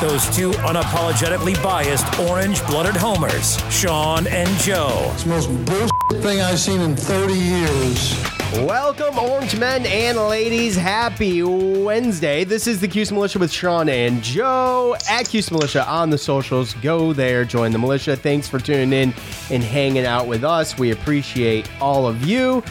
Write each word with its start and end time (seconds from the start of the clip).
Those 0.00 0.28
two 0.36 0.50
unapologetically 0.50 1.60
biased 1.62 2.18
orange-blooded 2.20 2.96
homers, 2.96 3.58
Sean 3.70 4.26
and 4.26 4.48
Joe. 4.60 5.10
It's 5.14 5.22
the 5.22 5.28
most 5.30 5.48
bullshit 5.64 6.22
thing 6.22 6.40
I've 6.40 6.58
seen 6.58 6.80
in 6.80 6.94
30 6.96 7.34
years. 7.34 8.36
Welcome, 8.64 9.18
Orange 9.18 9.58
men 9.58 9.84
and 9.86 10.16
ladies. 10.16 10.76
Happy 10.76 11.42
Wednesday. 11.42 12.44
This 12.44 12.66
is 12.66 12.80
the 12.80 12.88
Cuse 12.88 13.10
Militia 13.10 13.38
with 13.38 13.50
Sean 13.50 13.88
and 13.88 14.22
Joe 14.22 14.96
at 15.10 15.28
Cuse 15.28 15.50
Militia 15.50 15.86
on 15.88 16.10
the 16.10 16.18
socials. 16.18 16.74
Go 16.74 17.12
there, 17.12 17.44
join 17.44 17.72
the 17.72 17.78
militia. 17.78 18.16
Thanks 18.16 18.48
for 18.48 18.58
tuning 18.58 18.92
in 18.92 19.14
and 19.50 19.62
hanging 19.62 20.06
out 20.06 20.26
with 20.26 20.44
us. 20.44 20.78
We 20.78 20.92
appreciate 20.92 21.68
all 21.80 22.06
of 22.06 22.22
you. 22.24 22.62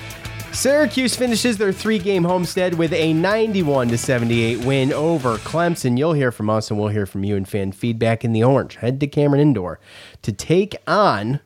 Syracuse 0.56 1.18
finishes 1.18 1.58
their 1.58 1.74
three-game 1.74 2.24
homestead 2.24 2.76
with 2.76 2.94
a 2.94 3.12
91 3.12 3.90
to 3.90 3.98
78 3.98 4.64
win 4.64 4.94
over 4.94 5.36
Clemson. 5.40 5.98
You'll 5.98 6.14
hear 6.14 6.32
from 6.32 6.50
us, 6.50 6.72
and 6.72 6.80
we'll 6.80 6.88
hear 6.88 7.06
from 7.06 7.26
you 7.26 7.36
and 7.36 7.48
fan 7.48 7.74
feedback 7.74 8.24
in 8.24 8.32
the 8.32 8.42
Orange. 8.42 8.76
Head 8.76 9.02
to 9.02 9.08
Cameron 9.08 9.42
Indoor 9.42 9.82
to 10.22 10.32
take 10.32 10.78
on 10.88 11.42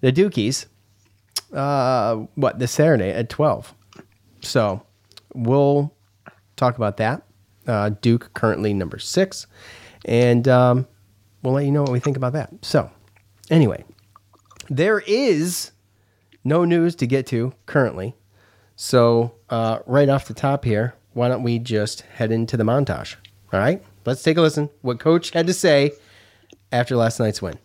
the 0.00 0.10
Dukies 0.10 0.64
uh, 1.52 2.16
what 2.36 2.58
this 2.58 2.72
Saturday 2.72 3.10
at 3.10 3.28
twelve. 3.28 3.74
So 4.40 4.82
we'll 5.34 5.94
talk 6.56 6.78
about 6.78 6.96
that. 6.96 7.24
Uh, 7.66 7.90
Duke 8.00 8.32
currently 8.32 8.72
number 8.72 8.98
six, 8.98 9.46
and 10.06 10.48
um, 10.48 10.86
we'll 11.42 11.52
let 11.52 11.66
you 11.66 11.70
know 11.70 11.82
what 11.82 11.92
we 11.92 12.00
think 12.00 12.16
about 12.16 12.32
that. 12.32 12.50
So 12.62 12.90
anyway, 13.50 13.84
there 14.70 15.00
is 15.00 15.72
no 16.44 16.64
news 16.64 16.94
to 16.96 17.06
get 17.06 17.26
to 17.26 17.52
currently. 17.66 18.14
So 18.80 19.34
uh, 19.50 19.80
right 19.86 20.08
off 20.08 20.28
the 20.28 20.34
top 20.34 20.64
here, 20.64 20.94
why 21.12 21.26
don't 21.26 21.42
we 21.42 21.58
just 21.58 22.02
head 22.02 22.30
into 22.30 22.56
the 22.56 22.62
montage? 22.62 23.16
All 23.52 23.58
right, 23.58 23.82
let's 24.06 24.22
take 24.22 24.36
a 24.36 24.40
listen. 24.40 24.70
What 24.82 25.00
Coach 25.00 25.30
had 25.30 25.48
to 25.48 25.52
say 25.52 25.90
after 26.70 26.94
last 26.94 27.18
night's 27.18 27.42
win. 27.42 27.58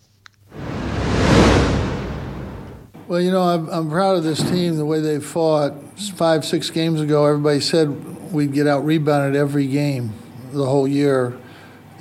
Well, 3.07 3.21
you 3.21 3.29
know, 3.29 3.43
I'm, 3.43 3.69
I'm 3.69 3.91
proud 3.91 4.17
of 4.17 4.23
this 4.23 4.41
team, 4.41 4.77
the 4.77 4.87
way 4.87 5.01
they 5.01 5.19
fought. 5.19 5.73
Five, 6.15 6.45
six 6.45 6.71
games 6.71 6.99
ago, 6.99 7.25
everybody 7.25 7.59
said 7.59 8.33
we'd 8.33 8.53
get 8.53 8.65
out 8.65 8.83
rebounded 8.83 9.39
every 9.39 9.67
game 9.67 10.13
the 10.51 10.65
whole 10.65 10.87
year. 10.87 11.37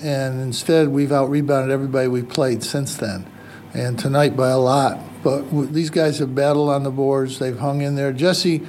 And 0.02 0.40
instead, 0.40 0.88
we've 0.88 1.12
out 1.12 1.28
rebounded 1.28 1.70
everybody 1.70 2.08
we 2.08 2.22
played 2.22 2.64
since 2.64 2.96
then. 2.96 3.30
And 3.74 3.98
tonight 3.98 4.38
by 4.38 4.48
a 4.48 4.58
lot. 4.58 4.98
But 5.22 5.50
these 5.70 5.90
guys 5.90 6.18
have 6.20 6.34
battled 6.34 6.70
on 6.70 6.82
the 6.82 6.90
boards, 6.90 7.38
they've 7.40 7.58
hung 7.58 7.82
in 7.82 7.94
there. 7.94 8.14
Jesse 8.14 8.62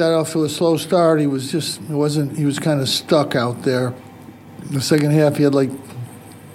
got 0.00 0.14
off 0.14 0.32
to 0.32 0.44
a 0.44 0.48
slow 0.48 0.78
start. 0.78 1.20
He 1.20 1.26
was 1.26 1.52
just, 1.52 1.78
it 1.82 1.90
wasn't, 1.90 2.34
he 2.34 2.46
was 2.46 2.58
kind 2.58 2.80
of 2.80 2.88
stuck 2.88 3.36
out 3.36 3.64
there. 3.64 3.92
The 4.70 4.80
second 4.80 5.10
half, 5.10 5.36
he 5.36 5.42
had 5.42 5.54
like 5.54 5.70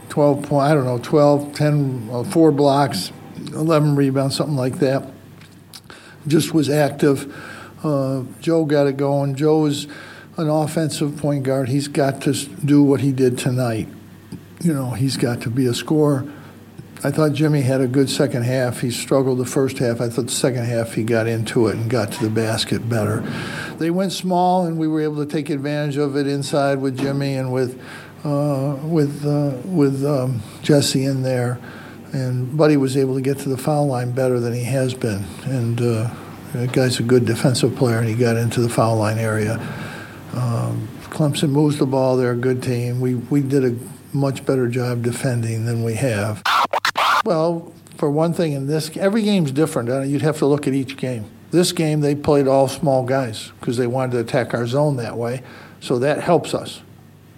12 0.09 0.49
point, 0.49 0.63
I 0.63 0.73
don't 0.73 0.85
know, 0.85 0.97
12, 0.97 1.53
10, 1.53 2.09
uh, 2.11 2.23
four 2.23 2.51
blocks, 2.51 3.11
11 3.53 3.95
rebounds, 3.95 4.35
something 4.35 4.55
like 4.55 4.79
that. 4.79 5.11
Just 6.25 6.55
was 6.55 6.71
active. 6.71 7.31
Uh, 7.85 8.23
Joe 8.39 8.65
got 8.65 8.87
it 8.87 8.97
going. 8.97 9.35
Joe 9.35 9.67
is 9.67 9.85
an 10.37 10.49
offensive 10.49 11.15
point 11.17 11.43
guard. 11.43 11.69
He's 11.69 11.87
got 11.87 12.21
to 12.23 12.33
do 12.33 12.81
what 12.81 13.01
he 13.01 13.11
did 13.11 13.37
tonight. 13.37 13.87
You 14.63 14.73
know, 14.73 14.89
he's 14.89 15.17
got 15.17 15.41
to 15.41 15.51
be 15.51 15.67
a 15.67 15.73
scorer. 15.75 16.25
I 17.03 17.11
thought 17.11 17.33
Jimmy 17.33 17.61
had 17.61 17.81
a 17.81 17.87
good 17.87 18.09
second 18.09 18.43
half. 18.43 18.81
He 18.81 18.89
struggled 18.89 19.37
the 19.37 19.45
first 19.45 19.77
half. 19.77 20.01
I 20.01 20.09
thought 20.09 20.25
the 20.25 20.31
second 20.31 20.65
half 20.65 20.93
he 20.93 21.03
got 21.03 21.27
into 21.27 21.67
it 21.67 21.75
and 21.75 21.89
got 21.89 22.11
to 22.13 22.23
the 22.23 22.29
basket 22.29 22.87
better. 22.89 23.21
They 23.77 23.91
went 23.91 24.11
small, 24.11 24.65
and 24.65 24.77
we 24.77 24.87
were 24.87 25.01
able 25.01 25.23
to 25.23 25.31
take 25.31 25.49
advantage 25.49 25.97
of 25.97 26.15
it 26.15 26.25
inside 26.25 26.79
with 26.79 26.97
Jimmy 26.97 27.35
and 27.35 27.51
with 27.51 27.79
uh, 28.23 28.77
with 28.83 29.25
uh, 29.25 29.57
with 29.65 30.03
um, 30.03 30.41
Jesse 30.63 31.05
in 31.05 31.21
there. 31.21 31.59
And 32.11 32.55
Buddy 32.55 32.77
was 32.77 32.95
able 32.95 33.15
to 33.15 33.21
get 33.21 33.39
to 33.39 33.49
the 33.49 33.57
foul 33.57 33.87
line 33.87 34.11
better 34.11 34.39
than 34.39 34.53
he 34.53 34.63
has 34.63 34.93
been. 34.93 35.25
And 35.43 35.81
uh, 35.81 36.09
guy's 36.67 36.99
a 36.99 37.03
good 37.03 37.25
defensive 37.25 37.75
player, 37.75 37.99
and 37.99 38.07
he 38.07 38.15
got 38.15 38.37
into 38.37 38.61
the 38.61 38.69
foul 38.69 38.97
line 38.97 39.19
area. 39.19 39.55
Um, 40.33 40.87
Clemson 41.09 41.49
moves 41.49 41.77
the 41.77 41.85
ball. 41.85 42.17
They're 42.17 42.31
a 42.31 42.37
good 42.37 42.63
team. 42.63 42.99
We 42.99 43.15
we 43.15 43.41
did 43.41 43.65
a 43.65 43.77
much 44.15 44.45
better 44.45 44.67
job 44.67 45.03
defending 45.03 45.65
than 45.65 45.83
we 45.83 45.95
have. 45.95 46.41
Well, 47.25 47.73
for 47.97 48.11
one 48.11 48.33
thing, 48.33 48.53
in 48.53 48.67
this 48.67 48.95
every 48.95 49.23
game's 49.23 49.51
different. 49.51 50.07
You'd 50.07 50.21
have 50.21 50.37
to 50.37 50.45
look 50.45 50.67
at 50.67 50.75
each 50.75 50.95
game. 50.95 51.25
This 51.49 51.71
game, 51.71 52.01
they 52.01 52.13
played 52.13 52.47
all 52.47 52.67
small 52.67 53.03
guys 53.03 53.51
because 53.59 53.77
they 53.77 53.87
wanted 53.87 54.11
to 54.11 54.19
attack 54.19 54.53
our 54.53 54.67
zone 54.67 54.97
that 54.97 55.17
way. 55.17 55.41
So 55.79 55.97
that 55.99 56.21
helps 56.21 56.53
us, 56.53 56.81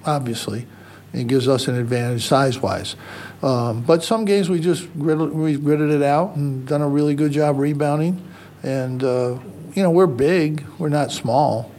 obviously. 0.06 0.68
It 1.14 1.28
gives 1.28 1.48
us 1.48 1.70
an 1.70 1.76
advantage 1.76 2.26
size-wise. 2.26 2.98
Um, 3.42 3.82
but 3.82 4.04
some 4.04 4.26
games 4.26 4.50
we 4.50 4.60
just 4.60 4.92
gritted, 5.00 5.32
we 5.32 5.56
gritted 5.56 5.92
it 5.92 6.04
out 6.04 6.36
and 6.36 6.68
done 6.68 6.82
a 6.82 6.88
really 6.88 7.16
good 7.16 7.32
job 7.32 7.58
rebounding. 7.58 8.22
And 8.64 9.02
uh, 9.02 9.40
you 9.74 9.84
know, 9.84 9.92
we're 9.92 10.06
big. 10.06 10.66
We're 10.80 10.90
not 10.90 11.14
small, 11.14 11.72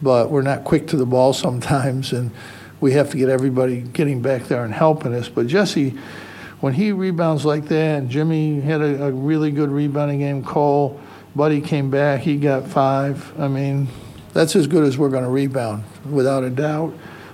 but 0.00 0.30
we're 0.30 0.40
not 0.40 0.64
quick 0.64 0.86
to 0.88 0.96
the 0.96 1.06
ball 1.06 1.32
sometimes, 1.34 2.14
and 2.14 2.30
we 2.80 2.92
have 2.92 3.10
to 3.10 3.18
get 3.18 3.28
everybody 3.28 3.82
getting 3.82 4.22
back 4.22 4.44
there 4.44 4.64
and 4.64 4.72
helping 4.72 5.12
us. 5.12 5.28
But 5.28 5.46
Jesse 5.46 5.98
when 6.60 6.74
he 6.74 6.92
rebounds 6.92 7.44
like 7.44 7.66
that, 7.66 8.08
Jimmy 8.08 8.60
had 8.60 8.80
a, 8.80 9.06
a 9.06 9.10
really 9.10 9.50
good 9.50 9.70
rebounding 9.70 10.18
game, 10.18 10.44
Cole, 10.44 11.00
Buddy 11.34 11.60
came 11.60 11.90
back, 11.90 12.20
he 12.20 12.36
got 12.36 12.66
five. 12.66 13.38
I 13.40 13.48
mean, 13.48 13.88
that's 14.32 14.56
as 14.56 14.66
good 14.66 14.84
as 14.84 14.98
we're 14.98 15.08
going 15.10 15.24
to 15.24 15.30
rebound, 15.30 15.84
without 16.10 16.44
a 16.44 16.50
doubt. 16.50 16.92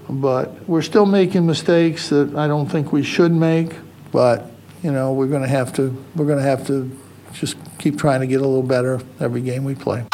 But 0.09 0.69
we're 0.69 0.83
still 0.83 1.07
making 1.07 1.47
mistakes 1.47 2.11
that 2.11 2.35
I 2.37 2.47
don't 2.47 2.67
think 2.67 2.93
we 2.93 3.03
should 3.03 3.33
make. 3.33 3.73
But 4.13 4.51
you 4.83 4.93
know, 4.93 5.13
we're 5.13 5.27
going 5.27 5.43
to 5.43 5.49
have 5.49 5.73
to 5.75 6.05
we're 6.15 6.27
going 6.27 6.39
to 6.39 6.45
have 6.45 6.67
to 6.69 6.97
just 7.33 7.57
keep 7.79 7.99
trying 7.99 8.21
to 8.21 8.27
get 8.27 8.41
a 8.41 8.47
little 8.47 8.63
better 8.63 9.01
every 9.19 9.41
game 9.41 9.65
we 9.65 9.75
play. 9.75 10.05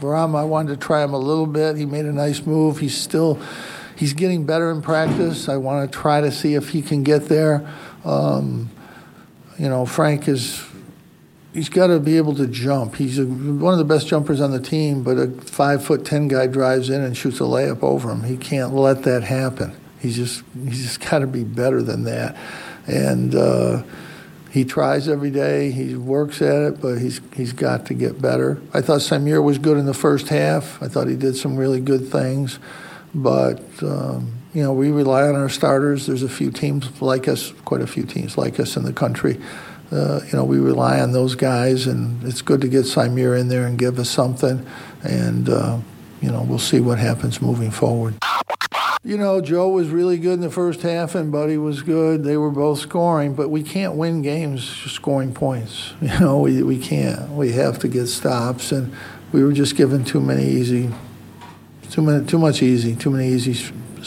Bourama, 0.00 0.40
I 0.40 0.44
wanted 0.44 0.78
to 0.78 0.86
try 0.86 1.02
him 1.02 1.14
a 1.14 1.18
little 1.18 1.46
bit. 1.46 1.76
He 1.76 1.86
made 1.86 2.04
a 2.04 2.12
nice 2.12 2.44
move. 2.44 2.78
He's 2.80 2.96
still 2.96 3.40
he's 3.96 4.12
getting 4.12 4.46
better 4.46 4.70
in 4.70 4.82
practice. 4.82 5.48
I 5.48 5.56
want 5.56 5.90
to 5.90 5.98
try 5.98 6.20
to 6.20 6.30
see 6.30 6.54
if 6.54 6.70
he 6.70 6.82
can 6.82 7.02
get 7.02 7.26
there. 7.26 7.68
Um, 8.04 8.70
you 9.58 9.68
know, 9.68 9.86
Frank 9.86 10.28
is 10.28 10.62
he's 11.52 11.68
got 11.68 11.88
to 11.88 11.98
be 11.98 12.16
able 12.16 12.34
to 12.36 12.46
jump. 12.46 12.96
He's 12.96 13.18
a, 13.18 13.24
one 13.24 13.72
of 13.72 13.78
the 13.78 13.84
best 13.84 14.06
jumpers 14.06 14.40
on 14.40 14.52
the 14.52 14.60
team, 14.60 15.02
but 15.02 15.16
a 15.18 15.28
five 15.28 15.84
foot 15.84 16.04
ten 16.04 16.28
guy 16.28 16.46
drives 16.46 16.90
in 16.90 17.02
and 17.02 17.16
shoots 17.16 17.40
a 17.40 17.44
layup 17.44 17.82
over 17.82 18.10
him. 18.10 18.24
He 18.24 18.36
can't 18.36 18.74
let 18.74 19.02
that 19.04 19.24
happen. 19.24 19.74
He's 19.98 20.16
just 20.16 20.44
he's 20.64 20.82
just 20.82 21.00
got 21.10 21.20
to 21.20 21.26
be 21.26 21.44
better 21.44 21.82
than 21.82 22.04
that, 22.04 22.36
and. 22.86 23.34
Uh, 23.34 23.82
he 24.56 24.64
tries 24.64 25.06
every 25.06 25.30
day. 25.30 25.70
He 25.70 25.96
works 25.96 26.40
at 26.40 26.62
it, 26.62 26.80
but 26.80 26.96
he's 26.96 27.20
he's 27.34 27.52
got 27.52 27.84
to 27.86 27.94
get 27.94 28.22
better. 28.22 28.58
I 28.72 28.80
thought 28.80 29.00
Symir 29.02 29.44
was 29.44 29.58
good 29.58 29.76
in 29.76 29.84
the 29.84 29.92
first 29.92 30.28
half. 30.28 30.82
I 30.82 30.88
thought 30.88 31.08
he 31.08 31.14
did 31.14 31.36
some 31.36 31.58
really 31.58 31.78
good 31.78 32.08
things, 32.08 32.58
but 33.16 33.60
um, 33.82 34.32
you 34.52 34.62
know 34.62 34.72
we 34.72 34.90
rely 34.90 35.22
on 35.22 35.34
our 35.34 35.48
starters. 35.48 36.06
There's 36.06 36.22
a 36.22 36.28
few 36.28 36.50
teams 36.50 37.00
like 37.02 37.26
us, 37.26 37.52
quite 37.64 37.80
a 37.80 37.86
few 37.86 38.04
teams 38.04 38.36
like 38.38 38.60
us 38.60 38.76
in 38.76 38.84
the 38.84 38.92
country. 38.92 39.40
Uh, 39.90 40.20
you 40.26 40.32
know 40.34 40.44
we 40.44 40.58
rely 40.58 41.00
on 41.00 41.12
those 41.12 41.34
guys, 41.34 41.86
and 41.86 42.22
it's 42.24 42.42
good 42.42 42.60
to 42.60 42.68
get 42.68 42.84
Symir 42.84 43.38
in 43.38 43.48
there 43.48 43.66
and 43.66 43.78
give 43.78 43.98
us 43.98 44.10
something. 44.10 44.64
And 45.02 45.48
uh, 45.48 45.78
you 46.20 46.30
know 46.30 46.42
we'll 46.42 46.58
see 46.58 46.80
what 46.80 46.98
happens 46.98 47.40
moving 47.40 47.70
forward. 47.70 48.14
you 49.04 49.16
know, 49.16 49.40
Joe 49.40 49.68
was 49.68 49.88
really 49.88 50.18
good 50.18 50.34
in 50.34 50.40
the 50.40 50.50
first 50.50 50.82
half 50.82 51.14
and 51.14 51.30
Buddy 51.30 51.56
was 51.56 51.82
good. 51.82 52.24
They 52.24 52.36
were 52.36 52.50
both 52.50 52.80
scoring, 52.80 53.34
but 53.34 53.48
we 53.50 53.62
can't 53.62 53.94
win 53.94 54.20
games 54.22 54.64
scoring 54.68 55.32
points. 55.32 55.94
You 56.02 56.18
know, 56.20 56.40
we, 56.40 56.62
we 56.62 56.78
can't. 56.78 57.30
We 57.30 57.52
have 57.52 57.78
to 57.80 57.88
get 57.88 58.06
stops, 58.08 58.72
and 58.72 58.92
we 59.32 59.44
were 59.44 59.52
just 59.52 59.76
given 59.76 60.04
too 60.04 60.20
many 60.20 60.44
easy, 60.44 60.90
too 61.90 62.02
many, 62.02 62.26
too 62.26 62.38
much 62.38 62.62
easy, 62.62 62.94
too 62.94 63.10
many 63.10 63.28
easy 63.28 63.54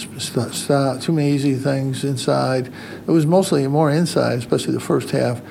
too 0.07 1.11
many 1.11 1.31
easy 1.31 1.55
things 1.55 2.03
inside. 2.03 2.71
It 3.07 3.11
was 3.11 3.25
mostly 3.25 3.67
more 3.67 3.91
inside, 3.91 4.37
especially 4.39 4.73
the 4.73 4.79
first 4.79 5.11
half. 5.11 5.41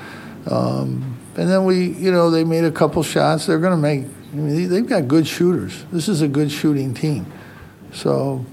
Um, 0.50 1.18
and 1.36 1.48
then 1.48 1.64
we, 1.64 1.90
you 1.92 2.10
know, 2.10 2.30
they 2.30 2.44
made 2.44 2.64
a 2.64 2.70
couple 2.70 3.02
shots. 3.02 3.46
They're 3.46 3.58
going 3.58 3.72
to 3.72 3.76
make. 3.76 4.04
I 4.32 4.36
mean, 4.36 4.68
they've 4.68 4.86
got 4.86 5.08
good 5.08 5.26
shooters. 5.26 5.84
This 5.92 6.08
is 6.08 6.20
a 6.20 6.28
good 6.28 6.50
shooting 6.50 6.94
team, 6.94 7.26
so 7.92 8.44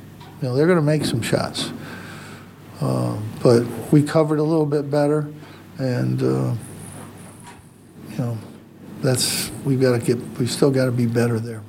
you 0.41 0.47
know, 0.47 0.55
they're 0.55 0.67
going 0.67 0.77
to 0.77 0.83
make 0.83 1.03
some 1.03 1.21
shots. 1.21 1.71
Um, 2.79 3.29
but 3.41 3.63
we 3.91 4.03
covered 4.03 4.39
a 4.39 4.43
little 4.43 4.65
bit 4.65 4.89
better, 4.89 5.27
and 5.77 6.21
uh, 6.21 6.53
you 8.11 8.17
know, 8.17 8.37
that's 9.01 9.51
we've 9.65 9.81
got 9.81 9.99
to 9.99 10.05
get. 10.05 10.17
We've 10.39 10.51
still 10.51 10.71
got 10.71 10.85
to 10.85 10.91
be 10.91 11.07
better 11.07 11.39
there. 11.39 11.63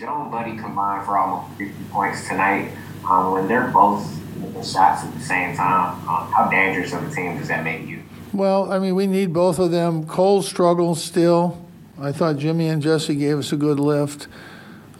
Joe 0.00 0.22
and 0.22 0.30
Buddy 0.30 0.56
combined 0.56 1.04
for 1.04 1.18
almost 1.18 1.58
50 1.58 1.74
points 1.90 2.26
tonight. 2.26 2.72
Um, 3.06 3.32
when 3.32 3.46
they're 3.46 3.68
both 3.68 4.02
making 4.38 4.62
shots 4.62 5.04
at 5.04 5.12
the 5.12 5.20
same 5.20 5.54
time, 5.54 5.92
um, 6.08 6.32
how 6.32 6.48
dangerous 6.50 6.94
of 6.94 7.06
a 7.06 7.14
team 7.14 7.36
does 7.36 7.48
that 7.48 7.62
make 7.62 7.86
you? 7.86 8.02
Well, 8.32 8.72
I 8.72 8.78
mean, 8.78 8.94
we 8.94 9.06
need 9.06 9.34
both 9.34 9.58
of 9.58 9.70
them. 9.70 10.06
Cole 10.06 10.40
struggles 10.40 11.04
still. 11.04 11.62
I 12.00 12.12
thought 12.12 12.38
Jimmy 12.38 12.68
and 12.68 12.80
Jesse 12.80 13.14
gave 13.14 13.36
us 13.36 13.52
a 13.52 13.56
good 13.56 13.78
lift. 13.78 14.26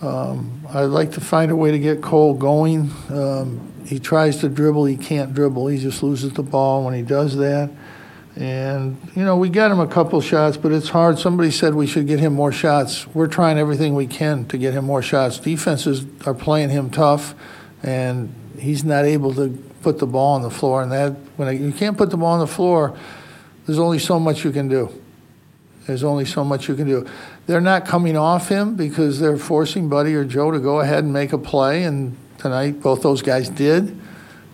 Um, 0.02 0.66
I'd 0.68 0.84
like 0.84 1.12
to 1.12 1.20
find 1.22 1.50
a 1.50 1.56
way 1.56 1.70
to 1.70 1.78
get 1.78 2.02
Cole 2.02 2.34
going. 2.34 2.90
Um, 3.08 3.72
he 3.86 3.98
tries 3.98 4.36
to 4.38 4.50
dribble, 4.50 4.84
he 4.84 4.98
can't 4.98 5.32
dribble. 5.32 5.68
He 5.68 5.78
just 5.78 6.02
loses 6.02 6.34
the 6.34 6.42
ball 6.42 6.84
when 6.84 6.92
he 6.92 7.00
does 7.00 7.38
that. 7.38 7.70
And, 8.40 8.96
you 9.14 9.22
know, 9.22 9.36
we 9.36 9.50
got 9.50 9.70
him 9.70 9.80
a 9.80 9.86
couple 9.86 10.18
shots, 10.22 10.56
but 10.56 10.72
it's 10.72 10.88
hard. 10.88 11.18
Somebody 11.18 11.50
said 11.50 11.74
we 11.74 11.86
should 11.86 12.06
get 12.06 12.20
him 12.20 12.32
more 12.32 12.52
shots. 12.52 13.06
We're 13.08 13.26
trying 13.26 13.58
everything 13.58 13.94
we 13.94 14.06
can 14.06 14.46
to 14.46 14.56
get 14.56 14.72
him 14.72 14.86
more 14.86 15.02
shots. 15.02 15.38
Defenses 15.38 16.06
are 16.24 16.32
playing 16.32 16.70
him 16.70 16.88
tough, 16.88 17.34
and 17.82 18.32
he's 18.58 18.82
not 18.82 19.04
able 19.04 19.34
to 19.34 19.50
put 19.82 19.98
the 19.98 20.06
ball 20.06 20.36
on 20.36 20.42
the 20.42 20.50
floor. 20.50 20.82
And 20.82 20.90
that, 20.90 21.12
when 21.36 21.62
you 21.62 21.70
can't 21.70 21.98
put 21.98 22.08
the 22.08 22.16
ball 22.16 22.32
on 22.32 22.40
the 22.40 22.46
floor, 22.46 22.96
there's 23.66 23.78
only 23.78 23.98
so 23.98 24.18
much 24.18 24.42
you 24.42 24.52
can 24.52 24.68
do. 24.68 24.90
There's 25.86 26.02
only 26.02 26.24
so 26.24 26.42
much 26.42 26.66
you 26.66 26.74
can 26.74 26.86
do. 26.86 27.06
They're 27.46 27.60
not 27.60 27.84
coming 27.84 28.16
off 28.16 28.48
him 28.48 28.74
because 28.74 29.20
they're 29.20 29.36
forcing 29.36 29.90
Buddy 29.90 30.14
or 30.14 30.24
Joe 30.24 30.50
to 30.50 30.60
go 30.60 30.80
ahead 30.80 31.04
and 31.04 31.12
make 31.12 31.34
a 31.34 31.38
play. 31.38 31.82
And 31.82 32.16
tonight, 32.38 32.80
both 32.80 33.02
those 33.02 33.20
guys 33.20 33.50
did. 33.50 34.00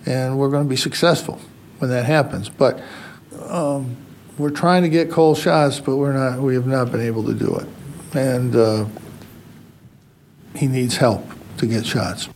And 0.07 0.39
we're 0.39 0.51
going 0.51 0.65
to 0.65 0.69
be 0.69 0.77
successful 0.77 1.41
when 1.79 1.91
that 1.91 2.05
happens. 2.05 2.49
But 2.49 2.81
um, 3.43 3.97
we're 4.39 4.51
trying 4.51 4.83
to 4.83 4.89
get 4.89 5.11
Cole 5.11 5.35
shots, 5.35 5.81
but 5.81 5.97
we're 5.97 6.13
not. 6.13 6.41
We 6.41 6.55
have 6.55 6.67
not 6.67 6.93
been 6.93 7.01
able 7.01 7.25
to 7.25 7.35
do 7.35 7.55
it. 7.57 7.69
And 8.15 8.55
uh, 8.55 8.87
he 10.55 10.67
needs 10.67 10.97
help 10.97 11.27
to 11.59 11.67
get 11.67 11.87
shots. 11.87 12.29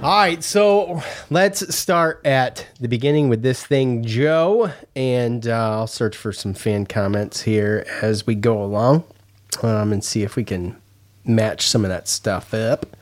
All 0.00 0.16
right, 0.16 0.44
so 0.44 1.02
let's 1.28 1.74
start 1.74 2.24
at 2.24 2.68
the 2.78 2.86
beginning 2.86 3.28
with 3.28 3.42
this 3.42 3.66
thing, 3.66 4.04
Joe, 4.04 4.70
and 4.94 5.44
uh, 5.48 5.72
I'll 5.72 5.86
search 5.88 6.16
for 6.16 6.32
some 6.32 6.54
fan 6.54 6.86
comments 6.86 7.42
here 7.42 7.84
as 8.00 8.24
we 8.24 8.36
go 8.36 8.62
along 8.62 9.02
um, 9.62 9.92
and 9.92 10.04
see 10.04 10.22
if 10.22 10.36
we 10.36 10.44
can 10.44 10.80
match 11.24 11.66
some 11.66 11.84
of 11.84 11.88
that 11.88 12.06
stuff 12.06 12.54
up. 12.54 12.96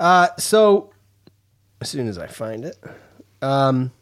Uh, 0.00 0.28
so, 0.38 0.90
as 1.82 1.90
soon 1.90 2.08
as 2.08 2.16
I 2.16 2.26
find 2.26 2.64
it, 2.64 2.82
um, 3.42 3.92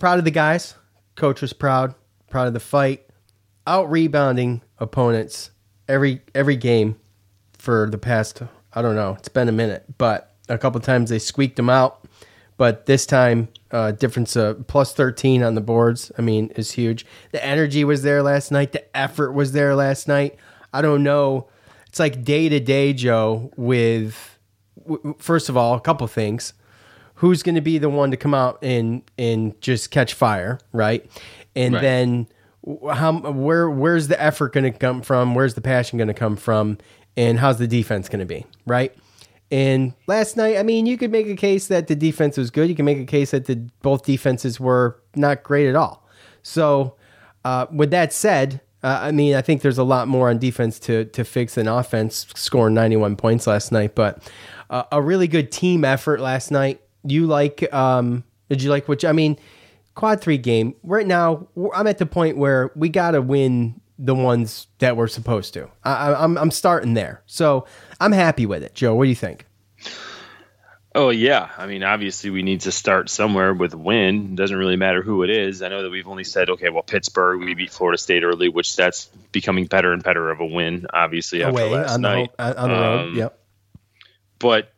proud 0.00 0.18
of 0.18 0.24
the 0.24 0.32
guys. 0.32 0.74
Coach 1.14 1.40
was 1.40 1.52
proud, 1.52 1.94
proud 2.28 2.48
of 2.48 2.54
the 2.54 2.60
fight, 2.60 3.06
out 3.66 3.88
rebounding 3.88 4.62
opponents 4.78 5.52
every 5.86 6.22
every 6.34 6.56
game 6.56 6.98
for 7.52 7.88
the 7.88 7.98
past 7.98 8.42
I 8.72 8.82
don't 8.82 8.94
know. 8.94 9.16
It's 9.18 9.28
been 9.28 9.48
a 9.48 9.52
minute, 9.52 9.84
but 9.98 10.34
a 10.48 10.56
couple 10.56 10.80
times 10.80 11.10
they 11.10 11.18
squeaked 11.18 11.56
them 11.56 11.68
out. 11.70 12.06
But 12.56 12.86
this 12.86 13.06
time, 13.06 13.48
uh, 13.70 13.92
difference 13.92 14.36
of 14.36 14.66
plus 14.66 14.92
13 14.92 15.42
on 15.42 15.54
the 15.54 15.60
boards, 15.60 16.12
I 16.18 16.22
mean, 16.22 16.50
is 16.56 16.72
huge. 16.72 17.06
The 17.32 17.44
energy 17.44 17.84
was 17.84 18.02
there 18.02 18.22
last 18.22 18.52
night. 18.52 18.72
The 18.72 18.96
effort 18.96 19.32
was 19.32 19.52
there 19.52 19.74
last 19.74 20.06
night. 20.06 20.36
I 20.72 20.82
don't 20.82 21.02
know. 21.02 21.48
It's 21.86 21.98
like 21.98 22.22
day 22.22 22.48
to 22.48 22.60
day, 22.60 22.92
Joe, 22.92 23.50
with, 23.56 24.38
w- 24.86 25.16
first 25.18 25.48
of 25.48 25.56
all, 25.56 25.74
a 25.74 25.80
couple 25.80 26.06
things. 26.06 26.52
Who's 27.20 27.42
going 27.42 27.54
to 27.54 27.60
be 27.60 27.78
the 27.78 27.88
one 27.90 28.10
to 28.10 28.16
come 28.16 28.32
out 28.34 28.58
and, 28.62 29.02
and 29.18 29.58
just 29.60 29.90
catch 29.90 30.14
fire, 30.14 30.58
right? 30.72 31.04
And 31.54 31.74
Right. 31.74 31.80
then 31.82 32.26
how 32.92 33.12
where 33.32 33.68
where's 33.70 34.08
the 34.08 34.20
effort 34.22 34.52
going 34.52 34.70
to 34.70 34.78
come 34.78 35.02
from? 35.02 35.34
Where's 35.34 35.54
the 35.54 35.60
passion 35.60 35.96
going 35.98 36.08
to 36.08 36.14
come 36.14 36.36
from? 36.36 36.78
And 37.16 37.38
how's 37.38 37.58
the 37.58 37.66
defense 37.66 38.08
going 38.08 38.20
to 38.20 38.26
be, 38.26 38.46
right? 38.66 38.94
And 39.50 39.94
last 40.06 40.36
night, 40.36 40.56
I 40.58 40.62
mean, 40.62 40.86
you 40.86 40.96
could 40.96 41.10
make 41.10 41.26
a 41.26 41.34
case 41.36 41.66
that 41.68 41.88
the 41.88 41.96
defense 41.96 42.36
was 42.36 42.50
good. 42.50 42.68
You 42.68 42.74
can 42.74 42.84
make 42.84 42.98
a 42.98 43.04
case 43.04 43.32
that 43.32 43.46
the 43.46 43.56
both 43.82 44.04
defenses 44.04 44.60
were 44.60 45.00
not 45.16 45.42
great 45.42 45.68
at 45.68 45.74
all. 45.74 46.06
So, 46.42 46.94
uh, 47.44 47.66
with 47.72 47.90
that 47.90 48.12
said, 48.12 48.60
uh, 48.82 48.98
I 49.02 49.10
mean, 49.12 49.34
I 49.34 49.42
think 49.42 49.62
there's 49.62 49.76
a 49.78 49.84
lot 49.84 50.06
more 50.08 50.30
on 50.30 50.38
defense 50.38 50.78
to 50.80 51.04
to 51.06 51.24
fix 51.24 51.56
than 51.56 51.66
offense. 51.68 52.26
Scoring 52.34 52.74
91 52.74 53.16
points 53.16 53.46
last 53.46 53.72
night, 53.72 53.94
but 53.94 54.22
uh, 54.70 54.84
a 54.92 55.02
really 55.02 55.28
good 55.28 55.50
team 55.52 55.84
effort 55.84 56.20
last 56.20 56.50
night. 56.50 56.80
You 57.04 57.26
like? 57.26 57.72
Um, 57.72 58.24
did 58.48 58.62
you 58.62 58.70
like 58.70 58.88
which 58.88 59.04
I 59.04 59.12
mean, 59.12 59.38
quad 59.94 60.20
three 60.20 60.38
game 60.38 60.74
right 60.82 61.06
now. 61.06 61.46
I'm 61.74 61.86
at 61.86 61.98
the 61.98 62.06
point 62.06 62.36
where 62.36 62.70
we 62.74 62.88
got 62.88 63.12
to 63.12 63.22
win 63.22 63.80
the 63.98 64.14
ones 64.14 64.66
that 64.78 64.96
we're 64.96 65.08
supposed 65.08 65.52
to. 65.54 65.68
I, 65.84 65.92
I- 66.12 66.24
I'm 66.24 66.36
I'm 66.38 66.50
starting 66.50 66.94
there, 66.94 67.22
so 67.26 67.66
I'm 68.00 68.12
happy 68.12 68.46
with 68.46 68.62
it. 68.62 68.74
Joe, 68.74 68.94
what 68.94 69.04
do 69.04 69.08
you 69.10 69.14
think? 69.14 69.46
Oh 70.92 71.10
yeah, 71.10 71.50
I 71.56 71.68
mean, 71.68 71.84
obviously 71.84 72.30
we 72.30 72.42
need 72.42 72.62
to 72.62 72.72
start 72.72 73.08
somewhere 73.08 73.54
with 73.54 73.74
a 73.74 73.78
win. 73.78 74.34
Doesn't 74.34 74.56
really 74.56 74.74
matter 74.74 75.02
who 75.02 75.22
it 75.22 75.30
is. 75.30 75.62
I 75.62 75.68
know 75.68 75.84
that 75.84 75.90
we've 75.90 76.08
only 76.08 76.24
said, 76.24 76.50
okay, 76.50 76.68
well, 76.68 76.82
Pittsburgh, 76.82 77.38
we 77.40 77.54
beat 77.54 77.70
Florida 77.70 77.96
State 77.96 78.24
early, 78.24 78.48
which 78.48 78.74
that's 78.74 79.04
becoming 79.30 79.66
better 79.66 79.92
and 79.92 80.02
better 80.02 80.30
of 80.32 80.40
a 80.40 80.46
win. 80.46 80.86
Obviously 80.92 81.44
after 81.44 81.52
Away 81.60 81.70
last 81.70 81.92
on 81.94 82.02
the 82.02 82.08
night, 82.08 82.30
ho- 82.40 82.54
on 82.56 82.68
the 82.70 82.74
road. 82.74 83.00
Um, 83.10 83.14
Yep. 83.16 83.38
but 84.40 84.72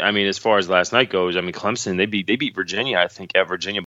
I 0.00 0.10
mean, 0.10 0.26
as 0.26 0.38
far 0.38 0.58
as 0.58 0.68
last 0.68 0.92
night 0.92 1.10
goes, 1.10 1.36
I 1.36 1.40
mean, 1.40 1.52
Clemson 1.52 1.96
they 1.96 2.06
beat 2.06 2.26
they 2.26 2.36
beat 2.36 2.54
Virginia. 2.54 2.98
I 2.98 3.08
think 3.08 3.32
at 3.34 3.48
Virginia. 3.48 3.82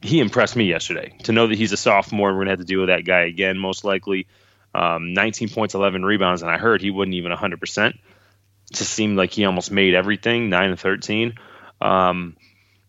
he 0.02 0.20
impressed 0.20 0.56
me 0.56 0.64
yesterday. 0.64 1.16
To 1.24 1.32
know 1.32 1.46
that 1.46 1.56
he's 1.56 1.72
a 1.72 1.76
sophomore, 1.76 2.32
we're 2.32 2.40
gonna 2.40 2.50
have 2.50 2.58
to 2.58 2.64
deal 2.64 2.80
with 2.80 2.88
that 2.88 3.04
guy 3.04 3.22
again, 3.22 3.58
most 3.58 3.84
likely. 3.84 4.26
Um, 4.74 5.12
19 5.12 5.50
points, 5.50 5.74
11 5.74 6.02
rebounds, 6.02 6.40
and 6.40 6.50
I 6.50 6.56
heard 6.56 6.80
he 6.80 6.90
wasn't 6.90 7.14
even 7.14 7.30
100. 7.30 7.60
percent 7.60 7.96
Just 8.72 8.90
seemed 8.90 9.18
like 9.18 9.30
he 9.30 9.44
almost 9.44 9.70
made 9.70 9.94
everything, 9.94 10.48
nine 10.48 10.70
and 10.70 10.80
13. 10.80 11.34
Um, 11.82 12.36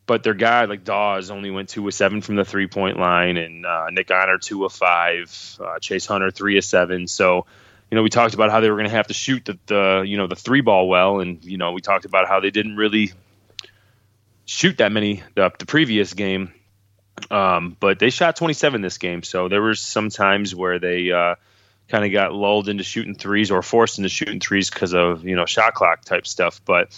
but 0.06 0.24
their 0.24 0.34
guy 0.34 0.66
like 0.66 0.84
Dawes 0.84 1.30
only 1.30 1.52
went 1.52 1.70
two 1.70 1.88
of 1.88 1.94
seven 1.94 2.22
from 2.22 2.36
the 2.36 2.46
three 2.46 2.68
point 2.68 3.00
line, 3.00 3.38
and 3.38 3.66
uh, 3.66 3.88
Nick 3.92 4.12
Honor 4.12 4.38
two 4.38 4.66
of 4.66 4.74
five, 4.74 5.58
uh, 5.60 5.80
Chase 5.80 6.06
Hunter 6.06 6.32
three 6.32 6.58
of 6.58 6.66
seven. 6.66 7.08
So, 7.08 7.46
you 7.92 7.96
know, 7.96 8.02
we 8.02 8.10
talked 8.10 8.34
about 8.34 8.52
how 8.52 8.60
they 8.60 8.70
were 8.70 8.78
going 8.78 8.90
to 8.90 8.96
have 8.96 9.08
to 9.08 9.13
shoot 9.13 9.46
the, 9.46 9.60
the 9.68 10.04
you 10.06 10.18
know 10.18 10.28
the 10.28 10.36
three 10.36 10.62
ball 10.62 10.88
well, 10.88 11.20
and 11.20 11.44
you 11.44 11.58
know 11.58 11.72
we 11.72 11.82
talked 11.82 12.06
about 12.06 12.28
how 12.28 12.40
they 12.40 12.52
didn't 12.52 12.75
really 12.75 13.12
shoot 14.46 14.78
that 14.78 14.92
many 14.92 15.24
the, 15.36 15.52
the 15.60 15.66
previous 15.66 16.13
game, 16.13 16.54
um, 17.32 17.78
but 17.80 18.00
they 18.00 18.10
shot 18.10 18.36
27 18.36 18.82
this 18.82 18.98
game. 18.98 19.24
So 19.24 19.48
there 19.48 19.62
were 19.62 19.75
some 19.75 20.10
times 20.10 20.56
where 20.56 20.80
they 20.80 21.12
uh, 21.12 21.36
kind 21.88 22.06
of 22.06 22.12
got 22.12 22.34
lulled 22.34 22.70
into 22.70 22.84
shooting 22.84 23.16
threes 23.16 23.52
or 23.52 23.62
forced 23.62 24.00
into 24.00 24.10
shooting 24.10 24.40
threes 24.40 24.70
because 24.70 24.94
of 24.94 25.24
you 25.24 25.36
know 25.36 25.46
shot 25.46 25.74
clock 25.74 26.04
type 26.04 26.25
stuff, 26.25 26.62
but 26.66 26.96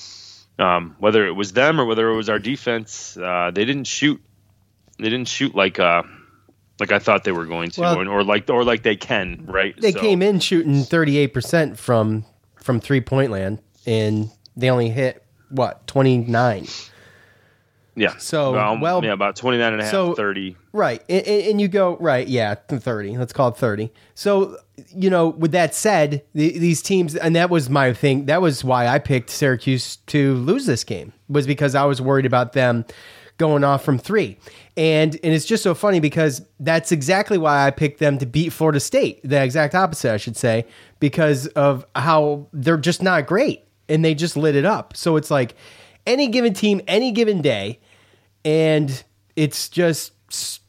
um, 0.57 0.95
whether 0.99 1.27
it 1.27 1.33
was 1.33 1.51
them 1.53 1.79
or 1.79 1.85
whether 1.85 2.09
it 2.09 2.15
was 2.15 2.29
our 2.29 2.39
defense, 2.39 3.17
uh, 3.17 3.51
they 3.53 3.65
didn't 3.65 3.87
shoot. 3.87 4.21
They 4.97 5.09
didn't 5.09 5.27
shoot 5.27 5.53
like 5.53 5.79
uh, 5.79 6.03
like 6.79 6.91
I 6.91 6.99
thought 6.99 7.23
they 7.23 7.31
were 7.31 7.45
going 7.45 7.69
to, 7.71 7.81
Well- 7.81 7.99
or, 7.99 8.07
or 8.07 8.23
like 8.23 8.49
or 8.49 8.63
like 8.63 8.83
they 8.83 8.95
can, 8.95 9.43
right? 9.47 9.75
They 9.79 9.91
So- 9.91 9.99
came 9.99 10.21
in 10.21 10.39
shooting 10.39 10.83
38% 10.83 11.77
from 11.77 12.25
from 12.61 12.79
three 12.79 13.01
point 13.01 13.31
land, 13.31 13.59
and 13.85 14.29
they 14.57 14.69
only 14.69 14.89
hit 14.89 15.23
what 15.49 15.85
29. 15.87 16.65
yeah. 17.95 18.17
So, 18.17 18.51
well, 18.53 18.73
um, 18.73 18.81
well- 18.81 19.03
yeah, 19.05 19.13
about 19.13 19.35
29 19.35 19.71
and 19.73 19.81
a 19.81 19.85
half, 19.85 19.91
so- 19.91 20.15
30. 20.15 20.57
Right. 20.73 21.01
And, 21.07 21.25
and 21.25 21.43
and 21.51 21.61
you 21.61 21.67
go, 21.69 21.95
right, 22.01 22.27
yeah, 22.27 22.55
30. 22.55 23.17
Let's 23.17 23.31
call 23.31 23.49
it 23.49 23.57
30. 23.57 23.89
So, 24.15 24.57
you 24.93 25.09
know, 25.09 25.29
with 25.29 25.51
that 25.53 25.73
said, 25.73 26.21
the, 26.33 26.57
these 26.59 26.81
teams, 26.81 27.15
and 27.15 27.33
that 27.37 27.49
was 27.49 27.69
my 27.69 27.93
thing, 27.93 28.25
that 28.25 28.41
was 28.41 28.63
why 28.65 28.87
I 28.87 28.99
picked 28.99 29.29
Syracuse 29.29 29.97
to 30.07 30.33
lose 30.35 30.65
this 30.65 30.83
game, 30.83 31.13
was 31.29 31.47
because 31.47 31.75
I 31.75 31.85
was 31.85 32.01
worried 32.01 32.25
about 32.25 32.51
them 32.51 32.83
going 33.37 33.63
off 33.63 33.83
from 33.83 33.97
three. 33.97 34.37
And 34.77 35.13
and 35.23 35.33
it's 35.33 35.45
just 35.45 35.63
so 35.63 35.73
funny 35.73 35.99
because 35.99 36.41
that's 36.59 36.91
exactly 36.91 37.37
why 37.37 37.65
I 37.65 37.71
picked 37.71 37.99
them 37.99 38.17
to 38.19 38.25
beat 38.25 38.49
Florida 38.49 38.79
State. 38.79 39.19
The 39.23 39.41
exact 39.43 39.75
opposite, 39.75 40.13
I 40.13 40.17
should 40.17 40.37
say, 40.37 40.65
because 40.99 41.47
of 41.47 41.85
how 41.95 42.47
they're 42.53 42.77
just 42.77 43.01
not 43.03 43.25
great 43.27 43.63
and 43.89 44.03
they 44.03 44.15
just 44.15 44.35
lit 44.37 44.55
it 44.55 44.65
up. 44.65 44.95
So 44.97 45.15
it's 45.15 45.31
like 45.31 45.55
any 46.05 46.27
given 46.27 46.53
team, 46.53 46.81
any 46.87 47.11
given 47.11 47.41
day, 47.41 47.79
and 48.43 49.03
it's 49.35 49.69
just 49.69 50.13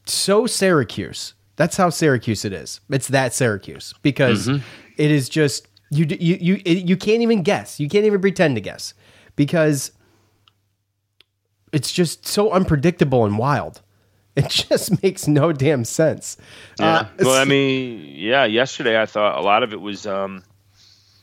so 0.08 0.46
Syracuse. 0.46 1.34
That's 1.56 1.76
how 1.76 1.90
Syracuse 1.90 2.44
it 2.44 2.52
is. 2.52 2.80
It's 2.90 3.08
that 3.08 3.32
Syracuse 3.32 3.94
because 4.02 4.46
Mm-hmm. 4.48 4.62
it 4.98 5.10
is 5.10 5.28
just 5.28 5.66
you 5.90 6.04
you 6.04 6.36
you 6.40 6.60
you 6.64 6.96
can't 6.96 7.22
even 7.22 7.42
guess. 7.42 7.80
You 7.80 7.88
can't 7.88 8.04
even 8.04 8.20
pretend 8.20 8.56
to 8.56 8.60
guess 8.60 8.92
because 9.36 9.92
it's 11.76 11.92
just 11.92 12.26
so 12.26 12.50
unpredictable 12.52 13.26
and 13.26 13.36
wild. 13.38 13.82
It 14.36 14.50
just 14.50 15.02
makes 15.02 15.26
no 15.26 15.50
damn 15.50 15.82
sense. 15.86 16.36
Yeah. 16.78 16.86
Uh, 16.86 17.06
well, 17.20 17.40
I 17.40 17.46
mean, 17.46 18.04
yeah. 18.04 18.44
Yesterday, 18.44 19.00
I 19.00 19.06
thought 19.06 19.38
a 19.38 19.40
lot 19.40 19.62
of 19.62 19.72
it 19.72 19.80
was 19.80 20.06
um, 20.06 20.44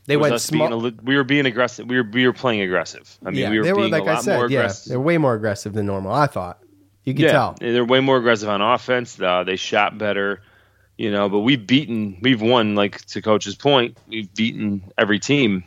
they 0.08 0.18
was 0.18 0.24
went 0.24 0.34
us 0.34 0.50
being 0.50 0.68
small. 0.70 0.80
li- 0.80 0.98
we 1.04 1.16
were 1.16 1.24
being 1.24 1.46
aggressive. 1.46 1.88
We 1.88 1.98
were 1.98 2.10
we 2.12 2.26
were 2.26 2.34
playing 2.34 2.62
aggressive. 2.62 3.16
I 3.24 3.30
mean, 3.30 3.40
yeah, 3.42 3.50
we 3.52 3.60
were 3.60 3.64
they 3.66 3.74
were 3.74 3.80
being 3.82 3.92
like 3.92 4.02
a 4.02 4.06
lot 4.06 4.18
I 4.18 4.22
said. 4.22 4.38
more 4.38 4.50
Yeah, 4.50 4.74
they're 4.88 5.00
way 5.00 5.20
more 5.20 5.36
aggressive 5.36 5.74
than 5.74 5.86
normal. 5.86 6.12
I 6.12 6.26
thought 6.26 6.58
you 7.04 7.14
could 7.14 7.26
yeah, 7.26 7.32
tell. 7.34 7.56
they're 7.60 7.86
way 7.86 8.00
more 8.00 8.18
aggressive 8.18 8.50
on 8.50 8.62
offense. 8.64 9.22
Uh, 9.22 9.44
they 9.44 9.58
shot 9.58 10.00
better, 10.00 10.42
you 10.98 11.12
know. 11.12 11.30
But 11.30 11.42
we've 11.42 11.68
beaten, 11.68 12.18
we've 12.24 12.42
won. 12.42 12.74
Like 12.74 13.06
to 13.14 13.22
Coach's 13.22 13.56
point, 13.56 13.96
we've 14.08 14.34
beaten 14.34 14.92
every 14.98 15.20
team 15.20 15.66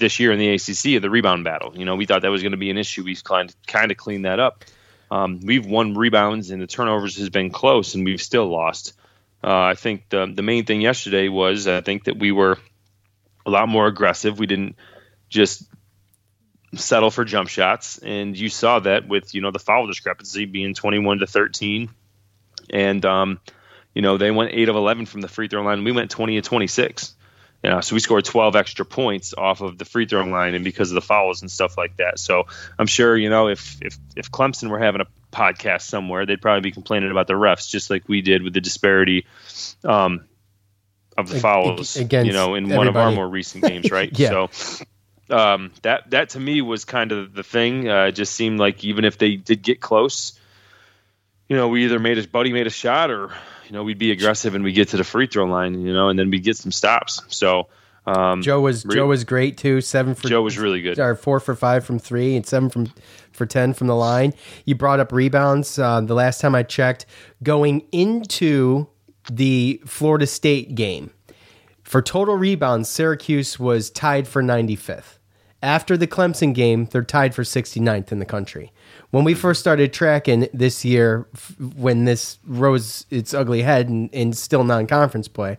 this 0.00 0.18
year 0.18 0.32
in 0.32 0.38
the 0.38 0.48
ACC 0.48 0.96
of 0.96 1.02
the 1.02 1.10
rebound 1.10 1.44
battle. 1.44 1.72
You 1.76 1.84
know, 1.84 1.94
we 1.94 2.06
thought 2.06 2.22
that 2.22 2.30
was 2.30 2.42
going 2.42 2.52
to 2.52 2.58
be 2.58 2.70
an 2.70 2.78
issue. 2.78 3.04
We've 3.04 3.22
kind 3.22 3.54
kind 3.66 3.90
of 3.92 3.96
cleaned 3.96 4.24
that 4.24 4.40
up. 4.40 4.64
Um, 5.10 5.40
we've 5.40 5.66
won 5.66 5.94
rebounds, 5.94 6.50
and 6.50 6.60
the 6.60 6.66
turnovers 6.66 7.16
has 7.18 7.30
been 7.30 7.50
close, 7.50 7.94
and 7.94 8.04
we've 8.04 8.22
still 8.22 8.48
lost. 8.48 8.94
Uh, 9.42 9.60
I 9.60 9.74
think 9.74 10.08
the 10.08 10.30
the 10.32 10.42
main 10.42 10.64
thing 10.64 10.80
yesterday 10.80 11.28
was 11.28 11.66
I 11.66 11.80
think 11.80 12.04
that 12.04 12.18
we 12.18 12.32
were 12.32 12.58
a 13.46 13.50
lot 13.50 13.68
more 13.68 13.86
aggressive. 13.86 14.38
We 14.38 14.46
didn't 14.46 14.76
just 15.28 15.64
settle 16.74 17.10
for 17.10 17.24
jump 17.24 17.48
shots, 17.48 17.98
and 17.98 18.36
you 18.36 18.48
saw 18.48 18.80
that 18.80 19.08
with 19.08 19.34
you 19.34 19.40
know 19.40 19.50
the 19.50 19.58
foul 19.58 19.86
discrepancy 19.86 20.44
being 20.44 20.74
twenty 20.74 20.98
one 20.98 21.18
to 21.18 21.26
thirteen, 21.26 21.90
and 22.70 23.04
um, 23.04 23.40
you 23.94 24.02
know 24.02 24.18
they 24.18 24.30
went 24.30 24.52
eight 24.52 24.68
of 24.68 24.76
eleven 24.76 25.06
from 25.06 25.20
the 25.20 25.28
free 25.28 25.48
throw 25.48 25.62
line. 25.62 25.84
We 25.84 25.92
went 25.92 26.10
twenty 26.10 26.36
of 26.36 26.44
twenty 26.44 26.66
six. 26.66 27.14
You 27.62 27.68
know, 27.68 27.80
so 27.82 27.94
we 27.94 28.00
scored 28.00 28.24
12 28.24 28.56
extra 28.56 28.86
points 28.86 29.34
off 29.36 29.60
of 29.60 29.76
the 29.76 29.84
free 29.84 30.06
throw 30.06 30.24
line 30.24 30.54
and 30.54 30.64
because 30.64 30.90
of 30.90 30.94
the 30.94 31.02
fouls 31.02 31.42
and 31.42 31.50
stuff 31.50 31.76
like 31.76 31.98
that. 31.98 32.18
So 32.18 32.44
I'm 32.78 32.86
sure, 32.86 33.16
you 33.16 33.28
know, 33.28 33.48
if 33.48 33.76
if 33.82 33.98
if 34.16 34.30
Clemson 34.30 34.70
were 34.70 34.78
having 34.78 35.02
a 35.02 35.06
podcast 35.30 35.82
somewhere, 35.82 36.24
they'd 36.24 36.40
probably 36.40 36.62
be 36.62 36.72
complaining 36.72 37.10
about 37.10 37.26
the 37.26 37.34
refs 37.34 37.68
just 37.68 37.90
like 37.90 38.08
we 38.08 38.22
did 38.22 38.42
with 38.42 38.54
the 38.54 38.62
disparity 38.62 39.26
um, 39.84 40.24
of 41.18 41.28
the 41.28 41.38
fouls, 41.38 41.96
against 41.96 42.26
you 42.26 42.32
know, 42.32 42.54
in 42.54 42.68
one 42.70 42.88
of 42.88 42.96
our 42.96 43.12
more 43.12 43.28
recent 43.28 43.62
games, 43.62 43.90
right? 43.92 44.10
Yeah. 44.18 44.46
So 44.48 44.84
um, 45.30 45.72
that 45.82 46.10
that 46.10 46.30
to 46.30 46.40
me 46.40 46.62
was 46.62 46.86
kind 46.86 47.12
of 47.12 47.34
the 47.34 47.42
thing. 47.42 47.88
Uh, 47.88 48.06
it 48.06 48.12
just 48.12 48.34
seemed 48.34 48.58
like 48.58 48.84
even 48.84 49.04
if 49.04 49.18
they 49.18 49.36
did 49.36 49.62
get 49.62 49.80
close, 49.80 50.38
you 51.48 51.56
know, 51.56 51.68
we 51.68 51.84
either 51.84 51.98
made 51.98 52.18
a 52.18 52.26
buddy 52.26 52.52
made 52.52 52.66
a 52.66 52.70
shot 52.70 53.10
or 53.10 53.32
you 53.70 53.76
know 53.76 53.84
we'd 53.84 53.98
be 53.98 54.10
aggressive 54.10 54.56
and 54.56 54.64
we 54.64 54.72
get 54.72 54.88
to 54.88 54.96
the 54.96 55.04
free 55.04 55.28
throw 55.28 55.44
line, 55.44 55.86
you 55.86 55.92
know, 55.92 56.08
and 56.08 56.18
then 56.18 56.28
we 56.28 56.40
get 56.40 56.56
some 56.56 56.72
stops. 56.72 57.22
So 57.28 57.68
um, 58.04 58.42
Joe 58.42 58.60
was 58.60 58.84
re- 58.84 58.96
Joe 58.96 59.06
was 59.06 59.22
great 59.22 59.58
too. 59.58 59.80
Seven 59.80 60.16
for 60.16 60.26
Joe 60.26 60.42
was 60.42 60.58
really 60.58 60.82
good. 60.82 60.98
Or 60.98 61.14
four 61.14 61.38
for 61.38 61.54
five 61.54 61.84
from 61.84 62.00
three 62.00 62.34
and 62.34 62.44
seven 62.44 62.68
from 62.68 62.92
for 63.30 63.46
ten 63.46 63.72
from 63.72 63.86
the 63.86 63.94
line. 63.94 64.34
You 64.64 64.74
brought 64.74 64.98
up 64.98 65.12
rebounds. 65.12 65.78
Uh, 65.78 66.00
the 66.00 66.14
last 66.14 66.40
time 66.40 66.56
I 66.56 66.64
checked, 66.64 67.06
going 67.44 67.86
into 67.92 68.88
the 69.30 69.80
Florida 69.86 70.26
State 70.26 70.74
game 70.74 71.12
for 71.84 72.02
total 72.02 72.36
rebounds, 72.36 72.88
Syracuse 72.88 73.60
was 73.60 73.88
tied 73.88 74.26
for 74.26 74.42
95th. 74.42 75.18
After 75.62 75.96
the 75.96 76.06
Clemson 76.06 76.54
game, 76.54 76.86
they're 76.86 77.04
tied 77.04 77.34
for 77.34 77.42
69th 77.42 78.10
in 78.10 78.18
the 78.18 78.24
country. 78.24 78.72
When 79.10 79.24
we 79.24 79.34
first 79.34 79.60
started 79.60 79.92
tracking 79.92 80.48
this 80.52 80.84
year, 80.84 81.26
f- 81.34 81.58
when 81.58 82.04
this 82.04 82.38
rose 82.46 83.06
its 83.10 83.34
ugly 83.34 83.62
head 83.62 83.88
and, 83.88 84.08
and 84.12 84.36
still 84.36 84.62
non-conference 84.62 85.26
play, 85.28 85.58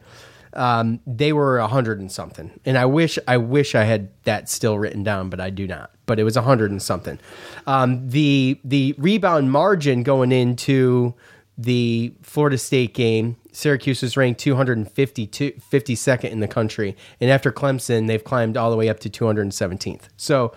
um, 0.53 0.99
they 1.05 1.33
were 1.33 1.57
a 1.59 1.67
hundred 1.67 1.99
and 1.99 2.11
something. 2.11 2.51
And 2.65 2.77
I 2.77 2.85
wish 2.85 3.17
I 3.27 3.37
wish 3.37 3.75
I 3.75 3.83
had 3.83 4.09
that 4.23 4.49
still 4.49 4.77
written 4.77 5.03
down, 5.03 5.29
but 5.29 5.39
I 5.39 5.49
do 5.49 5.67
not. 5.67 5.91
But 6.05 6.19
it 6.19 6.23
was 6.23 6.35
a 6.35 6.41
hundred 6.41 6.71
and 6.71 6.81
something. 6.81 7.19
Um, 7.67 8.09
the 8.09 8.59
the 8.63 8.95
rebound 8.97 9.51
margin 9.51 10.03
going 10.03 10.31
into 10.31 11.13
the 11.57 12.13
Florida 12.21 12.57
State 12.57 12.93
game, 12.93 13.37
Syracuse 13.51 14.01
was 14.01 14.17
ranked 14.17 14.39
252 14.39 15.51
52nd 15.51 16.29
in 16.29 16.39
the 16.39 16.47
country, 16.47 16.95
and 17.19 17.29
after 17.29 17.51
Clemson, 17.51 18.07
they've 18.07 18.23
climbed 18.23 18.57
all 18.57 18.71
the 18.71 18.77
way 18.77 18.89
up 18.89 18.99
to 19.01 19.09
217th. 19.09 20.03
So, 20.17 20.53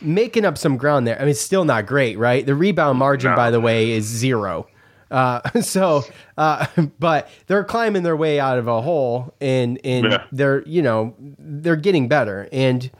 making 0.00 0.44
up 0.44 0.56
some 0.58 0.76
ground 0.76 1.06
there. 1.06 1.16
I 1.16 1.20
mean, 1.20 1.30
it's 1.30 1.40
still 1.40 1.64
not 1.64 1.86
great, 1.86 2.18
right? 2.18 2.44
The 2.44 2.54
rebound 2.54 2.98
margin, 2.98 3.34
by 3.34 3.50
the 3.50 3.60
way, 3.60 3.90
is 3.92 4.04
zero. 4.04 4.66
Uh, 5.10 5.40
so, 5.60 6.04
uh, 6.36 6.66
but 6.98 7.28
they're 7.46 7.64
climbing 7.64 8.02
their 8.02 8.16
way 8.16 8.38
out 8.40 8.58
of 8.58 8.68
a 8.68 8.80
hole, 8.82 9.34
and 9.40 9.78
and 9.84 10.12
Yeah. 10.12 10.24
they're 10.32 10.62
you 10.66 10.82
know 10.82 11.14
they're 11.18 11.76
getting 11.76 12.08
better. 12.08 12.48
And 12.52 12.90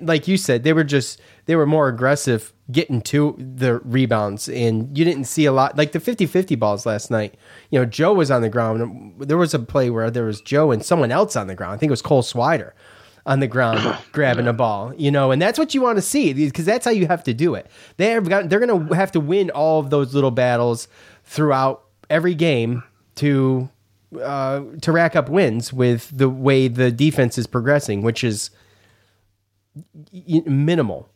like 0.00 0.26
you 0.26 0.36
said, 0.36 0.64
they 0.64 0.72
were 0.72 0.84
just 0.84 1.20
they 1.46 1.54
were 1.56 1.66
more 1.66 1.88
aggressive 1.88 2.52
getting 2.70 3.00
to 3.00 3.34
the 3.38 3.78
rebounds, 3.80 4.48
and 4.48 4.96
you 4.98 5.04
didn't 5.04 5.24
see 5.24 5.46
a 5.46 5.52
lot 5.52 5.76
like 5.78 5.92
the 5.92 5.98
50-50 6.00 6.58
balls 6.58 6.84
last 6.84 7.10
night. 7.10 7.34
You 7.70 7.78
know, 7.78 7.84
Joe 7.86 8.12
was 8.12 8.30
on 8.30 8.42
the 8.42 8.48
ground. 8.48 9.14
There 9.20 9.38
was 9.38 9.54
a 9.54 9.58
play 9.58 9.88
where 9.88 10.10
there 10.10 10.24
was 10.24 10.40
Joe 10.42 10.70
and 10.72 10.84
someone 10.84 11.10
else 11.10 11.34
on 11.36 11.46
the 11.46 11.54
ground. 11.54 11.74
I 11.74 11.76
think 11.78 11.88
it 11.88 11.92
was 11.92 12.02
Cole 12.02 12.22
Swider 12.22 12.72
on 13.26 13.40
the 13.40 13.46
ground 13.46 13.96
grabbing 14.12 14.46
a 14.46 14.52
ball, 14.52 14.92
you 14.96 15.10
know, 15.10 15.30
and 15.30 15.40
that's 15.40 15.58
what 15.58 15.74
you 15.74 15.80
want 15.80 15.96
to 15.96 16.02
see 16.02 16.32
because 16.32 16.64
that's 16.64 16.84
how 16.84 16.90
you 16.90 17.06
have 17.06 17.24
to 17.24 17.34
do 17.34 17.54
it. 17.54 17.66
They 17.96 18.10
have 18.10 18.28
got, 18.28 18.48
they're 18.48 18.64
going 18.64 18.88
to 18.88 18.94
have 18.94 19.12
to 19.12 19.20
win 19.20 19.50
all 19.50 19.80
of 19.80 19.90
those 19.90 20.14
little 20.14 20.30
battles 20.30 20.88
throughout 21.24 21.84
every 22.10 22.34
game 22.34 22.82
to 23.16 23.68
uh, 24.22 24.62
to 24.80 24.92
rack 24.92 25.14
up 25.14 25.28
wins 25.28 25.72
with 25.72 26.10
the 26.16 26.30
way 26.30 26.68
the 26.68 26.90
defense 26.90 27.36
is 27.36 27.46
progressing, 27.46 28.02
which 28.02 28.24
is 28.24 28.50
minimal. 30.12 31.08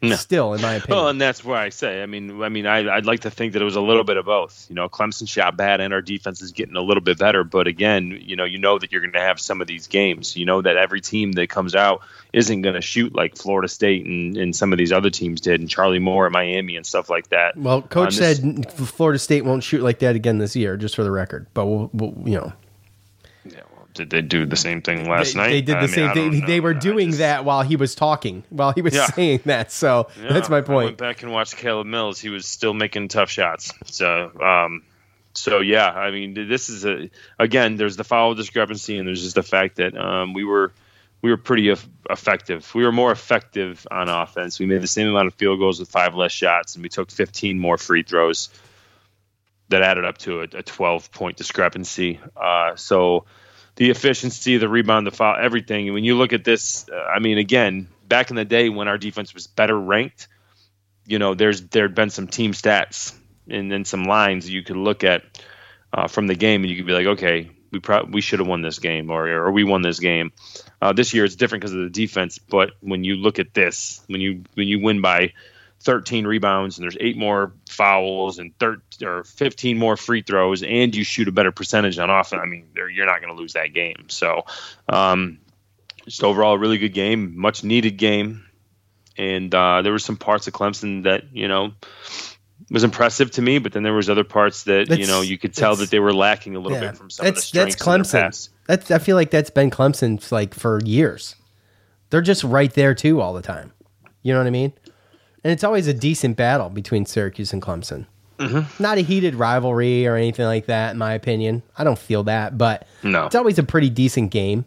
No. 0.00 0.14
Still, 0.14 0.54
in 0.54 0.62
my 0.62 0.74
opinion. 0.74 0.96
Well, 0.96 1.08
and 1.08 1.20
that's 1.20 1.44
where 1.44 1.56
I 1.56 1.70
say. 1.70 2.02
I 2.02 2.06
mean, 2.06 2.40
I 2.40 2.48
mean, 2.48 2.66
I, 2.66 2.88
I'd 2.88 3.04
like 3.04 3.20
to 3.20 3.30
think 3.30 3.54
that 3.54 3.62
it 3.62 3.64
was 3.64 3.74
a 3.74 3.80
little 3.80 4.04
bit 4.04 4.16
of 4.16 4.26
both. 4.26 4.66
You 4.68 4.76
know, 4.76 4.88
Clemson 4.88 5.28
shot 5.28 5.56
bad, 5.56 5.80
and 5.80 5.92
our 5.92 6.00
defense 6.02 6.40
is 6.40 6.52
getting 6.52 6.76
a 6.76 6.80
little 6.80 7.00
bit 7.00 7.18
better. 7.18 7.42
But 7.42 7.66
again, 7.66 8.16
you 8.22 8.36
know, 8.36 8.44
you 8.44 8.58
know 8.58 8.78
that 8.78 8.92
you're 8.92 9.00
going 9.00 9.12
to 9.14 9.20
have 9.20 9.40
some 9.40 9.60
of 9.60 9.66
these 9.66 9.88
games. 9.88 10.36
You 10.36 10.44
know 10.44 10.62
that 10.62 10.76
every 10.76 11.00
team 11.00 11.32
that 11.32 11.48
comes 11.48 11.74
out 11.74 12.02
isn't 12.32 12.62
going 12.62 12.76
to 12.76 12.80
shoot 12.80 13.12
like 13.14 13.36
Florida 13.36 13.66
State 13.66 14.06
and, 14.06 14.36
and 14.36 14.54
some 14.54 14.72
of 14.72 14.78
these 14.78 14.92
other 14.92 15.10
teams 15.10 15.40
did, 15.40 15.60
and 15.60 15.68
Charlie 15.68 15.98
Moore 15.98 16.26
at 16.26 16.32
Miami 16.32 16.76
and 16.76 16.86
stuff 16.86 17.10
like 17.10 17.28
that. 17.30 17.56
well, 17.56 17.82
coach 17.82 18.16
this- 18.16 18.38
said 18.38 18.70
Florida 18.70 19.18
State 19.18 19.44
won't 19.44 19.64
shoot 19.64 19.82
like 19.82 19.98
that 19.98 20.14
again 20.14 20.38
this 20.38 20.54
year, 20.54 20.76
just 20.76 20.94
for 20.94 21.02
the 21.02 21.10
record. 21.10 21.48
But 21.54 21.66
we'll, 21.66 21.90
we'll 21.92 22.14
you 22.24 22.36
know, 22.36 22.52
did 23.98 24.10
they 24.10 24.22
do 24.22 24.46
the 24.46 24.56
same 24.56 24.80
thing 24.80 25.08
last 25.08 25.34
they, 25.34 25.40
night? 25.40 25.48
they 25.50 25.60
did 25.60 25.76
the 25.76 25.80
I 25.80 25.86
same 25.86 26.08
I 26.10 26.14
thing. 26.14 26.46
They 26.46 26.60
were 26.60 26.72
doing 26.74 27.08
just- 27.08 27.18
that 27.18 27.44
while 27.44 27.62
he 27.62 27.76
was 27.76 27.94
talking, 27.94 28.44
while 28.48 28.72
he 28.72 28.80
was 28.80 28.94
Yeah. 28.94 29.06
saying 29.14 29.40
that. 29.44 29.70
So 29.70 30.08
Yeah, 30.20 30.32
that's 30.32 30.48
my 30.48 30.56
I 30.56 30.60
went 30.60 30.66
point. 30.66 30.96
back 30.96 31.22
and 31.22 31.30
watched 31.32 31.56
Caleb 31.58 31.86
Mills. 31.86 32.18
He 32.18 32.30
was 32.30 32.46
still 32.46 32.72
making 32.74 33.08
tough 33.08 33.28
shots. 33.30 33.72
So, 33.84 34.30
um, 34.40 34.82
so 35.34 35.60
yeah, 35.60 35.90
I 35.90 36.10
mean, 36.10 36.34
this 36.34 36.68
is 36.70 36.84
a 36.86 37.10
again. 37.38 37.76
There's 37.76 37.96
the 37.96 38.04
foul 38.04 38.34
discrepancy, 38.34 38.96
and 38.98 39.06
there's 39.06 39.22
just 39.22 39.34
the 39.34 39.42
fact 39.42 39.76
that 39.76 39.96
um, 39.96 40.32
we 40.32 40.42
were 40.44 40.72
we 41.20 41.30
were 41.30 41.36
pretty 41.36 41.70
eff- 41.70 41.88
effective. 42.08 42.72
We 42.74 42.84
were 42.84 42.92
more 42.92 43.10
effective 43.12 43.86
on 43.90 44.08
offense. 44.08 44.58
We 44.60 44.66
made 44.66 44.80
the 44.82 44.86
same 44.88 45.08
amount 45.08 45.26
of 45.28 45.34
field 45.34 45.58
goals 45.58 45.80
with 45.80 45.90
five 45.90 46.14
less 46.14 46.32
shots, 46.32 46.74
and 46.76 46.82
we 46.82 46.88
took 46.88 47.10
15 47.10 47.58
more 47.58 47.76
free 47.76 48.02
throws. 48.04 48.48
That 49.70 49.82
added 49.82 50.06
up 50.06 50.16
to 50.18 50.40
a, 50.40 50.44
a 50.44 50.62
12 50.62 51.12
point 51.12 51.36
discrepancy. 51.36 52.18
Uh, 52.34 52.74
so 52.76 53.26
the 53.78 53.90
efficiency, 53.90 54.56
the 54.56 54.68
rebound, 54.68 55.06
the 55.06 55.12
foul, 55.12 55.36
everything. 55.40 55.86
And 55.86 55.94
when 55.94 56.02
you 56.02 56.16
look 56.16 56.32
at 56.32 56.42
this, 56.42 56.88
uh, 56.88 56.96
I 56.96 57.20
mean, 57.20 57.38
again, 57.38 57.86
back 58.08 58.30
in 58.30 58.36
the 58.36 58.44
day 58.44 58.68
when 58.68 58.88
our 58.88 58.98
defense 58.98 59.32
was 59.32 59.46
better 59.46 59.78
ranked, 59.78 60.26
you 61.06 61.20
know, 61.20 61.34
there's 61.34 61.62
there'd 61.62 61.94
been 61.94 62.10
some 62.10 62.26
team 62.26 62.52
stats 62.52 63.14
and 63.48 63.70
then 63.70 63.84
some 63.84 64.02
lines 64.02 64.50
you 64.50 64.64
could 64.64 64.76
look 64.76 65.04
at 65.04 65.22
uh, 65.92 66.08
from 66.08 66.26
the 66.26 66.34
game, 66.34 66.62
and 66.62 66.70
you 66.70 66.76
could 66.76 66.86
be 66.86 66.92
like, 66.92 67.06
okay, 67.06 67.50
we 67.70 67.78
pro- 67.78 68.04
we 68.04 68.20
should 68.20 68.40
have 68.40 68.48
won 68.48 68.62
this 68.62 68.80
game, 68.80 69.10
or 69.10 69.28
or 69.28 69.52
we 69.52 69.62
won 69.62 69.80
this 69.80 70.00
game. 70.00 70.32
Uh, 70.82 70.92
this 70.92 71.14
year 71.14 71.24
it's 71.24 71.36
different 71.36 71.62
because 71.62 71.72
of 71.72 71.80
the 71.80 71.90
defense, 71.90 72.38
but 72.38 72.72
when 72.80 73.04
you 73.04 73.14
look 73.14 73.38
at 73.38 73.54
this, 73.54 74.02
when 74.08 74.20
you 74.20 74.42
when 74.54 74.66
you 74.66 74.80
win 74.80 75.00
by 75.00 75.32
13 75.80 76.26
rebounds 76.26 76.76
and 76.78 76.84
there's 76.84 76.96
eight 77.00 77.16
more 77.16 77.52
fouls 77.68 78.38
and 78.38 78.52
13 78.58 79.06
or 79.08 79.24
15 79.24 79.78
more 79.78 79.96
free 79.96 80.22
throws 80.22 80.62
and 80.62 80.94
you 80.94 81.04
shoot 81.04 81.28
a 81.28 81.32
better 81.32 81.52
percentage 81.52 81.98
on 81.98 82.10
offense, 82.10 82.42
I 82.42 82.46
mean, 82.46 82.66
you're 82.74 83.06
not 83.06 83.20
going 83.20 83.34
to 83.34 83.40
lose 83.40 83.52
that 83.52 83.72
game. 83.72 84.06
So, 84.08 84.44
um, 84.88 85.38
just 86.04 86.24
overall, 86.24 86.54
a 86.54 86.58
really 86.58 86.78
good 86.78 86.94
game, 86.94 87.38
much 87.38 87.62
needed 87.64 87.96
game. 87.98 88.44
And 89.16 89.54
uh, 89.54 89.82
there 89.82 89.92
were 89.92 89.98
some 89.98 90.16
parts 90.16 90.46
of 90.46 90.52
Clemson 90.54 91.02
that, 91.04 91.32
you 91.32 91.48
know, 91.48 91.72
was 92.70 92.84
impressive 92.84 93.30
to 93.32 93.42
me, 93.42 93.58
but 93.58 93.72
then 93.72 93.82
there 93.82 93.92
was 93.94 94.08
other 94.08 94.24
parts 94.24 94.64
that, 94.64 94.96
you 94.96 95.06
know, 95.06 95.20
you 95.22 95.38
could 95.38 95.54
tell 95.54 95.76
that 95.76 95.90
they 95.90 95.98
were 95.98 96.12
lacking 96.14 96.54
a 96.56 96.60
little 96.60 96.78
Yeah. 96.78 96.88
bit 96.88 96.96
from 96.96 97.10
some 97.10 97.26
of 97.26 97.34
the 97.34 97.40
that's 97.40 97.50
that's 97.50 97.76
Clemson. 97.76 98.48
That's 98.66 98.90
I 98.90 98.98
feel 98.98 99.16
like 99.16 99.30
that's 99.30 99.50
been 99.50 99.70
Clemson's 99.70 100.30
like 100.32 100.54
for 100.54 100.80
years. 100.84 101.34
They're 102.10 102.22
just 102.22 102.44
right 102.44 102.72
there 102.72 102.94
too 102.94 103.20
all 103.20 103.32
the 103.32 103.42
time. 103.42 103.72
You 104.22 104.32
know 104.32 104.40
what 104.40 104.46
I 104.46 104.50
mean? 104.50 104.72
And 105.44 105.52
it's 105.52 105.64
always 105.64 105.86
a 105.86 105.94
decent 105.94 106.36
battle 106.36 106.68
between 106.68 107.06
Syracuse 107.06 107.52
and 107.52 107.62
Clemson. 107.62 108.06
Mm-hmm. 108.38 108.82
Not 108.82 108.98
a 108.98 109.00
heated 109.00 109.34
rivalry 109.34 110.06
or 110.06 110.14
anything 110.16 110.46
like 110.46 110.66
that, 110.66 110.92
in 110.92 110.98
my 110.98 111.12
opinion. 111.14 111.62
I 111.76 111.84
don't 111.84 111.98
feel 111.98 112.24
that, 112.24 112.56
but 112.58 112.86
No. 113.02 113.26
it's 113.26 113.34
always 113.34 113.58
a 113.58 113.62
pretty 113.64 113.90
decent 113.90 114.30
game. 114.30 114.64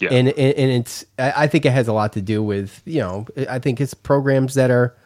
Yeah. 0.00 0.08
And, 0.12 0.28
and 0.28 0.54
and 0.56 0.70
it's 0.70 1.04
I 1.18 1.46
think 1.46 1.66
it 1.66 1.72
has 1.72 1.86
a 1.86 1.92
lot 1.92 2.14
to 2.14 2.22
do 2.22 2.42
with 2.42 2.80
you 2.86 3.00
know 3.00 3.26
I 3.50 3.58
think 3.58 3.82
it's 3.82 3.92
programs 3.92 4.54
that 4.54 4.70
are 4.70 4.96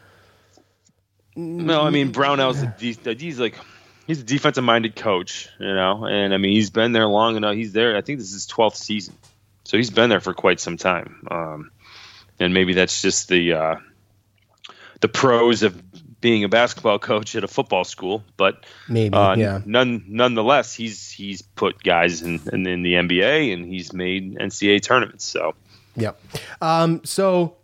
No, 1.35 1.81
I 1.81 1.89
mean 1.89 2.11
Brownell's 2.13 2.61
a 2.61 2.73
de- 2.79 3.15
he's 3.15 3.39
like 3.39 3.57
he's 4.07 4.21
a 4.21 4.23
defensive 4.23 4.63
minded 4.63 4.95
coach, 4.95 5.49
you 5.59 5.73
know, 5.73 6.05
and 6.05 6.33
I 6.33 6.37
mean 6.37 6.53
he's 6.53 6.69
been 6.69 6.93
there 6.93 7.07
long 7.07 7.35
enough. 7.35 7.55
He's 7.55 7.73
there. 7.73 7.97
I 7.97 8.01
think 8.01 8.19
this 8.19 8.27
is 8.29 8.33
his 8.33 8.45
twelfth 8.45 8.77
season, 8.77 9.15
so 9.65 9.75
he's 9.75 9.89
been 9.89 10.09
there 10.09 10.21
for 10.21 10.33
quite 10.33 10.61
some 10.61 10.77
time. 10.77 11.27
Um, 11.29 11.71
and 12.39 12.53
maybe 12.53 12.73
that's 12.73 13.01
just 13.01 13.27
the 13.27 13.51
uh, 13.53 13.75
the 15.01 15.07
pros 15.07 15.63
of 15.63 15.81
being 16.21 16.43
a 16.43 16.49
basketball 16.49 16.97
coach 16.97 17.35
at 17.35 17.43
a 17.43 17.47
football 17.47 17.83
school, 17.83 18.23
but 18.37 18.65
Maybe, 18.89 19.15
uh, 19.15 19.35
yeah. 19.35 19.61
None, 19.65 20.03
nonetheless, 20.07 20.73
he's 20.73 21.11
he's 21.11 21.41
put 21.41 21.83
guys 21.83 22.21
in, 22.21 22.39
in 22.51 22.65
in 22.65 22.81
the 22.81 22.93
NBA 22.93 23.53
and 23.53 23.65
he's 23.65 23.93
made 23.93 24.35
NCAA 24.35 24.81
tournaments. 24.81 25.23
So 25.25 25.53
yeah. 25.95 26.11
Um, 26.61 27.01
so, 27.03 27.55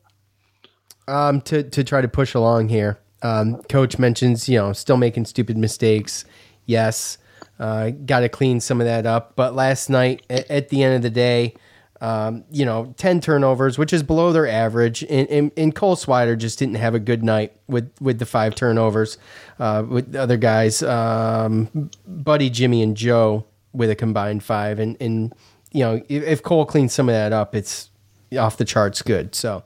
um, 1.08 1.42
to 1.42 1.64
to 1.64 1.84
try 1.84 2.02
to 2.02 2.08
push 2.08 2.34
along 2.34 2.70
here, 2.70 3.00
um, 3.22 3.62
coach 3.64 3.98
mentions 4.00 4.48
you 4.48 4.58
know 4.58 4.74
still 4.74 4.98
making 4.98 5.26
stupid 5.26 5.58
mistakes. 5.58 6.26
Yes, 6.66 7.18
uh, 7.60 7.90
got 7.90 8.22
to 8.22 8.30
clean 8.30 8.60
some 8.60 8.80
of 8.80 8.88
that 8.88 9.06
up. 9.06 9.36
But 9.36 9.56
last 9.56 9.90
night, 9.90 10.24
at, 10.30 10.50
at 10.50 10.70
the 10.70 10.84
end 10.84 10.96
of 10.96 11.02
the 11.02 11.10
day, 11.10 11.56
um, 12.02 12.44
you 12.52 12.66
know, 12.66 12.94
ten 12.98 13.22
turnovers, 13.22 13.78
which 13.78 13.94
is 13.94 14.04
below 14.04 14.34
their 14.34 14.48
average. 14.48 15.04
And, 15.04 15.30
and, 15.30 15.52
and 15.56 15.74
Cole 15.76 15.96
Swider 15.96 16.38
just 16.38 16.60
didn't 16.60 16.76
have 16.76 16.94
a 16.96 17.00
good 17.00 17.24
night 17.24 17.56
with 17.68 17.92
with 18.02 18.20
the 18.20 18.26
five 18.26 18.56
turnovers. 18.56 19.18
Uh, 19.60 19.84
with 19.88 20.12
the 20.12 20.22
other 20.22 20.38
guys, 20.38 20.82
um, 20.84 21.90
Buddy, 22.08 22.50
Jimmy, 22.50 22.82
and 22.82 22.98
Joe 22.98 23.46
with 23.72 23.90
a 23.90 23.96
combined 23.96 24.44
five. 24.44 24.80
And 24.80 24.98
and 25.00 25.34
you 25.72 25.84
know, 25.86 26.02
if, 26.10 26.24
if 26.24 26.44
Cole 26.44 26.66
cleans 26.66 26.92
some 26.92 27.08
of 27.08 27.14
that 27.14 27.32
up, 27.32 27.56
it's 27.56 27.90
off 28.38 28.58
the 28.58 28.66
charts 28.66 29.02
good. 29.02 29.36
So, 29.36 29.64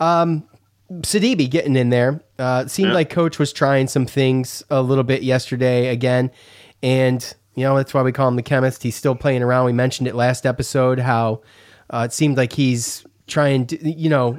um, 0.00 0.44
Sidibe 0.90 1.48
getting 1.50 1.76
in 1.76 1.90
there. 1.90 2.20
Uh, 2.38 2.66
seemed 2.66 2.88
Yeah. 2.88 2.94
like 2.94 3.10
coach 3.10 3.38
was 3.38 3.52
trying 3.52 3.88
some 3.88 4.06
things 4.06 4.62
a 4.70 4.80
little 4.82 5.04
bit 5.04 5.22
yesterday 5.22 5.88
again. 5.88 6.30
And, 6.82 7.34
you 7.54 7.64
know, 7.64 7.76
that's 7.76 7.92
why 7.92 8.02
we 8.02 8.12
call 8.12 8.28
him 8.28 8.36
the 8.36 8.42
chemist. 8.42 8.82
He's 8.82 8.96
still 8.96 9.14
playing 9.14 9.42
around. 9.42 9.66
We 9.66 9.72
mentioned 9.72 10.08
it 10.08 10.14
last 10.14 10.46
episode 10.46 10.98
how 11.00 11.42
uh, 11.90 12.06
it 12.08 12.12
seemed 12.12 12.36
like 12.36 12.52
he's 12.52 13.04
trying 13.26 13.66
to, 13.66 13.90
you 13.90 14.08
know, 14.08 14.38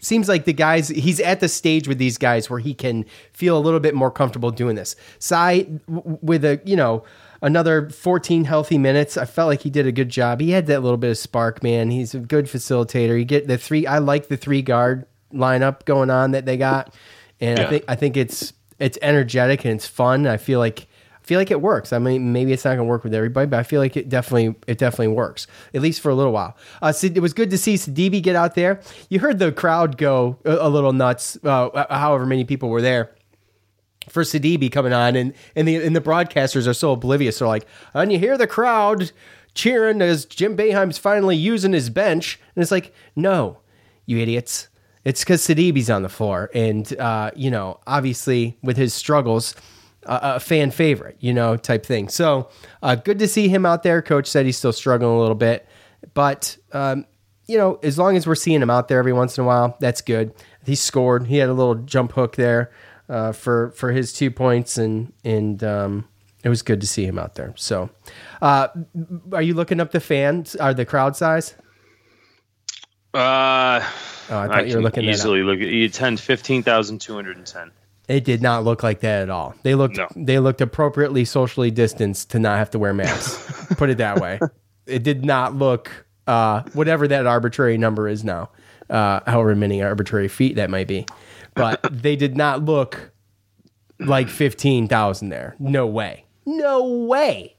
seems 0.00 0.28
like 0.28 0.44
the 0.44 0.52
guys 0.52 0.88
he's 0.88 1.20
at 1.20 1.40
the 1.40 1.48
stage 1.48 1.88
with 1.88 1.98
these 1.98 2.18
guys 2.18 2.48
where 2.48 2.60
he 2.60 2.74
can 2.74 3.04
feel 3.32 3.58
a 3.58 3.60
little 3.60 3.80
bit 3.80 3.94
more 3.94 4.10
comfortable 4.10 4.50
doing 4.50 4.76
this. 4.76 4.96
Cy 5.18 5.62
w- 5.88 6.18
with 6.22 6.44
a 6.44 6.60
you 6.64 6.76
know 6.76 7.04
another 7.42 7.90
14 7.90 8.44
healthy 8.44 8.78
minutes. 8.78 9.16
I 9.16 9.24
felt 9.24 9.48
like 9.48 9.62
he 9.62 9.70
did 9.70 9.86
a 9.86 9.92
good 9.92 10.08
job. 10.08 10.40
He 10.40 10.50
had 10.50 10.66
that 10.66 10.82
little 10.82 10.96
bit 10.96 11.10
of 11.10 11.18
spark, 11.18 11.62
man. 11.62 11.90
He's 11.90 12.14
a 12.14 12.18
good 12.18 12.46
facilitator. 12.46 13.18
You 13.18 13.24
get 13.24 13.46
the 13.48 13.58
three. 13.58 13.86
I 13.86 13.98
like 13.98 14.28
the 14.28 14.36
three 14.36 14.62
guard 14.62 15.06
lineup 15.32 15.84
going 15.84 16.10
on 16.10 16.30
that 16.30 16.46
they 16.46 16.56
got, 16.56 16.94
and 17.40 17.58
I 17.58 17.66
think 17.66 17.84
I 17.88 17.94
think 17.96 18.16
it's 18.16 18.52
it's 18.78 18.98
energetic 19.02 19.64
and 19.64 19.74
it's 19.74 19.86
fun. 19.86 20.26
I 20.26 20.36
feel 20.36 20.58
like. 20.58 20.86
Feel 21.26 21.40
like 21.40 21.50
it 21.50 21.60
works. 21.60 21.92
I 21.92 21.98
mean, 21.98 22.32
maybe 22.32 22.52
it's 22.52 22.64
not 22.64 22.76
going 22.76 22.86
to 22.86 22.90
work 22.90 23.02
with 23.02 23.12
everybody, 23.12 23.46
but 23.46 23.58
I 23.58 23.64
feel 23.64 23.80
like 23.80 23.96
it 23.96 24.08
definitely 24.08 24.54
it 24.68 24.78
definitely 24.78 25.08
works 25.08 25.48
at 25.74 25.82
least 25.82 26.00
for 26.00 26.08
a 26.08 26.14
little 26.14 26.32
while. 26.32 26.56
Uh, 26.80 26.92
so 26.92 27.08
it 27.08 27.18
was 27.18 27.32
good 27.32 27.50
to 27.50 27.58
see 27.58 27.74
Sidibe 27.74 28.22
get 28.22 28.36
out 28.36 28.54
there. 28.54 28.80
You 29.10 29.18
heard 29.18 29.40
the 29.40 29.50
crowd 29.50 29.98
go 29.98 30.38
a, 30.44 30.52
a 30.52 30.68
little 30.68 30.92
nuts. 30.92 31.36
Uh, 31.42 31.84
however 31.90 32.26
many 32.26 32.44
people 32.44 32.68
were 32.68 32.80
there 32.80 33.16
for 34.08 34.22
Sidibe 34.22 34.70
coming 34.70 34.92
on, 34.92 35.16
and 35.16 35.34
and 35.56 35.66
the 35.66 35.74
and 35.84 35.96
the 35.96 36.00
broadcasters 36.00 36.68
are 36.68 36.74
so 36.74 36.92
oblivious. 36.92 37.40
They're 37.40 37.48
like, 37.48 37.66
and 37.92 38.12
you 38.12 38.20
hear 38.20 38.38
the 38.38 38.46
crowd 38.46 39.10
cheering 39.52 40.00
as 40.02 40.26
Jim 40.26 40.56
Boeheim's 40.56 40.96
finally 40.96 41.34
using 41.34 41.72
his 41.72 41.90
bench, 41.90 42.38
and 42.54 42.62
it's 42.62 42.70
like, 42.70 42.94
no, 43.16 43.58
you 44.04 44.18
idiots. 44.18 44.68
It's 45.04 45.22
because 45.24 45.42
Sidibe's 45.42 45.90
on 45.90 46.02
the 46.02 46.08
floor, 46.08 46.52
and 46.54 46.96
uh, 47.00 47.32
you 47.34 47.50
know, 47.50 47.80
obviously 47.84 48.58
with 48.62 48.76
his 48.76 48.94
struggles, 48.94 49.56
a 50.08 50.40
fan 50.40 50.70
favorite, 50.70 51.16
you 51.20 51.32
know, 51.32 51.56
type 51.56 51.84
thing. 51.84 52.08
So 52.08 52.48
uh, 52.82 52.94
good 52.94 53.18
to 53.18 53.28
see 53.28 53.48
him 53.48 53.66
out 53.66 53.82
there. 53.82 54.02
Coach 54.02 54.26
said 54.26 54.46
he's 54.46 54.56
still 54.56 54.72
struggling 54.72 55.10
a 55.10 55.20
little 55.20 55.34
bit, 55.34 55.66
but 56.14 56.56
um, 56.72 57.06
you 57.46 57.58
know, 57.58 57.78
as 57.82 57.98
long 57.98 58.16
as 58.16 58.26
we're 58.26 58.34
seeing 58.34 58.62
him 58.62 58.70
out 58.70 58.88
there 58.88 58.98
every 58.98 59.12
once 59.12 59.38
in 59.38 59.44
a 59.44 59.46
while, 59.46 59.76
that's 59.80 60.00
good. 60.00 60.32
He 60.64 60.74
scored. 60.74 61.26
He 61.26 61.36
had 61.36 61.48
a 61.48 61.52
little 61.52 61.76
jump 61.76 62.12
hook 62.12 62.36
there 62.36 62.72
uh, 63.08 63.32
for 63.32 63.70
for 63.70 63.92
his 63.92 64.12
two 64.12 64.30
points, 64.30 64.78
and 64.78 65.12
and 65.24 65.62
um, 65.62 66.08
it 66.42 66.48
was 66.48 66.62
good 66.62 66.80
to 66.80 66.86
see 66.86 67.04
him 67.04 67.18
out 67.18 67.34
there. 67.34 67.52
So, 67.56 67.90
uh, 68.42 68.68
are 69.32 69.42
you 69.42 69.54
looking 69.54 69.80
up 69.80 69.92
the 69.92 70.00
fans? 70.00 70.56
Are 70.56 70.74
the 70.74 70.84
crowd 70.84 71.16
size? 71.16 71.54
Uh, 73.14 73.18
oh, 73.18 74.38
I 74.38 74.46
thought 74.46 74.50
I 74.50 74.60
you 74.62 74.76
were 74.76 74.82
looking 74.82 75.04
easily 75.04 75.42
look 75.42 75.58
you 75.60 75.88
15,210. 75.88 77.70
It 78.08 78.24
did 78.24 78.40
not 78.40 78.62
look 78.64 78.82
like 78.82 79.00
that 79.00 79.22
at 79.22 79.30
all. 79.30 79.54
They 79.62 79.74
looked 79.74 79.96
No. 79.96 80.06
they 80.14 80.38
looked 80.38 80.60
appropriately 80.60 81.24
socially 81.24 81.70
distanced 81.72 82.30
to 82.30 82.38
not 82.38 82.58
have 82.58 82.70
to 82.70 82.78
wear 82.78 82.94
masks. 82.94 83.66
Put 83.76 83.90
it 83.90 83.98
that 83.98 84.20
way. 84.20 84.38
It 84.86 85.02
did 85.02 85.24
not 85.24 85.54
look 85.56 86.06
uh, 86.28 86.62
whatever 86.72 87.08
that 87.08 87.26
arbitrary 87.26 87.78
number 87.78 88.08
is 88.08 88.22
now, 88.24 88.50
uh, 88.90 89.20
however 89.26 89.54
many 89.56 89.82
arbitrary 89.82 90.28
feet 90.28 90.56
that 90.56 90.70
might 90.70 90.86
be, 90.88 91.06
but 91.54 91.80
they 91.90 92.14
did 92.16 92.36
not 92.36 92.64
look 92.64 93.10
like 93.98 94.28
fifteen 94.28 94.86
thousand 94.88 95.30
there. 95.30 95.56
No 95.58 95.86
way. 95.86 96.24
No 96.44 96.84
way. 96.86 97.56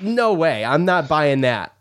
No 0.00 0.32
way. 0.32 0.64
I'm 0.64 0.84
not 0.84 1.06
buying 1.08 1.42
that. 1.42 1.73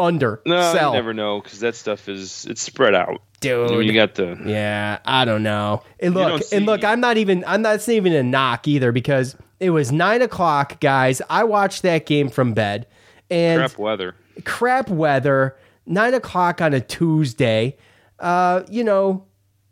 Under. 0.00 0.40
No, 0.46 0.72
sell. 0.72 0.90
you 0.90 0.96
never 0.96 1.14
know 1.14 1.40
because 1.40 1.60
that 1.60 1.74
stuff 1.74 2.08
is 2.08 2.46
it's 2.46 2.62
spread 2.62 2.94
out. 2.94 3.22
Dude. 3.40 3.70
I 3.70 3.76
mean, 3.76 3.86
you 3.86 3.94
got 3.94 4.14
the 4.14 4.38
Yeah, 4.44 4.98
I 5.04 5.24
don't 5.24 5.42
know. 5.42 5.82
And 5.98 6.14
look, 6.14 6.42
and 6.52 6.66
look, 6.66 6.84
I'm 6.84 7.00
not 7.00 7.16
even. 7.16 7.44
I'm 7.46 7.62
not 7.62 7.80
saying 7.80 7.96
even 7.96 8.12
a 8.12 8.22
knock 8.22 8.68
either 8.68 8.92
because 8.92 9.36
it 9.58 9.70
was 9.70 9.90
nine 9.90 10.22
o'clock, 10.22 10.80
guys. 10.80 11.22
I 11.30 11.44
watched 11.44 11.82
that 11.82 12.06
game 12.06 12.28
from 12.28 12.52
bed, 12.52 12.86
and 13.30 13.60
crap 13.60 13.78
weather. 13.78 14.14
crap 14.44 14.88
weather, 14.90 15.56
nine 15.86 16.14
o'clock 16.14 16.60
on 16.60 16.74
a 16.74 16.80
Tuesday. 16.80 17.76
Uh, 18.18 18.62
you 18.70 18.84
know, 18.84 19.24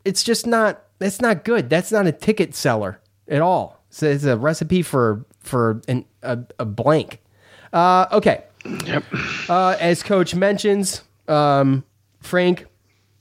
it's 0.04 0.22
just 0.22 0.46
not. 0.46 0.84
That's 0.98 1.20
not 1.20 1.44
good. 1.44 1.68
That's 1.68 1.92
not 1.92 2.06
a 2.06 2.12
ticket 2.12 2.54
seller 2.54 3.00
at 3.28 3.40
all. 3.40 3.84
So 3.90 4.06
it's 4.06 4.24
a 4.24 4.36
recipe 4.36 4.82
for 4.82 5.26
for 5.40 5.82
an, 5.88 6.04
a, 6.22 6.38
a 6.58 6.64
blank. 6.64 7.20
Uh, 7.72 8.06
okay. 8.12 8.44
Yep. 8.86 9.04
Uh, 9.48 9.76
as 9.80 10.02
coach 10.02 10.34
mentions, 10.34 11.02
um, 11.28 11.84
Frank 12.20 12.66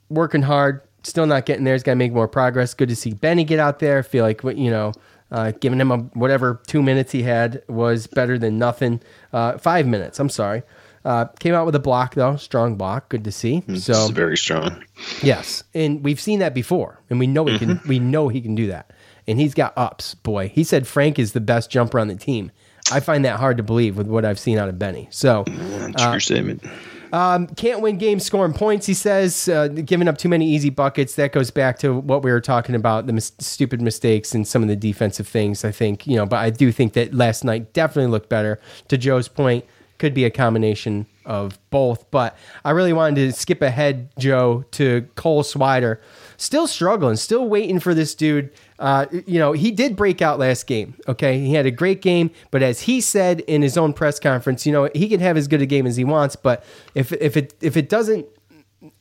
working 0.09 0.41
hard, 0.41 0.81
still 1.03 1.25
not 1.25 1.45
getting 1.45 1.63
there. 1.63 1.73
He's 1.73 1.83
got 1.83 1.93
to 1.93 1.97
make 1.97 2.13
more 2.13 2.27
progress. 2.27 2.73
Good 2.73 2.89
to 2.89 2.95
see 2.95 3.13
Benny 3.13 3.43
get 3.43 3.59
out 3.59 3.79
there. 3.79 4.03
feel 4.03 4.23
like 4.23 4.43
you 4.43 4.69
know, 4.71 4.93
uh, 5.31 5.51
giving 5.59 5.79
him 5.79 5.91
a 5.91 5.97
whatever 5.97 6.61
two 6.67 6.81
minutes 6.81 7.11
he 7.11 7.23
had 7.23 7.61
was 7.67 8.07
better 8.07 8.37
than 8.37 8.57
nothing. 8.57 9.01
Uh, 9.33 9.57
five 9.57 9.85
minutes. 9.87 10.19
I'm 10.19 10.29
sorry. 10.29 10.63
Uh, 11.05 11.25
came 11.39 11.53
out 11.53 11.65
with 11.65 11.75
a 11.75 11.79
block 11.79 12.15
though, 12.15 12.35
strong 12.35 12.75
block. 12.75 13.07
Good 13.07 13.23
to 13.23 13.31
see. 13.31 13.63
So 13.77 13.93
It's 13.93 14.09
very 14.09 14.37
strong. 14.37 14.83
Yes, 15.21 15.63
and 15.73 16.03
we've 16.03 16.19
seen 16.19 16.39
that 16.39 16.53
before, 16.53 16.99
and 17.09 17.19
we 17.19 17.27
know 17.27 17.45
he 17.45 17.57
can. 17.57 17.79
We 17.87 17.99
know 17.99 18.27
he 18.27 18.41
can 18.41 18.55
do 18.55 18.67
that, 18.67 18.91
and 19.27 19.39
he's 19.39 19.53
got 19.53 19.71
ups. 19.77 20.15
Boy, 20.15 20.49
he 20.49 20.63
said 20.65 20.85
Frank 20.85 21.17
is 21.17 21.31
the 21.31 21.39
best 21.39 21.69
jumper 21.69 21.99
on 21.99 22.09
the 22.09 22.15
team. 22.15 22.51
I 22.91 22.99
find 22.99 23.25
that 23.25 23.39
hard 23.39 23.57
to 23.57 23.63
believe 23.63 23.97
with 23.97 24.07
what 24.07 24.25
I've 24.25 24.39
seen 24.39 24.57
out 24.57 24.69
of 24.69 24.79
Benny. 24.79 25.07
So 25.11 25.43
That's 25.47 26.03
your 26.03 26.19
statement. 26.19 26.63
um, 27.11 27.47
can't 27.47 27.81
win 27.81 27.97
games 27.97 28.25
scoring 28.25 28.53
points. 28.53 28.85
He 28.85 28.93
says 28.93 29.47
uh, 29.49 29.67
giving 29.67 30.07
up 30.07 30.17
too 30.17 30.29
many 30.29 30.49
easy 30.49 30.69
buckets. 30.69 31.15
That 31.15 31.31
goes 31.31 31.51
back 31.51 31.79
to 31.79 31.93
what 31.93 32.23
we 32.23 32.31
were 32.31 32.41
talking 32.41 32.75
about 32.75 33.07
the 33.07 33.13
mis- 33.13 33.31
stupid 33.39 33.81
mistakes 33.81 34.33
and 34.33 34.47
some 34.47 34.61
of 34.61 34.67
the 34.69 34.75
defensive 34.75 35.27
things. 35.27 35.65
I 35.65 35.71
think 35.71 36.07
you 36.07 36.15
know, 36.15 36.25
but 36.25 36.37
I 36.37 36.49
do 36.49 36.71
think 36.71 36.93
that 36.93 37.13
last 37.13 37.43
night 37.43 37.73
definitely 37.73 38.11
looked 38.11 38.29
better. 38.29 38.59
To 38.89 38.97
Joe's 38.97 39.27
point, 39.27 39.65
could 39.97 40.13
be 40.13 40.25
a 40.25 40.29
combination 40.29 41.07
of 41.25 41.57
both. 41.69 42.09
But 42.11 42.37
I 42.63 42.71
really 42.71 42.93
wanted 42.93 43.15
to 43.15 43.31
skip 43.33 43.61
ahead, 43.61 44.09
Joe, 44.17 44.63
to 44.71 45.07
Cole 45.15 45.43
Swider. 45.43 45.99
Still 46.39 46.67
struggling, 46.67 47.15
still 47.15 47.49
waiting 47.49 47.79
for 47.79 47.95
this 47.95 48.13
dude. 48.13 48.51
Uh, 48.77 49.07
you 49.25 49.39
know, 49.39 49.53
he 49.53 49.71
did 49.71 49.95
break 49.95 50.21
out 50.21 50.37
last 50.37 50.67
game. 50.67 50.95
Okay, 51.07 51.39
he 51.39 51.53
had 51.53 51.65
a 51.65 51.71
great 51.71 52.01
game, 52.01 52.29
but 52.51 52.61
as 52.61 52.81
he 52.81 53.01
said 53.01 53.39
in 53.41 53.63
his 53.63 53.75
own 53.75 53.91
press 53.91 54.19
conference, 54.19 54.65
you 54.65 54.71
know, 54.71 54.87
he 54.93 55.09
can 55.09 55.19
have 55.19 55.35
as 55.35 55.47
good 55.47 55.61
a 55.61 55.65
game 55.65 55.87
as 55.87 55.97
he 55.97 56.03
wants, 56.03 56.35
but 56.35 56.63
if 56.93 57.11
if 57.13 57.35
it 57.35 57.55
if 57.61 57.75
it 57.75 57.89
doesn't 57.89 58.27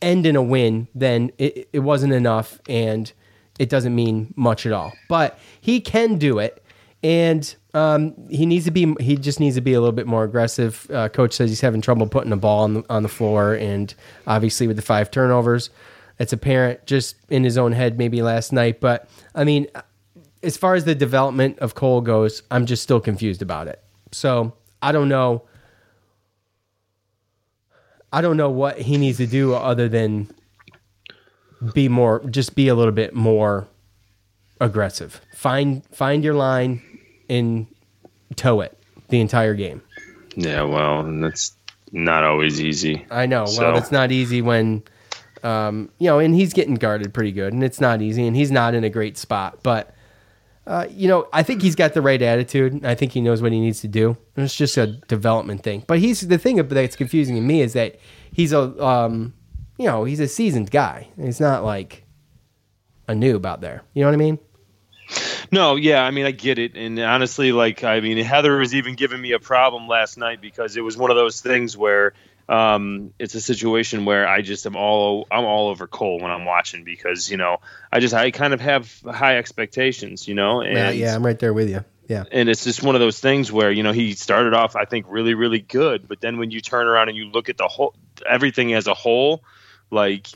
end 0.00 0.24
in 0.24 0.36
a 0.36 0.42
win, 0.42 0.88
then 0.94 1.30
it, 1.36 1.68
it 1.72 1.80
wasn't 1.80 2.12
enough, 2.12 2.58
and 2.68 3.12
it 3.58 3.68
doesn't 3.68 3.94
mean 3.94 4.32
much 4.36 4.64
at 4.66 4.72
all. 4.72 4.92
But 5.08 5.38
he 5.60 5.80
can 5.80 6.16
do 6.16 6.38
it, 6.38 6.62
and 7.02 7.54
um, 7.74 8.14
he 8.30 8.46
needs 8.46 8.64
to 8.64 8.70
be. 8.70 8.94
He 9.00 9.16
just 9.16 9.40
needs 9.40 9.56
to 9.56 9.60
be 9.60 9.74
a 9.74 9.80
little 9.80 9.92
bit 9.92 10.06
more 10.06 10.24
aggressive. 10.24 10.90
Uh, 10.90 11.08
Coach 11.10 11.34
says 11.34 11.50
he's 11.50 11.60
having 11.60 11.82
trouble 11.82 12.06
putting 12.06 12.30
the 12.30 12.36
ball 12.36 12.64
on 12.64 12.74
the, 12.74 12.84
on 12.88 13.02
the 13.02 13.08
floor, 13.08 13.54
and 13.54 13.94
obviously 14.26 14.66
with 14.66 14.76
the 14.76 14.82
five 14.82 15.10
turnovers, 15.10 15.68
it's 16.18 16.32
apparent 16.32 16.86
just 16.86 17.16
in 17.28 17.44
his 17.44 17.58
own 17.58 17.72
head 17.72 17.98
maybe 17.98 18.22
last 18.22 18.52
night. 18.52 18.80
But 18.80 19.08
I 19.34 19.44
mean, 19.44 19.66
as 20.42 20.56
far 20.56 20.74
as 20.74 20.84
the 20.84 20.94
development 20.94 21.58
of 21.60 21.74
Cole 21.74 22.00
goes, 22.00 22.42
I'm 22.50 22.66
just 22.66 22.82
still 22.82 23.00
confused 23.00 23.42
about 23.42 23.68
it. 23.68 23.82
So 24.12 24.52
I 24.82 24.92
don't 24.92 25.08
know. 25.08 25.42
I 28.12 28.20
don't 28.20 28.36
know 28.36 28.50
what 28.50 28.78
he 28.78 28.96
needs 28.96 29.18
to 29.18 29.26
do 29.26 29.54
other 29.54 29.88
than 29.88 30.30
be 31.74 31.88
more, 31.88 32.24
just 32.30 32.54
be 32.54 32.68
a 32.68 32.74
little 32.74 32.92
bit 32.92 33.14
more 33.14 33.66
aggressive. 34.60 35.20
Find 35.34 35.84
find 35.92 36.24
your 36.24 36.34
line 36.34 36.82
and 37.28 37.66
tow 38.36 38.60
it 38.60 38.78
the 39.08 39.20
entire 39.20 39.54
game. 39.54 39.82
Yeah, 40.36 40.62
well, 40.62 41.02
that's 41.20 41.56
not 41.92 42.24
always 42.24 42.60
easy. 42.60 43.04
I 43.10 43.26
know. 43.26 43.46
So- 43.46 43.62
Well, 43.62 43.76
it's 43.78 43.90
not 43.92 44.12
easy 44.12 44.40
when, 44.42 44.82
um, 45.44 45.90
you 45.98 46.06
know, 46.06 46.18
and 46.18 46.34
he's 46.34 46.52
getting 46.52 46.74
guarded 46.74 47.12
pretty 47.14 47.32
good, 47.32 47.52
and 47.52 47.62
it's 47.62 47.80
not 47.80 48.02
easy, 48.02 48.26
and 48.26 48.36
he's 48.36 48.50
not 48.50 48.74
in 48.74 48.84
a 48.84 48.90
great 48.90 49.16
spot. 49.16 49.60
But, 49.62 49.94
uh, 50.66 50.86
you 50.90 51.08
know, 51.08 51.28
I 51.32 51.42
think 51.42 51.62
he's 51.62 51.74
got 51.74 51.94
the 51.94 52.02
right 52.02 52.20
attitude. 52.20 52.84
I 52.84 52.94
think 52.94 53.12
he 53.12 53.20
knows 53.20 53.42
what 53.42 53.52
he 53.52 53.60
needs 53.60 53.80
to 53.82 53.88
do. 53.88 54.16
And 54.36 54.44
it's 54.44 54.56
just 54.56 54.76
a 54.76 54.86
development 54.86 55.62
thing. 55.62 55.84
But 55.86 55.98
he's 55.98 56.26
the 56.26 56.38
thing 56.38 56.56
that's 56.56 56.96
confusing 56.96 57.36
to 57.36 57.40
me 57.40 57.60
is 57.60 57.72
that 57.74 57.98
he's 58.32 58.52
a, 58.52 58.84
um, 58.84 59.34
you 59.78 59.86
know, 59.86 60.04
he's 60.04 60.20
a 60.20 60.28
seasoned 60.28 60.70
guy. 60.70 61.08
He's 61.20 61.40
not 61.40 61.64
like 61.64 62.04
a 63.08 63.12
noob 63.12 63.46
out 63.46 63.60
there. 63.60 63.82
You 63.94 64.02
know 64.02 64.08
what 64.08 64.14
I 64.14 64.18
mean? 64.18 64.38
No, 65.52 65.76
yeah, 65.76 66.02
I 66.02 66.10
mean 66.10 66.26
I 66.26 66.32
get 66.32 66.58
it, 66.58 66.76
and 66.76 66.98
honestly, 66.98 67.52
like 67.52 67.84
I 67.84 68.00
mean 68.00 68.18
Heather 68.18 68.56
was 68.58 68.74
even 68.74 68.96
giving 68.96 69.20
me 69.20 69.32
a 69.32 69.38
problem 69.38 69.86
last 69.86 70.18
night 70.18 70.40
because 70.40 70.76
it 70.76 70.80
was 70.80 70.96
one 70.96 71.10
of 71.10 71.16
those 71.16 71.40
things 71.40 71.76
where 71.76 72.14
um, 72.48 73.12
it's 73.18 73.34
a 73.34 73.40
situation 73.40 74.04
where 74.04 74.28
I 74.28 74.40
just 74.40 74.66
am 74.66 74.76
all 74.76 75.26
I'm 75.30 75.44
all 75.44 75.68
over 75.68 75.86
Cole 75.86 76.20
when 76.20 76.30
I'm 76.30 76.44
watching 76.44 76.84
because 76.84 77.30
you 77.30 77.36
know 77.36 77.58
I 77.92 78.00
just 78.00 78.14
I 78.14 78.30
kind 78.30 78.54
of 78.54 78.60
have 78.60 79.00
high 79.02 79.38
expectations, 79.38 80.28
you 80.28 80.34
know, 80.34 80.60
and 80.60 80.76
yeah, 80.76 80.90
yeah, 80.90 81.14
I'm 81.14 81.24
right 81.24 81.38
there 81.38 81.52
with 81.52 81.68
you. 81.68 81.84
Yeah. 82.08 82.22
and 82.30 82.48
it's 82.48 82.62
just 82.62 82.84
one 82.84 82.94
of 82.94 83.00
those 83.00 83.18
things 83.18 83.50
where 83.50 83.72
you 83.72 83.82
know 83.82 83.90
he 83.90 84.12
started 84.12 84.54
off 84.54 84.76
I 84.76 84.84
think 84.84 85.06
really 85.08 85.34
really 85.34 85.58
good, 85.58 86.06
but 86.06 86.20
then 86.20 86.38
when 86.38 86.52
you 86.52 86.60
turn 86.60 86.86
around 86.86 87.08
and 87.08 87.18
you 87.18 87.26
look 87.26 87.48
at 87.48 87.56
the 87.56 87.66
whole 87.66 87.94
everything 88.24 88.72
as 88.74 88.86
a 88.86 88.94
whole, 88.94 89.42
like 89.90 90.28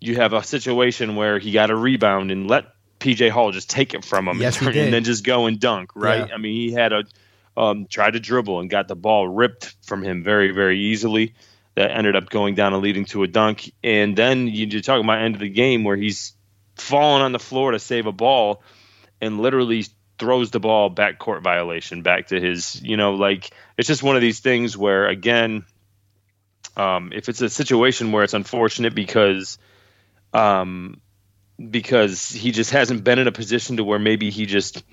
you 0.00 0.16
have 0.16 0.34
a 0.34 0.42
situation 0.42 1.16
where 1.16 1.38
he 1.38 1.52
got 1.52 1.70
a 1.70 1.76
rebound 1.76 2.30
and 2.30 2.48
let 2.48 2.66
PJ 3.00 3.30
Hall 3.30 3.50
just 3.50 3.70
take 3.70 3.94
it 3.94 4.04
from 4.04 4.28
him 4.28 4.40
Yes, 4.40 4.60
and, 4.60 4.76
and 4.76 4.92
then 4.92 5.04
just 5.04 5.24
go 5.24 5.46
and 5.46 5.58
dunk, 5.58 5.92
right? 5.94 6.28
Yeah. 6.28 6.34
I 6.34 6.36
mean, 6.36 6.54
he 6.54 6.72
had 6.72 6.92
a 6.92 7.04
um, 7.58 7.86
tried 7.86 8.12
to 8.12 8.20
dribble 8.20 8.60
and 8.60 8.70
got 8.70 8.88
the 8.88 8.96
ball 8.96 9.28
ripped 9.28 9.74
from 9.82 10.02
him 10.02 10.22
very 10.22 10.52
very 10.52 10.78
easily. 10.80 11.34
That 11.74 11.90
ended 11.92 12.16
up 12.16 12.28
going 12.28 12.54
down 12.54 12.72
and 12.74 12.82
leading 12.82 13.04
to 13.06 13.22
a 13.22 13.28
dunk. 13.28 13.72
And 13.84 14.16
then 14.16 14.48
you- 14.48 14.66
you're 14.66 14.80
talking 14.80 15.04
about 15.04 15.22
end 15.22 15.36
of 15.36 15.40
the 15.40 15.48
game 15.48 15.84
where 15.84 15.96
he's 15.96 16.34
falling 16.76 17.22
on 17.22 17.32
the 17.32 17.38
floor 17.38 17.70
to 17.72 17.78
save 17.78 18.06
a 18.06 18.12
ball 18.12 18.62
and 19.20 19.40
literally 19.40 19.84
throws 20.18 20.50
the 20.50 20.60
ball 20.60 20.88
back 20.90 21.18
court 21.18 21.42
violation 21.42 22.02
back 22.02 22.28
to 22.28 22.40
his 22.40 22.80
you 22.82 22.96
know 22.96 23.14
like 23.14 23.50
it's 23.76 23.86
just 23.86 24.02
one 24.02 24.16
of 24.16 24.22
these 24.22 24.40
things 24.40 24.76
where 24.76 25.06
again 25.06 25.64
um, 26.76 27.12
if 27.14 27.28
it's 27.28 27.40
a 27.40 27.48
situation 27.48 28.12
where 28.12 28.24
it's 28.24 28.34
unfortunate 28.34 28.94
because 28.94 29.58
um, 30.32 31.00
because 31.70 32.28
he 32.28 32.52
just 32.52 32.70
hasn't 32.70 33.04
been 33.04 33.18
in 33.18 33.26
a 33.26 33.32
position 33.32 33.76
to 33.78 33.84
where 33.84 33.98
maybe 33.98 34.30
he 34.30 34.46
just 34.46 34.84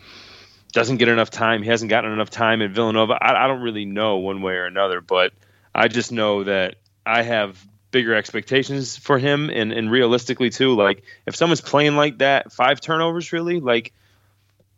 doesn't 0.76 0.98
get 0.98 1.08
enough 1.08 1.30
time. 1.30 1.64
He 1.64 1.70
hasn't 1.70 1.90
gotten 1.90 2.12
enough 2.12 2.30
time 2.30 2.62
in 2.62 2.74
Villanova. 2.74 3.14
I, 3.14 3.46
I 3.46 3.48
don't 3.48 3.62
really 3.62 3.86
know 3.86 4.18
one 4.18 4.42
way 4.42 4.56
or 4.56 4.66
another 4.66 5.00
but 5.00 5.32
I 5.74 5.88
just 5.88 6.12
know 6.12 6.44
that 6.44 6.76
I 7.06 7.24
have 7.24 7.66
bigger 7.92 8.14
expectations 8.14 8.98
for 8.98 9.18
him. 9.18 9.50
And, 9.50 9.72
and 9.72 9.90
realistically 9.90 10.50
too 10.50 10.76
like 10.76 11.04
if 11.26 11.36
someone's 11.36 11.62
playing 11.62 11.96
like 11.96 12.18
that 12.18 12.52
five 12.52 12.82
turnovers 12.82 13.32
really 13.32 13.62
like 13.62 13.94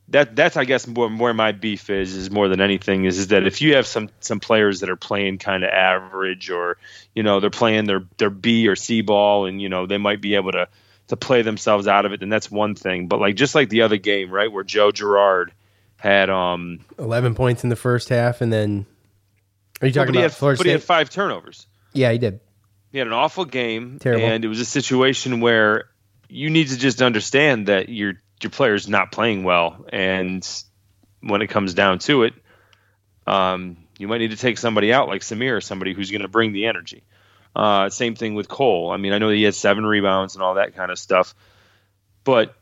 that 0.10 0.36
that's 0.36 0.56
I 0.56 0.66
guess 0.66 0.88
where, 0.88 1.10
where 1.10 1.34
my 1.34 1.52
beef 1.52 1.90
is 1.90 2.14
is 2.14 2.30
more 2.30 2.48
than 2.48 2.62
anything 2.62 3.06
is, 3.06 3.18
is 3.18 3.28
that 3.30 3.48
if 3.48 3.62
you 3.64 3.76
have 3.76 3.88
some 3.88 4.10
some 4.20 4.40
players 4.40 4.82
that 4.82 4.92
are 4.92 4.96
playing 4.96 5.40
kind 5.40 5.64
of 5.64 5.72
average 5.72 6.52
or 6.52 6.78
you 7.16 7.24
know 7.24 7.40
they're 7.40 7.50
playing 7.50 7.86
their 7.86 8.04
their 8.18 8.30
B 8.30 8.68
or 8.68 8.76
C 8.76 9.02
ball 9.02 9.48
and 9.48 9.60
you 9.60 9.68
know 9.68 9.88
they 9.88 9.98
might 9.98 10.22
be 10.22 10.36
able 10.36 10.52
to 10.52 10.70
to 11.08 11.18
play 11.18 11.42
themselves 11.42 11.88
out 11.88 12.06
of 12.06 12.14
it 12.14 12.20
then 12.20 12.30
that's 12.30 12.52
one 12.52 12.76
thing. 12.76 13.08
But 13.08 13.20
like 13.20 13.36
just 13.36 13.56
like 13.56 13.70
the 13.70 13.82
other 13.82 13.98
game 13.98 14.30
right 14.30 14.52
where 14.52 14.64
Joe 14.64 14.92
Girard 14.92 15.52
had 15.98 16.30
um 16.30 16.80
11 16.98 17.36
points 17.36 17.64
in 17.64 17.70
the 17.70 17.76
first 17.76 18.10
half, 18.10 18.42
and 18.42 18.52
then. 18.52 18.86
Are 19.82 19.86
you 19.88 19.94
talking 19.94 20.16
about 20.16 20.24
had, 20.24 20.34
Florida 20.34 20.58
but 20.58 20.66
he 20.66 20.72
had 20.72 20.82
five 20.82 21.12
turnovers 21.12 21.68
Yeah, 21.94 22.12
he 22.12 22.18
did. 22.18 22.40
he 22.92 22.98
had 22.98 23.06
an 23.06 23.14
awful 23.14 23.46
game 23.46 24.00
Terrible. 24.00 24.26
and 24.26 24.44
it 24.44 24.48
was 24.48 24.60
a 24.60 24.66
situation 24.66 25.40
where 25.40 25.86
you 26.30 26.50
need 26.50 26.70
to 26.70 26.78
just 26.78 27.00
understand 27.04 27.68
that 27.68 27.88
your 27.88 28.14
your 28.42 28.50
player's 28.50 28.88
not 28.88 29.12
playing 29.12 29.44
well 29.44 29.86
and 29.94 30.48
when 31.22 31.44
it 31.44 31.48
comes 31.48 31.76
down 31.76 32.00
to 32.00 32.24
it 32.24 32.34
um, 33.28 33.78
you 34.00 34.08
might 34.08 34.18
need 34.18 34.32
to 34.32 34.38
take 34.38 34.58
somebody 34.58 34.92
out 34.92 35.08
like 35.08 35.22
Symir 35.22 35.58
or 35.58 35.62
somebody 35.62 35.94
who's 35.94 36.10
going 36.10 36.22
to 36.24 36.28
bring 36.28 36.54
the 36.54 36.66
energy 36.66 37.04
uh, 37.56 37.90
same 37.90 38.16
thing 38.16 38.34
with 38.34 38.48
Cole 38.48 38.90
I 38.90 38.98
mean 38.98 39.14
I 39.14 39.20
know 39.20 39.30
he 39.30 39.44
had 39.44 39.54
seven 39.54 39.86
rebounds 39.86 40.34
and 40.34 40.44
all 40.44 40.56
that 40.56 40.76
kind 40.76 40.90
of 40.90 40.98
stuff 40.98 41.36
but 42.24 42.56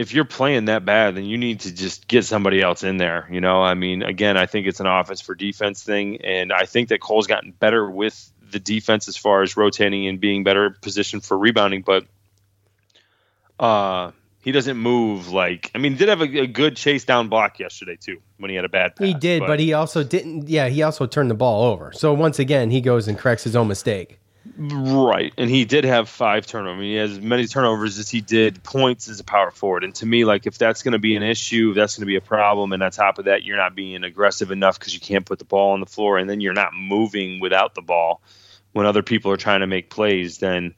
if 0.00 0.14
you're 0.14 0.24
playing 0.24 0.64
that 0.64 0.86
bad, 0.86 1.14
then 1.14 1.26
you 1.26 1.36
need 1.36 1.60
to 1.60 1.74
just 1.74 2.08
get 2.08 2.24
somebody 2.24 2.62
else 2.62 2.82
in 2.82 2.96
there. 2.96 3.28
You 3.30 3.42
know, 3.42 3.62
I 3.62 3.74
mean, 3.74 4.02
again, 4.02 4.38
I 4.38 4.46
think 4.46 4.66
it's 4.66 4.80
an 4.80 4.86
offense 4.86 5.20
for 5.20 5.34
defense 5.34 5.82
thing, 5.82 6.22
and 6.24 6.54
I 6.54 6.64
think 6.64 6.88
that 6.88 7.02
Cole's 7.02 7.26
gotten 7.26 7.52
better 7.52 7.88
with 7.88 8.32
the 8.50 8.58
defense 8.58 9.08
as 9.08 9.18
far 9.18 9.42
as 9.42 9.58
rotating 9.58 10.06
and 10.06 10.18
being 10.18 10.42
better 10.42 10.70
positioned 10.70 11.22
for 11.22 11.36
rebounding. 11.36 11.82
But 11.82 12.06
uh, 13.58 14.12
He 14.42 14.52
doesn't 14.52 14.78
move 14.78 15.30
like. 15.32 15.70
I 15.74 15.78
mean, 15.78 15.92
he 15.92 15.98
did 15.98 16.08
have 16.08 16.22
a, 16.22 16.38
a 16.40 16.46
good 16.46 16.76
chase 16.76 17.04
down 17.04 17.28
block 17.28 17.58
yesterday 17.58 17.98
too 18.00 18.22
when 18.38 18.48
he 18.48 18.56
had 18.56 18.64
a 18.64 18.70
bad 18.70 18.96
pass. 18.96 19.06
He 19.06 19.12
did, 19.12 19.40
but, 19.40 19.60
he 19.60 19.74
also 19.74 20.02
didn't. 20.02 20.48
Yeah, 20.48 20.68
he 20.68 20.82
also 20.82 21.06
turned 21.06 21.30
the 21.30 21.34
ball 21.34 21.64
over. 21.64 21.92
So 21.92 22.14
once 22.14 22.38
again, 22.38 22.70
he 22.70 22.80
goes 22.80 23.06
and 23.06 23.18
corrects 23.18 23.44
his 23.44 23.54
own 23.54 23.68
mistake. 23.68 24.18
Right, 24.56 25.32
and 25.38 25.48
he 25.48 25.64
did 25.64 25.84
have 25.84 26.08
five 26.08 26.46
turnovers. 26.46 26.82
He 26.82 26.94
has 26.94 27.12
as 27.12 27.20
many 27.20 27.46
turnovers 27.46 27.98
as 27.98 28.10
he 28.10 28.20
did 28.20 28.62
points 28.62 29.08
as 29.08 29.20
a 29.20 29.24
power 29.24 29.50
forward. 29.50 29.84
And 29.84 29.94
to 29.96 30.06
me, 30.06 30.24
like 30.24 30.46
if 30.46 30.58
that's 30.58 30.82
going 30.82 30.92
to 30.92 30.98
be 30.98 31.16
an 31.16 31.22
issue, 31.22 31.70
if 31.70 31.76
that's 31.76 31.96
going 31.96 32.02
to 32.02 32.06
be 32.06 32.16
a 32.16 32.20
problem, 32.20 32.72
and 32.72 32.82
on 32.82 32.90
top 32.90 33.18
of 33.18 33.26
that, 33.26 33.42
you're 33.42 33.56
not 33.56 33.74
being 33.74 34.04
aggressive 34.04 34.50
enough 34.50 34.78
because 34.78 34.92
you 34.92 35.00
can't 35.00 35.24
put 35.24 35.38
the 35.38 35.44
ball 35.44 35.72
on 35.72 35.80
the 35.80 35.86
floor, 35.86 36.18
and 36.18 36.28
then 36.28 36.40
you're 36.40 36.52
not 36.52 36.74
moving 36.74 37.40
without 37.40 37.74
the 37.74 37.82
ball 37.82 38.20
when 38.72 38.86
other 38.86 39.02
people 39.02 39.30
are 39.32 39.36
trying 39.36 39.60
to 39.60 39.66
make 39.66 39.90
plays, 39.90 40.38
then 40.38 40.74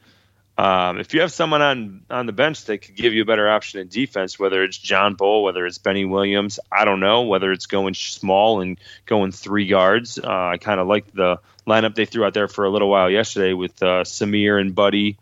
um, 0.58 1.00
if 1.00 1.14
you 1.14 1.22
have 1.22 1.32
someone 1.32 1.62
on 1.62 2.02
on 2.10 2.26
the 2.26 2.32
bench 2.32 2.66
that 2.66 2.78
could 2.78 2.94
give 2.94 3.14
you 3.14 3.22
a 3.22 3.24
better 3.24 3.48
option 3.48 3.80
in 3.80 3.88
defense, 3.88 4.38
whether 4.38 4.62
it's 4.62 4.76
John 4.76 5.14
Bol, 5.14 5.44
whether 5.44 5.64
it's 5.64 5.78
Benny 5.78 6.04
Williams, 6.04 6.60
I 6.70 6.84
don't 6.84 7.00
know, 7.00 7.22
whether 7.22 7.52
it's 7.52 7.66
going 7.66 7.94
small 7.94 8.60
and 8.60 8.78
going 9.06 9.32
three 9.32 9.66
guards. 9.66 10.18
Uh, 10.18 10.28
I 10.28 10.58
kind 10.58 10.78
of 10.78 10.86
like 10.86 11.10
the 11.12 11.38
lineup 11.66 11.94
they 11.94 12.04
threw 12.04 12.24
out 12.24 12.34
there 12.34 12.48
for 12.48 12.64
a 12.64 12.70
little 12.70 12.90
while 12.90 13.10
yesterday 13.10 13.54
with 13.54 13.82
uh, 13.82 14.04
Symir 14.04 14.60
and 14.60 14.74
Buddy. 14.74 15.16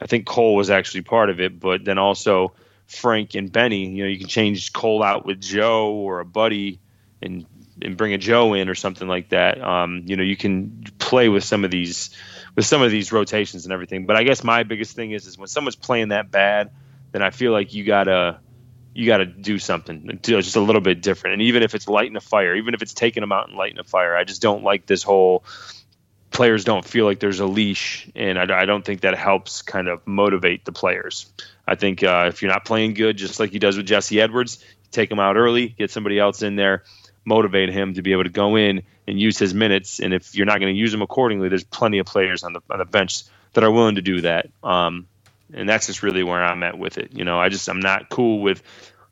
I 0.00 0.06
think 0.06 0.26
Cole 0.26 0.56
was 0.56 0.70
actually 0.70 1.02
part 1.02 1.30
of 1.30 1.40
it, 1.40 1.60
but 1.60 1.84
then 1.84 1.98
also 1.98 2.52
Frank 2.88 3.36
and 3.36 3.52
Benny. 3.52 3.88
You 3.88 4.04
know, 4.04 4.10
you 4.10 4.18
can 4.18 4.28
change 4.28 4.72
Cole 4.72 5.04
out 5.04 5.24
with 5.24 5.40
Joe 5.40 5.92
or 5.92 6.18
a 6.18 6.24
Buddy 6.24 6.80
and 7.22 7.46
and 7.80 7.96
bring 7.96 8.12
a 8.12 8.18
Joe 8.18 8.54
in 8.54 8.68
or 8.68 8.74
something 8.74 9.06
like 9.06 9.28
that. 9.28 9.62
Um, 9.62 10.02
you 10.06 10.16
know, 10.16 10.22
you 10.24 10.36
can 10.36 10.84
play 10.98 11.28
with 11.28 11.44
some 11.44 11.64
of 11.64 11.70
these 11.70 12.10
with 12.54 12.66
some 12.66 12.82
of 12.82 12.90
these 12.90 13.12
rotations 13.12 13.64
and 13.64 13.72
everything. 13.72 14.06
But 14.06 14.16
I 14.16 14.24
guess 14.24 14.44
my 14.44 14.62
biggest 14.62 14.94
thing 14.94 15.12
is 15.12 15.26
is 15.26 15.38
when 15.38 15.48
someone's 15.48 15.76
playing 15.76 16.08
that 16.08 16.30
bad, 16.30 16.70
then 17.12 17.22
I 17.22 17.30
feel 17.30 17.52
like 17.52 17.74
you 17.74 17.84
gotta 17.84 18.40
you 18.94 19.06
gotta 19.06 19.26
do 19.26 19.58
something 19.58 20.20
just 20.22 20.56
a 20.56 20.60
little 20.60 20.80
bit 20.80 21.02
different. 21.02 21.34
And 21.34 21.42
even 21.42 21.62
if 21.62 21.74
it's 21.74 21.88
lighting 21.88 22.16
a 22.16 22.20
fire, 22.20 22.54
even 22.54 22.74
if 22.74 22.82
it's 22.82 22.94
taking 22.94 23.22
them 23.22 23.32
out 23.32 23.48
and 23.48 23.56
lighting 23.56 23.78
a 23.78 23.84
fire, 23.84 24.16
I 24.16 24.24
just 24.24 24.40
don't 24.40 24.62
like 24.62 24.86
this 24.86 25.02
whole 25.02 25.44
players 26.30 26.64
don't 26.64 26.84
feel 26.84 27.04
like 27.04 27.20
there's 27.20 27.40
a 27.40 27.46
leash, 27.46 28.10
and 28.14 28.38
I, 28.38 28.62
I 28.62 28.64
don't 28.64 28.84
think 28.84 29.02
that 29.02 29.16
helps 29.16 29.62
kind 29.62 29.88
of 29.88 30.04
motivate 30.06 30.64
the 30.64 30.72
players. 30.72 31.32
I 31.66 31.76
think 31.76 32.02
uh, 32.02 32.26
if 32.28 32.42
you're 32.42 32.50
not 32.50 32.64
playing 32.64 32.94
good, 32.94 33.16
just 33.16 33.38
like 33.38 33.50
he 33.50 33.60
does 33.60 33.76
with 33.76 33.86
Jesse 33.86 34.20
Edwards, 34.20 34.62
take 34.90 35.10
him 35.10 35.20
out 35.20 35.36
early, 35.36 35.68
get 35.68 35.90
somebody 35.90 36.18
else 36.18 36.42
in 36.42 36.56
there 36.56 36.82
motivate 37.24 37.70
him 37.70 37.94
to 37.94 38.02
be 38.02 38.12
able 38.12 38.24
to 38.24 38.30
go 38.30 38.56
in 38.56 38.82
and 39.06 39.20
use 39.20 39.38
his 39.38 39.54
minutes. 39.54 40.00
And 40.00 40.14
if 40.14 40.34
you're 40.34 40.46
not 40.46 40.60
going 40.60 40.72
to 40.72 40.78
use 40.78 40.92
him 40.92 41.02
accordingly, 41.02 41.48
there's 41.48 41.64
plenty 41.64 41.98
of 41.98 42.06
players 42.06 42.42
on 42.42 42.52
the 42.52 42.60
on 42.70 42.78
the 42.78 42.84
bench 42.84 43.24
that 43.52 43.64
are 43.64 43.70
willing 43.70 43.96
to 43.96 44.02
do 44.02 44.20
that. 44.22 44.48
Um, 44.62 45.06
and 45.52 45.68
that's 45.68 45.86
just 45.86 46.02
really 46.02 46.22
where 46.22 46.42
I'm 46.42 46.62
at 46.62 46.78
with 46.78 46.98
it. 46.98 47.12
You 47.12 47.24
know, 47.24 47.38
I 47.38 47.48
just 47.48 47.68
I'm 47.68 47.80
not 47.80 48.08
cool 48.08 48.40
with 48.40 48.62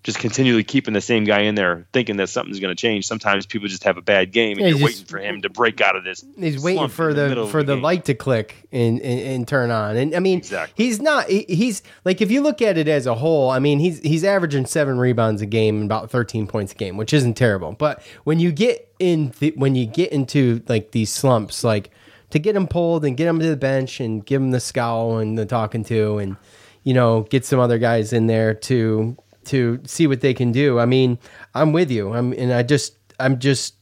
just 0.02 0.18
continually 0.18 0.64
keeping 0.64 0.94
the 0.94 1.00
same 1.00 1.22
guy 1.24 1.42
in 1.42 1.54
there, 1.54 1.86
thinking 1.92 2.16
that 2.16 2.28
something's 2.28 2.58
going 2.58 2.74
to 2.74 2.80
change. 2.80 3.06
Sometimes 3.06 3.46
people 3.46 3.68
just 3.68 3.84
have 3.84 3.96
a 3.96 4.02
bad 4.02 4.32
game, 4.32 4.58
and 4.58 4.60
yeah, 4.60 4.66
you're 4.68 4.78
just, 4.78 4.84
waiting 4.84 5.04
for 5.06 5.18
him 5.18 5.42
to 5.42 5.48
break 5.48 5.80
out 5.80 5.94
of 5.94 6.02
this. 6.02 6.24
He's 6.36 6.62
waiting 6.62 6.88
for 6.88 7.14
the, 7.14 7.34
the 7.34 7.46
for 7.46 7.62
the, 7.62 7.76
the 7.76 7.80
light 7.80 8.06
to 8.06 8.14
click 8.14 8.66
and, 8.72 9.00
and, 9.00 9.20
and 9.20 9.48
turn 9.48 9.70
on. 9.70 9.96
And 9.96 10.14
I 10.14 10.18
mean, 10.18 10.38
exactly. 10.38 10.84
he's 10.84 11.00
not. 11.00 11.28
He, 11.28 11.44
he's 11.48 11.82
like 12.04 12.20
if 12.20 12.32
you 12.32 12.40
look 12.40 12.60
at 12.60 12.76
it 12.76 12.88
as 12.88 13.06
a 13.06 13.14
whole. 13.14 13.50
I 13.50 13.60
mean, 13.60 13.78
he's 13.78 14.00
he's 14.00 14.24
averaging 14.24 14.66
seven 14.66 14.98
rebounds 14.98 15.40
a 15.40 15.46
game 15.46 15.76
and 15.76 15.84
about 15.84 16.10
13 16.10 16.48
points 16.48 16.72
a 16.72 16.74
game, 16.76 16.96
which 16.96 17.12
isn't 17.12 17.34
terrible. 17.34 17.72
But 17.72 18.02
when 18.24 18.40
you 18.40 18.50
get 18.50 18.92
in 18.98 19.32
the, 19.38 19.52
when 19.56 19.76
you 19.76 19.86
get 19.86 20.10
into 20.10 20.62
like 20.68 20.90
these 20.90 21.12
slumps, 21.12 21.62
like 21.62 21.90
to 22.30 22.40
get 22.40 22.56
him 22.56 22.66
pulled 22.66 23.04
and 23.04 23.16
get 23.16 23.28
him 23.28 23.38
to 23.38 23.48
the 23.48 23.56
bench 23.56 24.00
and 24.00 24.26
give 24.26 24.42
him 24.42 24.50
the 24.50 24.60
scowl 24.60 25.18
and 25.18 25.38
the 25.38 25.46
talking 25.46 25.84
to 25.84 26.18
and 26.18 26.36
you 26.82 26.92
know 26.92 27.22
get 27.30 27.44
some 27.44 27.60
other 27.60 27.78
guys 27.78 28.12
in 28.12 28.26
there 28.26 28.52
to 28.52 29.16
to 29.46 29.80
see 29.84 30.06
what 30.06 30.20
they 30.20 30.34
can 30.34 30.52
do. 30.52 30.78
I 30.78 30.86
mean, 30.86 31.18
I'm 31.54 31.72
with 31.72 31.90
you. 31.90 32.12
I'm 32.12 32.32
and 32.32 32.52
I 32.52 32.62
just 32.62 32.96
I'm 33.18 33.38
just 33.38 33.74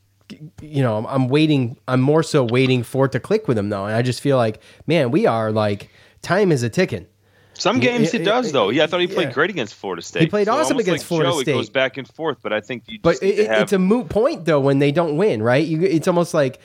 you 0.61 0.83
know, 0.83 1.07
I'm 1.09 1.29
waiting 1.29 1.77
I'm 1.89 2.01
more 2.01 2.23
so 2.23 2.45
waiting 2.45 2.83
for 2.83 3.07
it 3.07 3.13
to 3.13 3.21
click 3.21 3.49
with 3.49 3.57
them 3.57 3.69
though. 3.69 3.87
And 3.87 3.95
I 3.95 4.03
just 4.03 4.21
feel 4.21 4.37
like, 4.37 4.61
man, 4.87 5.11
we 5.11 5.27
are 5.27 5.51
like 5.51 5.91
time 6.23 6.53
is 6.53 6.63
a 6.63 6.69
ticking. 6.69 7.07
Some 7.55 7.79
games 7.79 8.15
it, 8.15 8.23
it, 8.23 8.25
does 8.25 8.53
though. 8.53 8.71
Yeah, 8.71 8.85
I 8.85 8.87
thought 8.87 9.01
he 9.01 9.07
played 9.07 9.29
yeah. 9.29 9.35
great 9.35 9.51
against 9.51 9.75
Florida 9.75 10.01
State. 10.01 10.23
He 10.23 10.29
played 10.29 10.47
so 10.47 10.55
awesome 10.55 10.79
against 10.79 11.05
like 11.05 11.07
Florida 11.07 11.31
Joe, 11.31 11.43
State. 11.43 11.53
It 11.53 11.55
goes 11.55 11.69
back 11.69 11.99
and 11.99 12.09
forth, 12.09 12.39
but 12.43 12.55
I 12.55 12.61
think 12.61 12.85
you. 12.87 12.99
but 13.03 13.23
it, 13.23 13.49
have... 13.49 13.63
it's 13.63 13.73
a 13.75 13.79
moot 13.79 14.09
point 14.09 14.47
though 14.47 14.61
when 14.61 14.79
they 14.79 14.93
don't 14.93 15.19
win, 15.19 15.43
right? 15.43 15.67
You, 15.67 15.83
it's 15.83 16.09
almost 16.09 16.33
like. 16.33 16.59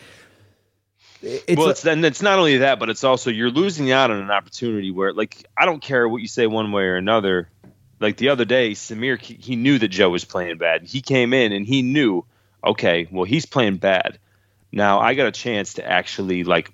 It's 1.21 1.57
well, 1.57 1.69
it's 1.69 1.81
then 1.81 2.05
it's 2.05 2.21
not 2.21 2.37
only 2.37 2.57
that, 2.57 2.79
but 2.79 2.89
it's 2.89 3.03
also 3.03 3.31
you're 3.31 3.49
losing 3.49 3.91
out 3.91 4.11
on 4.11 4.21
an 4.21 4.29
opportunity 4.29 4.91
where, 4.91 5.11
like, 5.11 5.43
I 5.57 5.65
don't 5.65 5.81
care 5.81 6.07
what 6.07 6.21
you 6.21 6.27
say 6.27 6.45
one 6.45 6.71
way 6.71 6.83
or 6.83 6.97
another 6.97 7.49
like 7.99 8.17
the 8.17 8.29
other 8.29 8.45
day, 8.45 8.71
Symir 8.71 9.19
he 9.19 9.55
knew 9.55 9.79
that 9.79 9.87
Joe 9.89 10.09
was 10.09 10.25
playing 10.25 10.57
bad. 10.57 10.83
He 10.83 11.01
came 11.01 11.33
in 11.33 11.51
and 11.51 11.65
he 11.65 11.81
knew, 11.81 12.25
okay, 12.63 13.07
well 13.11 13.25
he's 13.25 13.45
playing 13.45 13.77
bad. 13.77 14.19
Now 14.71 14.99
I 14.99 15.13
got 15.13 15.27
a 15.27 15.31
chance 15.31 15.75
to 15.75 15.87
actually 15.87 16.43
like 16.43 16.71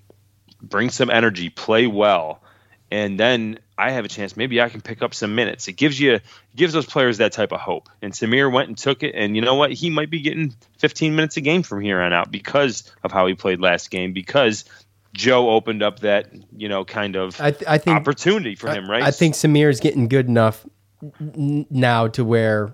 bring 0.60 0.90
some 0.90 1.10
energy, 1.10 1.50
play 1.50 1.86
well, 1.86 2.42
and 2.90 3.18
then 3.18 3.58
I 3.78 3.90
have 3.90 4.04
a 4.04 4.08
chance. 4.08 4.36
Maybe 4.36 4.60
I 4.60 4.68
can 4.68 4.80
pick 4.80 5.02
up 5.02 5.14
some 5.14 5.34
minutes. 5.34 5.66
It 5.68 5.72
gives 5.72 5.98
you 5.98 6.14
it 6.14 6.22
gives 6.54 6.72
those 6.72 6.86
players 6.86 7.18
that 7.18 7.32
type 7.32 7.52
of 7.52 7.60
hope. 7.60 7.88
And 8.00 8.12
Symir 8.12 8.52
went 8.52 8.68
and 8.68 8.78
took 8.78 9.02
it, 9.02 9.14
and 9.14 9.34
you 9.34 9.42
know 9.42 9.54
what? 9.54 9.72
He 9.72 9.90
might 9.90 10.10
be 10.10 10.20
getting 10.20 10.54
15 10.78 11.14
minutes 11.14 11.36
a 11.36 11.40
game 11.40 11.62
from 11.62 11.80
here 11.80 12.00
on 12.00 12.12
out 12.12 12.30
because 12.30 12.90
of 13.02 13.12
how 13.12 13.26
he 13.26 13.34
played 13.34 13.60
last 13.60 13.90
game. 13.90 14.12
Because 14.12 14.64
Joe 15.14 15.50
opened 15.50 15.82
up 15.82 16.00
that 16.00 16.30
you 16.56 16.68
know 16.68 16.84
kind 16.84 17.16
of 17.16 17.40
I, 17.40 17.50
th- 17.50 17.64
I 17.66 17.78
think, 17.78 17.96
opportunity 17.96 18.54
for 18.56 18.70
him, 18.70 18.90
right? 18.90 19.02
I 19.02 19.10
think 19.10 19.34
Symir 19.34 19.70
is 19.70 19.80
getting 19.80 20.08
good 20.08 20.28
enough 20.28 20.66
now 21.20 22.08
to 22.08 22.24
where 22.24 22.72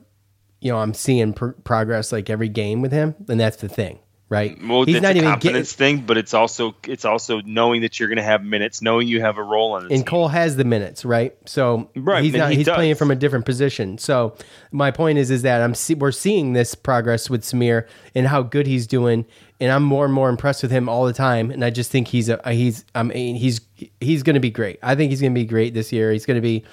you 0.61 0.73
know 0.73 0.79
I'm 0.79 0.95
seeing 0.95 1.33
pr- 1.33 1.49
progress 1.65 2.13
like 2.13 2.31
every 2.31 2.49
game 2.49 2.83
with 2.83 2.93
him, 2.93 3.15
and 3.29 3.39
that's 3.39 3.59
the 3.59 3.69
thing, 3.69 3.99
right? 4.29 4.59
Well, 4.63 4.85
he's 4.85 5.01
not 5.01 5.17
even 5.17 5.31
confidence 5.31 5.75
getting, 5.75 5.99
thing, 5.99 6.07
but 6.07 6.19
it's 6.19 6.35
also 6.35 6.75
it's 6.85 7.05
also 7.05 7.41
knowing 7.43 7.83
that 7.83 7.99
you're 7.99 8.09
going 8.09 8.19
to 8.19 8.23
have 8.23 8.45
minutes, 8.45 8.83
knowing 8.83 9.09
you 9.09 9.21
have 9.21 9.39
a 9.39 9.43
role 9.43 9.73
on 9.73 9.85
it. 9.85 9.93
And 9.93 10.01
team. 10.01 10.05
Cole 10.05 10.29
has 10.29 10.57
the 10.57 10.65
minutes, 10.65 11.05
right? 11.05 11.37
So 11.47 11.91
right, 11.97 12.23
he's 12.23 12.35
not 12.35 12.51
he 12.51 12.59
he's 12.59 12.67
does. 12.67 12.75
playing 12.75 12.97
from 12.97 13.11
a 13.11 13.17
different 13.17 13.47
position. 13.47 13.99
So 13.99 14.37
my 14.73 14.91
point 14.91 15.19
is 15.19 15.31
is 15.31 15.43
that 15.43 15.63
I'm 15.63 15.75
see, 15.75 15.95
we're 15.95 16.13
seeing 16.13 16.53
this 16.53 16.75
progress 16.75 17.31
with 17.31 17.43
Symir 17.43 17.87
and 18.15 18.27
how 18.27 18.43
good 18.43 18.67
he's 18.67 18.87
doing, 18.87 19.25
and 19.61 19.73
I'm 19.73 19.85
more 19.85 20.05
and 20.05 20.13
more 20.13 20.29
impressed 20.29 20.63
with 20.63 20.73
him 20.73 20.89
all 20.89 21.07
the 21.07 21.13
time. 21.13 21.51
And 21.51 21.65
I 21.65 21.71
just 21.71 21.91
think 21.91 22.09
he's 22.09 22.29
a 22.29 22.41
he's 22.53 22.85
I 22.95 23.05
mean 23.05 23.37
he's 23.37 23.61
he's 24.01 24.23
going 24.23 24.35
to 24.35 24.41
be 24.41 24.51
great. 24.51 24.79
I 24.83 24.95
think 24.95 25.11
he's 25.11 25.21
going 25.21 25.35
to 25.35 25.41
be 25.41 25.47
great 25.47 25.73
this 25.73 25.93
year. 25.93 26.13
He's 26.13 26.27
going 26.27 26.37
to 26.37 26.43
be 26.43 26.65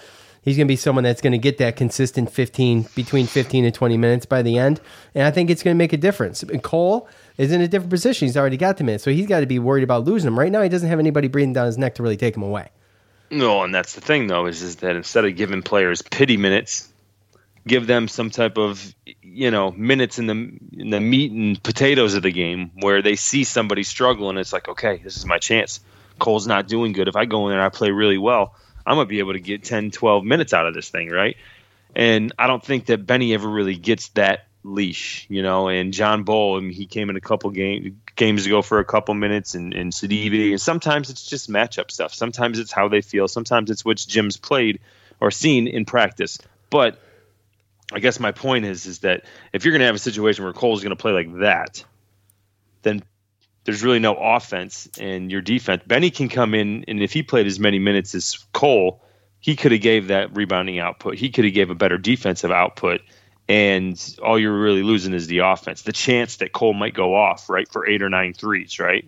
he's 0.46 0.56
going 0.56 0.68
to 0.68 0.72
be 0.72 0.78
someone 0.78 1.04
that's 1.04 1.22
going 1.22 1.34
to 1.34 1.38
get 1.38 1.58
that 1.58 1.76
consistent 1.76 2.32
15 2.32 2.88
between 2.96 3.28
15 3.28 3.66
and 3.66 3.74
20 3.74 3.98
minutes 3.98 4.26
by 4.26 4.42
the 4.42 4.58
end. 4.58 4.80
And 5.14 5.26
i 5.26 5.32
think 5.32 5.50
it's 5.50 5.64
going 5.64 5.76
to 5.76 5.78
make 5.78 5.92
a 5.92 5.98
difference. 5.98 6.44
And 6.44 6.64
cole 6.64 7.10
is 7.38 7.52
in 7.52 7.60
a 7.60 7.68
different 7.68 7.90
position. 7.90 8.28
He's 8.28 8.38
already 8.38 8.56
got 8.56 8.78
the 8.78 8.86
minutes. 8.86 9.04
So 9.04 9.12
he's 9.12 9.28
got 9.28 9.42
to 9.42 9.46
be 9.46 9.60
worried 9.60 9.84
about 9.84 10.06
losing 10.06 10.28
them 10.28 10.40
right 10.40 10.52
now 10.52 10.62
he 10.62 10.70
doesn't 10.70 10.88
have 10.88 11.00
anybody 11.00 11.28
breathing 11.28 11.52
down 11.52 11.66
his 11.66 11.78
neck 11.78 11.96
to 11.96 12.04
really 12.04 12.16
take 12.16 12.38
him 12.38 12.44
away. 12.44 12.70
No 13.32 13.64
and 13.64 13.76
that's 13.76 13.94
the 13.94 14.02
thing 14.02 14.28
though 14.28 14.46
is, 14.46 14.62
is 14.62 14.78
that 14.78 14.96
instead 14.96 15.26
of 15.26 15.36
giving 15.36 15.62
players 15.62 16.02
pity 16.02 16.38
minutes 16.38 16.88
give 17.68 17.88
them 17.88 18.08
some 18.08 18.30
type 18.30 18.60
of 18.60 18.94
you 19.24 19.50
know 19.50 19.72
minutes 19.72 20.20
in 20.20 20.28
the 20.28 20.34
in 20.80 20.92
the 20.92 21.02
meat 21.02 21.32
and 21.32 21.62
potatoes 21.64 22.14
of 22.14 22.22
the 22.22 22.32
game 22.32 22.70
where 22.76 23.02
they 23.02 23.16
see 23.16 23.44
somebody 23.44 23.82
struggle 23.82 24.30
and 24.30 24.38
it's 24.38 24.54
like 24.54 24.70
okay 24.70 25.02
this 25.04 25.18
is 25.18 25.26
my 25.26 25.40
chance. 25.40 25.80
Cole's 26.18 26.48
not 26.48 26.68
doing 26.68 26.94
good. 26.94 27.08
If 27.08 27.16
i 27.16 27.26
go 27.26 27.48
in 27.48 27.50
there 27.50 27.60
and 27.60 27.66
i 27.66 27.76
play 27.76 27.90
really 27.90 28.20
well 28.20 28.56
I'm 28.86 28.96
going 28.96 29.08
to 29.08 29.10
be 29.10 29.20
able 29.20 29.34
to 29.34 29.40
get 29.40 29.64
10, 29.64 29.92
12 29.92 30.24
minutes 30.24 30.54
out 30.54 30.68
of 30.68 30.74
this 30.74 30.90
thing, 30.90 31.10
right? 31.10 31.38
And 31.96 32.34
I 32.38 32.48
don't 32.48 32.64
think 32.64 32.88
that 32.88 33.06
Benny 33.06 33.34
ever 33.34 33.48
really 33.48 33.76
gets 33.76 34.10
that 34.10 34.48
leash, 34.64 35.26
you 35.30 35.44
know. 35.44 35.70
And 35.70 35.94
John 35.94 36.24
Bol, 36.24 36.58
I 36.58 36.60
mean, 36.60 36.72
he 36.72 36.86
came 36.86 37.10
in 37.10 37.16
a 37.16 37.22
couple 37.22 37.50
game, 37.52 38.02
games 38.16 38.46
ago 38.46 38.62
for 38.62 38.80
a 38.80 38.86
couple 38.86 39.14
minutes, 39.14 39.56
and, 39.56 39.74
and 39.74 39.94
Sidibe. 39.94 40.52
And 40.52 40.62
sometimes 40.62 41.10
it's 41.10 41.26
just 41.26 41.50
matchup 41.50 41.92
stuff. 41.92 42.14
Sometimes 42.14 42.60
it's 42.60 42.72
how 42.72 42.90
they 42.90 43.02
feel. 43.02 43.28
Sometimes 43.28 43.72
it's 43.72 43.86
which 43.86 44.08
Jim's 44.08 44.38
played 44.38 44.80
or 45.20 45.32
seen 45.32 45.68
in 45.68 45.86
practice. 45.86 46.40
But 46.70 47.00
I 47.94 48.00
guess 48.00 48.20
my 48.20 48.32
point 48.32 48.66
is 48.66 48.86
is 48.86 49.00
that 49.00 49.24
if 49.54 49.64
you're 49.64 49.72
going 49.72 49.82
to 49.82 49.86
have 49.86 49.96
a 49.96 50.00
situation 50.00 50.44
where 50.44 50.54
Cole's 50.54 50.82
going 50.82 50.96
to 50.96 51.02
play 51.02 51.14
like 51.14 51.40
that, 51.40 51.84
then 52.82 53.04
there's 53.66 53.84
really 53.84 54.00
no 54.00 54.16
offense 54.16 54.88
in 54.98 55.30
your 55.30 55.42
defense. 55.42 55.84
Benny 55.86 56.12
can 56.12 56.30
come 56.30 56.54
in, 56.54 56.86
and 56.88 57.02
if 57.02 57.12
he 57.12 57.24
played 57.24 57.48
as 57.48 57.60
many 57.60 57.80
minutes 57.80 58.16
as 58.16 58.38
Cole, 58.54 59.02
he 59.40 59.56
could 59.56 59.72
have 59.72 59.82
gave 59.82 60.08
that 60.08 60.36
rebounding 60.36 60.80
output. 60.80 61.16
He 61.16 61.30
could 61.30 61.46
have 61.46 61.54
gave 61.54 61.70
a 61.70 61.76
better 61.76 61.98
defensive 61.98 62.52
output, 62.52 63.02
and 63.50 64.16
all 64.24 64.40
you're 64.40 64.58
really 64.58 64.84
losing 64.84 65.14
is 65.14 65.28
the 65.28 65.40
offense. 65.40 65.82
The 65.82 65.92
chance 65.92 66.38
that 66.38 66.52
Cole 66.54 66.74
might 66.74 66.94
go 66.94 67.16
off 67.16 67.50
right 67.50 67.68
for 67.68 67.88
eight 67.88 68.02
or 68.02 68.10
nine 68.10 68.34
threes, 68.34 68.80
right? 68.80 69.06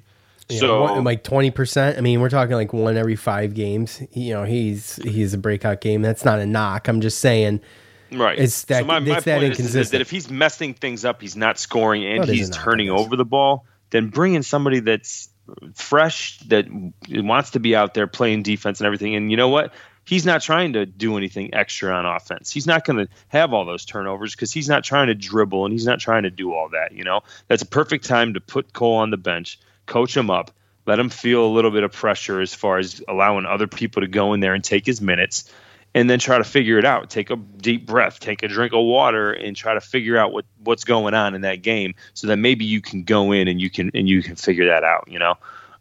Yeah, 0.50 0.60
so 0.60 0.84
like 1.02 1.24
twenty 1.24 1.52
percent. 1.52 1.98
I 1.98 2.02
mean, 2.02 2.20
we're 2.20 2.30
talking 2.30 2.56
like 2.56 2.74
one 2.74 2.98
every 2.98 3.16
five 3.16 3.54
games. 3.54 4.02
You 4.12 4.34
know, 4.34 4.44
he's 4.44 4.96
he's 4.98 5.34
a 5.34 5.38
breakout 5.38 5.82
game. 5.82 6.02
That's 6.02 6.26
not 6.26 6.40
a 6.40 6.46
knock. 6.46 6.88
I'm 6.88 7.02
just 7.02 7.20
saying. 7.20 7.62
Right. 8.10 8.40
It's 8.40 8.64
that, 8.66 8.84
so 8.84 8.86
my, 8.86 9.02
my 9.02 9.18
inconsistent. 9.18 9.60
Is, 9.60 9.76
is 9.76 9.90
that 9.92 10.00
if 10.00 10.10
he's 10.10 10.30
messing 10.30 10.74
things 10.74 11.04
up, 11.04 11.22
he's 11.22 11.36
not 11.36 11.60
scoring 11.60 12.06
and 12.06 12.20
well, 12.20 12.28
he's 12.28 12.50
turning 12.50 12.90
over 12.90 13.18
the 13.18 13.26
ball 13.26 13.66
then 13.90 14.10
bring 14.10 14.34
in 14.34 14.44
somebody 14.44 14.80
that's 14.80 15.30
fresh 15.74 16.40
that 16.48 16.68
wants 17.10 17.52
to 17.52 17.60
be 17.60 17.76
out 17.76 17.94
there 17.94 18.08
playing 18.08 18.44
defense 18.44 18.80
and 18.80 18.86
everything. 18.86 19.16
And 19.16 19.32
you 19.32 19.38
know 19.38 19.50
what? 19.50 19.74
he's 20.08 20.26
not 20.26 20.42
trying 20.42 20.74
to 20.74 20.86
do 20.86 21.18
anything 21.18 21.54
extra 21.54 21.94
on 21.94 22.06
offense. 22.06 22.50
He's 22.50 22.66
not 22.66 22.86
going 22.86 23.06
to 23.06 23.12
have 23.28 23.54
all 23.54 23.66
those 23.66 23.86
turnovers 23.86 24.34
because 24.34 24.54
he's 24.54 24.70
not 24.70 24.84
trying 24.84 25.08
to 25.08 25.14
dribble 25.14 25.66
and 25.66 25.74
he's 25.74 25.86
not 25.86 26.00
trying 26.00 26.24
to 26.24 26.32
do 26.32 26.54
all 26.54 26.70
that. 26.70 26.94
You 26.94 27.04
know, 27.04 27.22
that's 27.48 27.62
a 27.62 27.68
perfect 27.68 28.06
time 28.06 28.34
to 28.34 28.40
put 28.40 28.74
Cole 28.74 28.96
on 28.96 29.12
the 29.12 29.18
bench, 29.18 29.60
coach 29.86 30.16
him 30.16 30.30
up, 30.30 30.52
let 30.86 30.98
him 30.98 31.10
feel 31.10 31.46
a 31.46 31.54
little 31.54 31.72
bit 31.72 31.84
of 31.84 31.92
pressure 31.92 32.40
as 32.40 32.54
far 32.54 32.78
as 32.78 33.04
allowing 33.08 33.46
other 33.46 33.68
people 33.68 34.02
to 34.02 34.08
go 34.08 34.34
in 34.34 34.40
there 34.40 34.54
and 34.54 34.64
take 34.64 34.86
his 34.86 35.02
minutes. 35.02 35.52
And 35.98 36.08
then 36.08 36.20
try 36.20 36.38
to 36.38 36.44
figure 36.44 36.78
it 36.78 36.86
out. 36.86 37.10
Take 37.10 37.32
a 37.32 37.36
deep 37.36 37.88
breath, 37.88 38.20
take 38.20 38.44
a 38.44 38.48
drink 38.48 38.72
of 38.72 38.86
water, 38.86 39.34
and 39.34 39.56
try 39.56 39.74
to 39.74 39.82
figure 39.82 40.16
out 40.16 40.32
what, 40.32 40.46
what's 40.64 40.84
going 40.84 41.16
on 41.16 41.34
in 41.34 41.42
that 41.42 41.64
game, 41.64 41.96
so 42.14 42.28
that 42.28 42.38
maybe 42.38 42.66
you 42.66 42.82
can 42.82 43.02
go 43.02 43.32
in 43.32 43.48
and 43.48 43.60
you 43.60 43.72
can 43.72 43.90
and 43.96 44.08
you 44.08 44.22
can 44.22 44.36
figure 44.36 44.68
that 44.68 44.84
out. 44.84 45.08
You 45.08 45.18
know, 45.18 45.34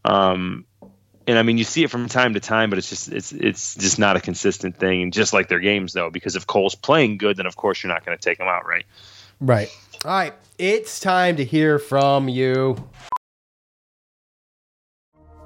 um, 0.06 0.64
and 1.26 1.38
I 1.38 1.42
mean, 1.42 1.58
you 1.58 1.64
see 1.64 1.84
it 1.84 1.90
from 1.90 2.08
time 2.08 2.32
to 2.32 2.40
time, 2.40 2.70
but 2.70 2.78
it's 2.78 2.88
just 2.88 3.12
it's 3.12 3.30
it's 3.32 3.74
just 3.74 3.98
not 3.98 4.16
a 4.16 4.20
consistent 4.20 4.78
thing. 4.78 5.02
And 5.02 5.12
just 5.12 5.34
like 5.34 5.48
their 5.48 5.60
games, 5.60 5.92
though, 5.92 6.08
because 6.08 6.34
if 6.34 6.46
Cole's 6.46 6.74
playing 6.74 7.18
good, 7.18 7.36
then 7.36 7.44
of 7.44 7.56
course 7.56 7.82
you're 7.82 7.92
not 7.92 8.06
going 8.06 8.16
to 8.16 8.22
take 8.22 8.40
him 8.40 8.48
out, 8.48 8.66
right? 8.66 8.86
Right. 9.38 9.68
All 10.06 10.12
right. 10.12 10.32
It's 10.58 10.98
time 10.98 11.36
to 11.36 11.44
hear 11.44 11.78
from 11.78 12.30
you. 12.30 12.88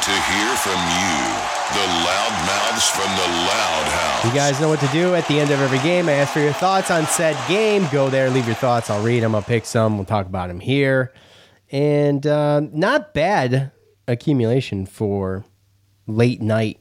It's 0.00 0.06
to 0.06 0.12
hear 0.12 0.56
from 0.56 0.80
you, 0.96 1.18
the 1.74 1.86
loudmouths 2.06 2.90
from 2.90 3.10
the 3.16 3.36
Loud 3.44 3.84
House. 3.84 4.24
You 4.24 4.32
guys 4.32 4.58
know 4.58 4.70
what 4.70 4.80
to 4.80 4.86
do 4.86 5.14
at 5.14 5.28
the 5.28 5.38
end 5.38 5.50
of 5.50 5.60
every 5.60 5.78
game. 5.80 6.08
I 6.08 6.12
ask 6.12 6.32
for 6.32 6.40
your 6.40 6.54
thoughts 6.54 6.90
on 6.90 7.04
said 7.04 7.36
game. 7.48 7.86
Go 7.92 8.08
there, 8.08 8.30
leave 8.30 8.46
your 8.46 8.54
thoughts. 8.54 8.88
I'll 8.88 9.02
read 9.02 9.22
them. 9.22 9.34
I'll 9.34 9.42
pick 9.42 9.66
some. 9.66 9.98
We'll 9.98 10.06
talk 10.06 10.24
about 10.24 10.48
them 10.48 10.58
here. 10.58 11.12
And 11.70 12.26
uh, 12.26 12.60
not 12.72 13.12
bad 13.12 13.72
accumulation 14.08 14.86
for 14.86 15.44
late 16.06 16.40
night 16.40 16.80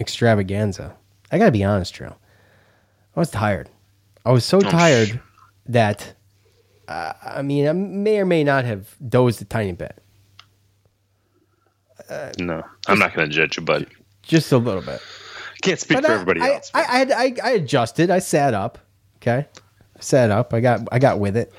extravaganza. 0.00 0.96
I 1.30 1.38
got 1.38 1.46
to 1.46 1.52
be 1.52 1.62
honest, 1.62 1.94
Drew. 1.94 2.08
I 2.08 3.20
was 3.20 3.30
tired. 3.30 3.70
I 4.24 4.32
was 4.32 4.44
so 4.44 4.58
tired 4.58 5.20
that, 5.66 6.14
uh, 6.88 7.12
I 7.24 7.42
mean, 7.42 7.68
I 7.68 7.72
may 7.72 8.18
or 8.18 8.26
may 8.26 8.42
not 8.42 8.64
have 8.64 8.96
dozed 9.08 9.40
a 9.42 9.44
tiny 9.44 9.70
bit. 9.70 10.02
No, 12.38 12.62
I'm 12.86 12.98
not 12.98 13.14
going 13.14 13.28
to 13.28 13.34
judge 13.34 13.56
you, 13.56 13.62
but 13.62 13.88
Just 14.22 14.52
a 14.52 14.58
little 14.58 14.82
bit. 14.82 15.00
can't 15.62 15.78
speak 15.80 15.98
But 15.98 16.04
for 16.06 16.10
I- 16.10 16.14
everybody 16.14 16.40
I, 16.40 16.50
else. 16.54 16.70
I, 16.74 16.82
I, 16.82 17.00
I, 17.24 17.34
I 17.44 17.50
adjusted. 17.52 18.10
I 18.10 18.18
sat 18.20 18.54
up. 18.54 18.78
Okay, 19.16 19.46
I 19.96 20.00
sat 20.00 20.30
up. 20.30 20.52
I 20.54 20.60
got 20.60 20.86
I 20.92 20.98
got 20.98 21.18
with 21.18 21.36
it. 21.36 21.52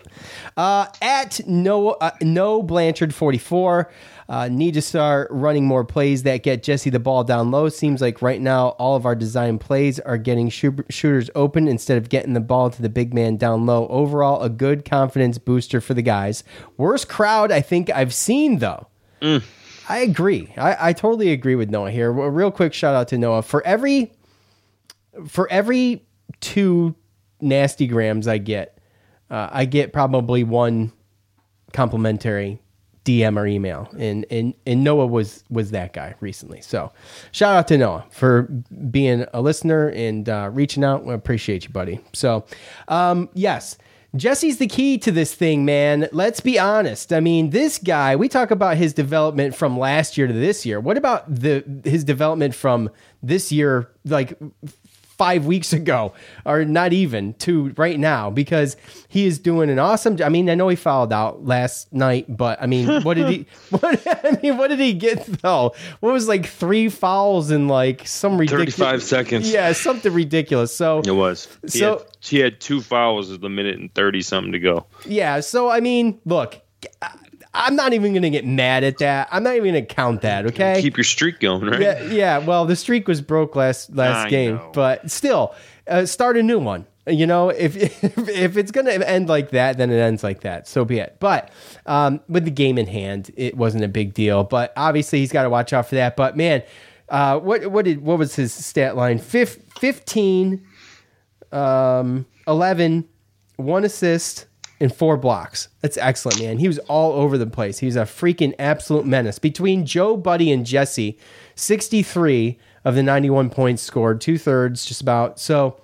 Uh, 0.55 0.85
at 1.01 1.41
no 1.47 1.89
uh, 1.91 2.11
no 2.21 2.61
Blanchard 2.63 3.13
forty 3.13 3.37
four. 3.39 3.91
Uh, 4.29 4.49
need 4.49 4.73
to 4.73 4.81
start 4.81 5.29
running 5.31 5.65
more 5.65 5.85
plays 5.85 6.23
that 6.23 6.43
get 6.43 6.61
Jesse 6.61 6.89
the 6.89 6.99
ball 6.99 7.23
down 7.23 7.49
low. 7.49 7.69
Seems 7.69 8.01
like 8.01 8.21
right 8.21 8.41
now 8.41 8.69
all 8.71 8.97
of 8.97 9.05
our 9.05 9.15
design 9.15 9.57
plays 9.57 10.01
are 10.01 10.17
getting 10.17 10.49
shoo- 10.49 10.83
shooters 10.89 11.29
open 11.33 11.65
instead 11.69 11.97
of 11.97 12.09
getting 12.09 12.33
the 12.33 12.41
ball 12.41 12.69
to 12.69 12.81
the 12.81 12.89
big 12.89 13.13
man 13.13 13.37
down 13.37 13.65
low. 13.65 13.87
Overall, 13.87 14.41
a 14.43 14.49
good 14.49 14.83
confidence 14.83 15.37
booster 15.37 15.79
for 15.79 15.93
the 15.93 16.01
guys. 16.01 16.43
Worst 16.75 17.07
crowd 17.07 17.53
I 17.53 17.61
think 17.61 17.89
I've 17.89 18.13
seen 18.13 18.59
though. 18.59 18.87
I 19.89 19.99
agree. 19.99 20.53
I, 20.57 20.89
I 20.89 20.93
totally 20.93 21.31
agree 21.31 21.55
with 21.55 21.69
Noah 21.69 21.91
here. 21.91 22.09
A 22.09 22.29
real 22.29 22.51
quick 22.51 22.73
shout 22.73 22.95
out 22.95 23.07
to 23.09 23.17
Noah 23.17 23.41
for 23.41 23.65
every 23.65 24.11
for 25.27 25.49
every 25.49 26.05
two 26.41 26.95
nasty 27.41 27.87
grams 27.87 28.27
I 28.27 28.37
get, 28.37 28.79
uh, 29.29 29.49
I 29.51 29.65
get 29.65 29.93
probably 29.93 30.43
one 30.43 30.91
complimentary 31.73 32.61
DM 33.05 33.37
or 33.37 33.47
email, 33.47 33.89
and 33.97 34.25
and 34.29 34.53
and 34.65 34.83
Noah 34.83 35.07
was 35.07 35.45
was 35.49 35.71
that 35.71 35.93
guy 35.93 36.15
recently. 36.19 36.59
So 36.59 36.91
shout 37.31 37.55
out 37.55 37.67
to 37.69 37.77
Noah 37.77 38.05
for 38.09 38.43
being 38.91 39.25
a 39.33 39.41
listener 39.41 39.89
and 39.89 40.27
uh, 40.27 40.49
reaching 40.51 40.83
out. 40.83 41.05
We 41.05 41.13
appreciate 41.13 41.63
you, 41.63 41.69
buddy. 41.69 42.01
So 42.13 42.45
um, 42.89 43.29
yes. 43.33 43.77
Jesse's 44.17 44.57
the 44.57 44.67
key 44.67 44.97
to 44.99 45.11
this 45.11 45.33
thing, 45.33 45.65
man. 45.65 46.09
Let's 46.11 46.39
be 46.39 46.59
honest. 46.59 47.13
I 47.13 47.19
mean, 47.19 47.51
this 47.51 47.77
guy, 47.77 48.15
we 48.15 48.27
talk 48.27 48.51
about 48.51 48.77
his 48.77 48.93
development 48.93 49.55
from 49.55 49.77
last 49.77 50.17
year 50.17 50.27
to 50.27 50.33
this 50.33 50.65
year. 50.65 50.79
What 50.79 50.97
about 50.97 51.23
the 51.33 51.63
his 51.83 52.03
development 52.03 52.55
from 52.55 52.89
this 53.21 53.51
year 53.51 53.91
like 54.05 54.37
five 55.17 55.45
weeks 55.45 55.73
ago, 55.73 56.13
or 56.45 56.63
not 56.63 56.93
even 56.93 57.33
to 57.35 57.73
right 57.77 57.99
now, 57.99 58.29
because 58.29 58.77
he 59.07 59.25
is 59.25 59.39
doing 59.39 59.69
an 59.69 59.79
awesome. 59.79 60.17
I 60.23 60.29
mean, 60.29 60.49
I 60.49 60.55
know 60.55 60.67
he 60.69 60.75
fouled 60.75 61.11
out 61.11 61.43
last 61.45 61.91
night, 61.91 62.25
but 62.29 62.61
I 62.61 62.67
mean, 62.67 63.01
what 63.03 63.15
did 63.15 63.29
he? 63.29 63.45
What 63.69 64.01
I 64.07 64.37
mean, 64.41 64.57
what 64.57 64.67
did 64.69 64.79
he 64.79 64.93
get 64.93 65.25
though? 65.41 65.73
What 65.99 66.13
was 66.13 66.27
like 66.27 66.45
three 66.45 66.89
fouls 66.89 67.51
in 67.51 67.67
like 67.67 68.07
some 68.07 68.37
ridiculous 68.37 68.75
35 68.75 69.03
seconds. 69.03 69.51
Yeah, 69.51 69.71
something 69.73 70.13
ridiculous. 70.13 70.75
So 70.75 70.99
It 70.99 71.11
was. 71.11 71.47
He, 71.63 71.79
So- 71.79 71.97
had, 71.99 72.07
he 72.21 72.39
had 72.39 72.59
two 72.61 72.81
fouls 72.81 73.29
with 73.29 73.41
the 73.41 73.49
minute 73.49 73.77
and 73.79 73.93
30 73.93 74.21
something 74.21 74.51
to 74.53 74.59
go. 74.59 74.85
Yeah, 75.05 75.39
so 75.41 75.69
I 75.69 75.79
mean, 75.79 76.19
look, 76.25 76.59
I- 77.01 77.11
I'm 77.57 77.75
not 77.75 77.93
even 77.93 78.13
going 78.13 78.23
to 78.23 78.29
get 78.29 78.45
mad 78.45 78.83
at 78.83 78.99
that. 78.99 79.27
I'm 79.31 79.43
not 79.43 79.55
even 79.55 79.73
going 79.73 79.85
to 79.85 79.93
count 79.93 80.21
that, 80.21 80.45
okay? 80.47 80.81
Keep 80.81 80.97
your 80.97 81.03
streak 81.03 81.39
going, 81.39 81.65
right? 81.65 81.81
Yeah, 81.81 82.03
yeah. 82.03 82.37
Well, 82.37 82.65
the 82.65 82.75
streak 82.75 83.07
was 83.07 83.21
broke 83.21 83.55
last 83.55 83.93
last 83.95 84.27
I 84.27 84.29
game, 84.29 84.55
know. 84.55 84.71
but 84.73 85.09
still, 85.09 85.55
uh, 85.87 86.05
start 86.05 86.37
a 86.37 86.43
new 86.43 86.59
one. 86.59 86.85
You 87.07 87.25
know, 87.25 87.49
if 87.49 87.75
if, 88.03 88.57
it's 88.57 88.71
gonna 88.71 88.91
end 88.91 89.29
like 89.29 89.51
that, 89.51 89.77
then 89.77 89.89
it 89.89 89.97
ends 89.97 90.23
like 90.23 90.41
that. 90.41 90.67
So 90.67 90.85
be 90.85 90.99
it. 90.99 91.17
But 91.19 91.49
um, 91.85 92.19
with 92.27 92.45
the 92.45 92.51
game 92.51 92.77
in 92.77 92.85
hand, 92.85 93.31
it 93.37 93.55
wasn't 93.55 93.83
a 93.83 93.87
big 93.87 94.13
deal. 94.13 94.43
But 94.43 94.73
obviously, 94.75 95.19
he's 95.19 95.31
got 95.31 95.43
to 95.43 95.49
watch 95.49 95.73
out 95.73 95.87
for 95.87 95.95
that. 95.95 96.15
But 96.17 96.35
man, 96.35 96.63
uh, 97.09 97.39
what 97.39 97.67
what 97.67 97.85
did 97.85 98.01
what 98.01 98.19
was 98.19 98.35
his 98.35 98.53
stat 98.53 98.95
line? 98.97 99.19
Fif- 99.19 99.63
Fifteen, 99.79 100.67
um, 101.51 102.25
11, 102.47 103.07
one 103.57 103.83
assist, 103.83 104.47
and 104.79 104.93
four 104.93 105.17
blocks. 105.17 105.69
That's 105.81 105.97
excellent, 105.97 106.39
man. 106.39 106.59
He 106.59 106.67
was 106.67 106.79
all 106.79 107.13
over 107.13 107.37
the 107.37 107.47
place. 107.47 107.79
He 107.79 107.85
was 107.85 107.95
a 107.95 108.01
freaking 108.01 108.53
absolute 108.59 109.05
menace. 109.05 109.39
Between 109.39 109.85
Joe, 109.85 110.17
Buddy, 110.17 110.51
and 110.51 110.65
Jesse, 110.65 111.17
63 111.55 112.57
of 112.85 112.95
the 112.95 113.03
91 113.03 113.49
points 113.49 113.81
scored, 113.81 114.21
two 114.21 114.37
thirds 114.37 114.85
just 114.85 115.01
about. 115.01 115.39
So, 115.39 115.81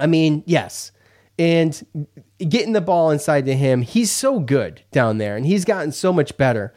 I 0.00 0.06
mean, 0.06 0.42
yes. 0.46 0.90
And 1.38 1.86
getting 2.38 2.72
the 2.72 2.80
ball 2.80 3.10
inside 3.10 3.44
to 3.46 3.54
him, 3.54 3.82
he's 3.82 4.10
so 4.10 4.40
good 4.40 4.82
down 4.90 5.18
there, 5.18 5.36
and 5.36 5.46
he's 5.46 5.64
gotten 5.64 5.92
so 5.92 6.12
much 6.12 6.36
better. 6.36 6.74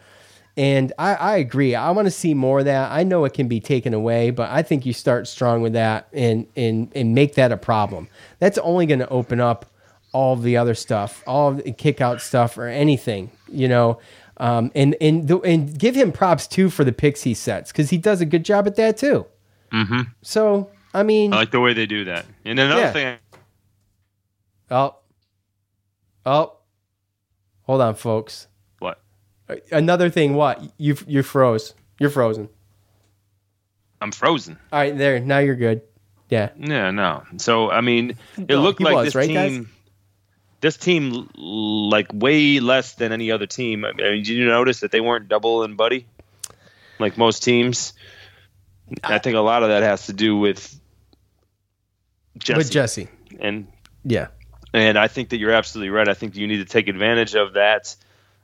And 0.57 0.91
I, 0.99 1.15
I 1.15 1.37
agree. 1.37 1.75
I 1.75 1.91
want 1.91 2.07
to 2.07 2.11
see 2.11 2.33
more 2.33 2.59
of 2.59 2.65
that. 2.65 2.91
I 2.91 3.03
know 3.03 3.23
it 3.23 3.33
can 3.33 3.47
be 3.47 3.61
taken 3.61 3.93
away, 3.93 4.31
but 4.31 4.49
I 4.51 4.63
think 4.63 4.85
you 4.85 4.91
start 4.91 5.27
strong 5.27 5.61
with 5.61 5.73
that 5.73 6.07
and 6.11 6.45
and 6.57 6.91
and 6.93 7.15
make 7.15 7.35
that 7.35 7.53
a 7.53 7.57
problem. 7.57 8.09
That's 8.39 8.57
only 8.57 8.85
going 8.85 8.99
to 8.99 9.09
open 9.09 9.39
up 9.39 9.70
all 10.13 10.35
the 10.35 10.57
other 10.57 10.73
stuff, 10.75 11.23
all 11.25 11.53
the 11.53 11.71
kick 11.71 12.01
out 12.01 12.21
stuff 12.21 12.57
or 12.57 12.67
anything, 12.67 13.31
you 13.47 13.67
know. 13.67 13.99
Um, 14.37 14.71
and 14.73 14.95
and 14.99 15.27
the, 15.27 15.37
and 15.41 15.77
give 15.77 15.93
him 15.95 16.11
props 16.11 16.47
too 16.47 16.69
for 16.69 16.83
the 16.83 16.91
picks 16.91 17.21
he 17.23 17.33
sets 17.33 17.71
because 17.71 17.89
he 17.91 17.97
does 17.97 18.21
a 18.21 18.25
good 18.25 18.43
job 18.43 18.65
at 18.67 18.75
that 18.77 18.97
too. 18.97 19.25
Mm-hmm. 19.71 20.01
So 20.23 20.69
I 20.93 21.03
mean, 21.03 21.31
I 21.33 21.37
like 21.37 21.51
the 21.51 21.59
way 21.59 21.73
they 21.73 21.85
do 21.85 22.05
that. 22.05 22.25
And 22.43 22.59
another 22.59 22.81
Yeah. 22.81 22.91
thing, 22.91 23.17
oh, 24.71 24.95
oh, 26.25 26.53
hold 27.63 27.81
on, 27.81 27.95
folks. 27.95 28.47
what? 28.79 28.99
Another 29.71 30.09
thing, 30.09 30.33
what 30.33 30.61
you 30.77 30.97
you 31.07 31.21
froze? 31.23 31.73
You're 31.99 32.09
frozen. 32.09 32.49
I'm 34.01 34.11
frozen. 34.11 34.57
All 34.73 34.79
right, 34.79 34.97
there. 34.97 35.19
Now 35.19 35.37
you're 35.39 35.55
good. 35.55 35.81
Yeah. 36.29 36.49
Yeah, 36.57 36.89
no. 36.91 37.23
So 37.37 37.69
I 37.69 37.81
mean, 37.81 38.15
it 38.37 38.49
No, 38.49 38.61
looked 38.61 38.81
like 38.81 38.95
was, 38.95 39.05
this 39.07 39.15
right, 39.15 39.31
guys? 39.31 39.59
This 40.61 40.77
team, 40.77 41.27
like 41.35 42.07
way 42.13 42.59
less 42.59 42.93
than 42.93 43.11
any 43.11 43.31
other 43.31 43.47
team. 43.47 43.83
I 43.83 43.93
mean, 43.93 44.23
did 44.23 44.27
you 44.29 44.45
notice 44.45 44.81
that 44.81 44.91
they 44.91 45.01
weren't 45.01 45.27
double 45.27 45.63
and 45.63 45.75
buddy, 45.75 46.05
like 46.99 47.17
most 47.17 47.43
teams? 47.43 47.93
I 49.03 49.17
think 49.17 49.35
a 49.35 49.41
lot 49.41 49.63
of 49.63 49.69
that 49.69 49.83
has 49.83 50.05
to 50.05 50.13
do 50.13 50.37
with 50.37 50.79
Jesse. 52.37 52.57
With 52.57 52.71
Jesse. 52.71 53.07
and 53.39 53.67
Yeah. 54.03 54.27
and 54.73 54.97
I 54.97 55.07
think 55.07 55.29
that 55.29 55.37
you're 55.37 55.51
absolutely 55.51 55.89
right. 55.89 56.07
I 56.07 56.13
think 56.13 56.35
you 56.35 56.47
need 56.47 56.57
to 56.57 56.65
take 56.65 56.87
advantage 56.87 57.35
of 57.35 57.53
that 57.53 57.95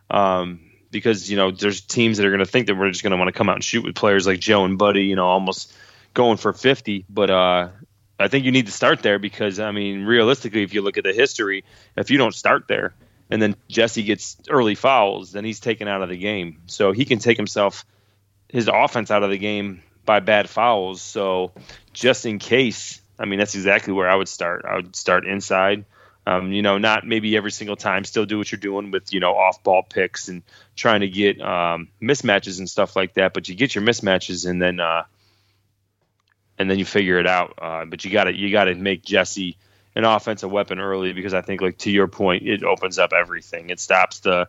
um, 0.10 0.60
because 0.90 1.30
you 1.30 1.38
know 1.38 1.52
there's 1.52 1.82
teams 1.82 2.18
that 2.18 2.26
are 2.26 2.30
going 2.30 2.40
to 2.40 2.46
think 2.46 2.68
that 2.68 2.76
we're 2.76 2.90
just 2.90 3.04
going 3.04 3.12
to 3.12 3.18
want 3.18 3.28
to 3.28 3.32
come 3.34 3.50
out 3.50 3.56
and 3.56 3.64
shoot 3.64 3.84
with 3.84 3.96
players 3.96 4.26
like 4.26 4.40
Joe 4.40 4.66
and 4.66 4.78
Buddy. 4.78 5.04
You 5.04 5.16
know, 5.16 5.28
almost 5.28 5.72
going 6.14 6.38
for 6.38 6.54
50. 6.54 7.06
But 7.10 7.30
uh, 7.30 7.70
I 8.20 8.28
think 8.28 8.46
you 8.46 8.52
need 8.52 8.66
to 8.66 8.72
start 8.72 9.02
there 9.04 9.20
because 9.20 9.60
I 9.60 9.72
mean, 9.72 10.04
realistically, 10.04 10.64
if 10.64 10.74
you 10.74 10.82
look 10.82 10.98
at 10.98 11.04
the 11.04 11.14
history, 11.14 11.64
if 11.96 12.10
you 12.10 12.18
don't 12.18 12.34
start 12.34 12.68
there, 12.68 12.94
and 13.30 13.42
then 13.42 13.56
Jesse 13.68 14.04
gets 14.04 14.38
early 14.50 14.76
fouls, 14.76 15.32
then 15.32 15.44
he's 15.46 15.60
taken 15.60 15.88
out 15.88 16.02
of 16.02 16.10
the 16.10 16.18
game. 16.18 16.62
So 16.68 16.92
he 16.92 17.06
can 17.06 17.20
take 17.20 17.38
himself 17.38 17.86
his 18.50 18.70
offense 18.72 19.12
out 19.12 19.24
of 19.24 19.30
the 19.30 19.38
game 19.38 19.84
by 20.06 20.20
bad 20.20 20.50
fouls. 20.50 21.02
So 21.02 21.52
just 21.94 22.26
in 22.26 22.40
case, 22.40 23.02
I 23.20 23.26
mean 23.26 23.40
that's 23.40 23.56
exactly 23.56 23.94
where 23.94 24.10
I 24.10 24.16
would 24.16 24.30
start. 24.30 24.66
I 24.66 24.76
would 24.78 24.96
start 24.96 25.26
inside. 25.26 25.86
Um, 26.26 26.52
you 26.52 26.62
know, 26.62 26.78
not 26.78 27.08
maybe 27.08 27.38
every 27.38 27.52
single 27.52 27.78
time. 27.78 28.04
Still 28.04 28.26
do 28.26 28.38
what 28.38 28.52
you're 28.52 28.60
doing 28.60 28.92
with 28.92 29.14
you 29.14 29.20
know 29.20 29.36
off 29.36 29.64
ball 29.64 29.84
picks 29.84 30.28
and 30.28 30.42
trying 30.76 31.02
to 31.02 31.08
get 31.08 31.40
um, 31.40 31.90
mismatches 32.02 32.60
and 32.60 32.70
stuff 32.70 32.96
like 32.96 33.14
that. 33.14 33.34
But 33.34 33.48
you 33.48 33.56
get 33.56 33.76
your 33.76 33.84
mismatches 33.84 34.50
and 34.50 34.62
then 34.62 34.80
uh, 34.80 35.04
and 36.58 36.70
then 36.70 36.80
you 36.80 36.86
figure 36.86 37.20
it 37.20 37.28
out. 37.28 37.54
Uh, 37.58 37.86
but 37.86 38.04
you 38.06 38.12
got 38.12 38.26
to 38.26 38.36
you 38.36 38.52
got 38.52 38.66
to 38.66 38.76
make 38.76 39.04
Jesse 39.04 39.58
an 39.96 40.04
offensive 40.04 40.52
weapon 40.52 40.80
early 40.80 41.14
because 41.14 41.34
I 41.34 41.42
think 41.42 41.62
like 41.62 41.80
to 41.80 41.92
your 41.92 42.08
point, 42.08 42.48
it 42.48 42.64
opens 42.64 43.00
up 43.00 43.14
everything. 43.14 43.70
It 43.70 43.80
stops 43.80 44.20
the 44.20 44.48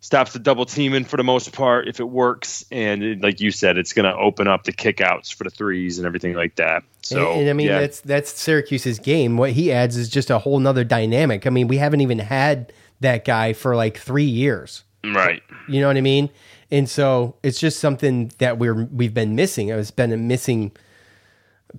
stops 0.00 0.32
the 0.32 0.40
double 0.40 0.66
teaming 0.66 1.04
for 1.04 1.16
the 1.16 1.22
most 1.22 1.52
part 1.52 1.86
if 1.86 2.00
it 2.00 2.08
works, 2.08 2.64
and 2.70 3.02
it, 3.02 3.20
like 3.22 3.40
you 3.40 3.50
said, 3.50 3.78
it's 3.78 3.92
going 3.92 4.04
to 4.04 4.16
open 4.18 4.48
up 4.48 4.64
the 4.64 4.72
kickouts 4.72 5.32
for 5.32 5.44
the 5.44 5.50
threes 5.50 5.98
and 5.98 6.06
everything 6.06 6.34
like 6.34 6.56
that. 6.56 6.82
So 7.02 7.32
and, 7.32 7.42
and 7.42 7.50
I 7.50 7.52
mean 7.52 7.68
yeah. 7.68 7.80
that's 7.80 8.00
that's 8.00 8.30
Syracuse's 8.32 8.98
game. 8.98 9.36
What 9.36 9.52
he 9.52 9.72
adds 9.72 9.96
is 9.96 10.08
just 10.08 10.30
a 10.30 10.38
whole 10.40 10.58
nother 10.58 10.84
dynamic. 10.84 11.46
I 11.46 11.50
mean, 11.50 11.68
we 11.68 11.78
haven't 11.78 12.00
even 12.00 12.18
had 12.18 12.72
that 13.00 13.24
guy 13.24 13.52
for 13.52 13.76
like 13.76 13.96
three 13.96 14.24
years. 14.24 14.84
right. 15.04 15.42
You 15.68 15.80
know 15.80 15.86
what 15.86 15.96
I 15.96 16.00
mean? 16.02 16.30
And 16.70 16.88
so 16.88 17.36
it's 17.42 17.60
just 17.60 17.78
something 17.78 18.32
that 18.38 18.58
we're 18.58 18.84
we've 18.84 19.14
been 19.14 19.36
missing. 19.36 19.68
It's 19.68 19.90
been 19.90 20.12
a 20.12 20.16
missing 20.16 20.72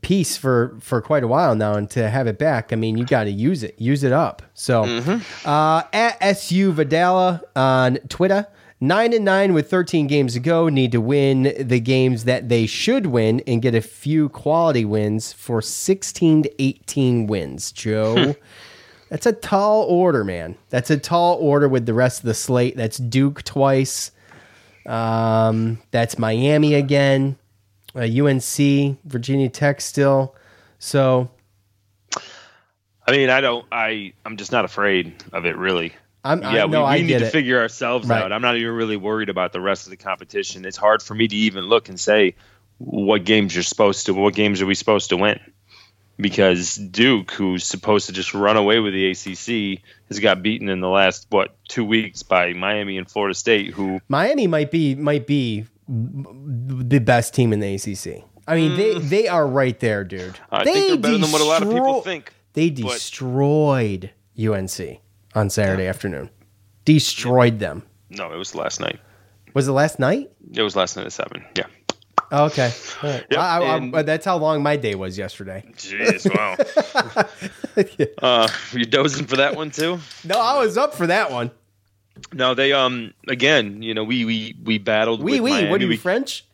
piece 0.01 0.37
for 0.37 0.77
for 0.79 1.01
quite 1.01 1.23
a 1.23 1.27
while 1.27 1.55
now, 1.55 1.73
and 1.75 1.89
to 1.91 2.09
have 2.09 2.27
it 2.27 2.37
back, 2.37 2.73
I 2.73 2.75
mean, 2.75 2.97
you 2.97 3.05
got 3.05 3.25
to 3.25 3.31
use 3.31 3.63
it, 3.63 3.75
use 3.79 4.03
it 4.03 4.11
up. 4.11 4.41
So 4.53 4.83
uh, 5.45 5.83
at 5.93 6.33
su 6.33 6.73
Vidala 6.73 7.41
on 7.55 7.97
Twitter. 8.09 8.47
Nine 8.81 9.13
and 9.13 9.23
nine 9.23 9.53
with 9.53 9.69
13 9.69 10.07
games 10.07 10.33
to 10.33 10.41
go. 10.41 10.67
Need 10.67 10.91
to 10.91 10.99
win 10.99 11.53
the 11.57 11.79
games 11.79 12.25
that 12.25 12.49
they 12.49 12.65
should 12.65 13.05
win 13.05 13.41
and 13.47 13.61
get 13.61 13.73
a 13.73 13.79
few 13.79 14.27
quality 14.27 14.83
wins 14.83 15.31
for 15.31 15.61
16 15.61 16.43
to 16.43 16.61
18 16.61 17.25
wins. 17.27 17.71
Joe, 17.71 18.35
that's 19.09 19.25
a 19.25 19.31
tall 19.31 19.83
order, 19.83 20.25
man. 20.25 20.57
That's 20.69 20.89
a 20.89 20.97
tall 20.97 21.35
order 21.35 21.69
with 21.69 21.85
the 21.85 21.93
rest 21.93 22.19
of 22.19 22.25
the 22.25 22.33
slate. 22.33 22.75
That's 22.75 22.97
Duke 22.97 23.43
twice. 23.43 24.11
Um, 24.85 25.81
that's 25.91 26.19
Miami 26.19 26.73
again. 26.73 27.37
Uh, 27.95 28.01
UNC, 28.01 28.97
Virginia 29.05 29.49
Tech 29.49 29.79
still. 29.81 30.35
So 30.79 31.29
I 33.05 33.11
mean, 33.11 33.29
I 33.29 33.41
don't. 33.41 33.65
I 33.71 34.13
I'm 34.25 34.37
just 34.37 34.51
not 34.51 34.65
afraid 34.65 35.13
of 35.31 35.45
it 35.45 35.57
really. 35.57 35.93
I'm 36.23 36.43
I, 36.43 36.55
yeah, 36.55 36.65
no, 36.65 36.81
we, 36.81 36.85
I 36.87 36.95
we 36.97 37.03
need 37.03 37.19
to 37.19 37.25
it. 37.25 37.31
figure 37.31 37.59
ourselves 37.59 38.07
Right. 38.07 38.21
out. 38.23 38.31
I'm 38.31 38.41
not 38.41 38.55
even 38.55 38.71
really 38.73 38.95
worried 38.95 39.29
about 39.29 39.51
the 39.51 39.59
rest 39.59 39.85
of 39.87 39.91
the 39.91 39.97
competition. 39.97 40.63
It's 40.65 40.77
hard 40.77 41.03
for 41.03 41.13
me 41.13 41.27
to 41.27 41.35
even 41.35 41.65
look 41.65 41.89
and 41.89 41.99
say 41.99 42.35
what 42.77 43.25
games 43.25 43.53
you're 43.53 43.63
supposed 43.63 44.05
to, 44.05 44.13
what 44.13 44.33
games 44.33 44.61
are 44.61 44.65
we 44.65 44.73
supposed 44.75 45.09
to 45.09 45.17
win? 45.17 45.39
Because 46.17 46.75
Duke, 46.75 47.31
who's 47.31 47.65
supposed 47.65 48.07
to 48.07 48.13
just 48.13 48.33
run 48.33 48.55
away 48.55 48.79
with 48.79 48.93
the 48.93 49.11
ACC, 49.11 49.81
has 50.07 50.19
got 50.19 50.41
beaten 50.43 50.69
in 50.69 50.79
the 50.79 50.87
last 50.87 51.27
what 51.29 51.55
two 51.67 51.83
weeks 51.83 52.23
by 52.23 52.53
Miami 52.53 52.97
and 52.97 53.09
Florida 53.09 53.33
State, 53.33 53.71
who 53.73 53.99
Miami 54.07 54.47
might 54.47 54.71
be 54.71 54.95
might 54.95 55.27
be 55.27 55.65
the 55.88 56.99
best 56.99 57.34
team 57.34 57.53
in 57.53 57.59
the 57.59 57.75
ACC. 57.75 58.23
I 58.47 58.55
mean, 58.55 58.75
they 58.75 58.99
they 58.99 59.27
are 59.27 59.47
right 59.47 59.79
there, 59.79 60.03
dude. 60.03 60.34
Mm. 60.34 60.39
I 60.51 60.63
they 60.65 60.73
think 60.73 60.88
they're 60.88 60.97
better 60.97 61.17
than 61.17 61.31
what 61.31 61.41
a 61.41 61.45
lot 61.45 61.63
of 61.63 61.69
people 61.69 62.01
think. 62.01 62.34
They 62.53 62.69
but- 62.69 62.93
destroyed 62.93 64.11
UNC 64.38 64.99
on 65.36 65.49
Saturday 65.49 65.88
afternoon. 65.88 66.29
Destroyed 66.86 67.59
them. 67.59 67.84
no, 68.09 68.31
it 68.34 68.38
was 68.38 68.53
last 68.55 68.79
night. 68.81 68.99
Was 69.53 69.67
it 69.67 69.71
last 69.71 69.99
night? 69.99 70.31
It 70.53 70.61
was 70.61 70.75
last 70.75 70.97
night 70.97 71.05
at 71.05 71.13
seven. 71.13 71.43
Yeah. 71.55 71.65
Oh, 72.31 72.45
okay. 72.45 72.71
Right. 73.03 73.23
Yep, 73.29 73.39
I- 73.39 73.59
I- 73.59 73.91
I- 73.99 74.01
that's 74.01 74.25
how 74.25 74.38
long 74.38 74.61
my 74.63 74.75
day 74.75 74.95
was 74.95 75.17
yesterday. 75.17 75.63
Jeez, 75.77 76.25
wow. 76.34 76.55
uh, 78.21 78.47
you 78.73 78.86
dozing 78.86 79.25
for 79.27 79.38
that 79.38 79.55
one 79.55 79.69
too? 79.71 79.99
No, 80.25 80.39
I 80.39 80.59
was 80.59 80.77
up 80.77 80.93
for 80.95 81.07
that 81.07 81.31
one. 81.31 81.51
No, 82.32 82.53
they 82.53 82.74
um 82.74 83.14
again, 83.28 83.82
you 83.82 83.93
know, 83.93 84.03
we 84.03 84.26
we 84.26 84.55
we 84.64 84.78
battled. 84.78 85.22
We. 85.22 85.39
Miami. 85.39 85.70
What 85.70 85.80
are 85.82 85.84
you 85.84 85.89
We- 85.89 85.97
French? 85.97 86.45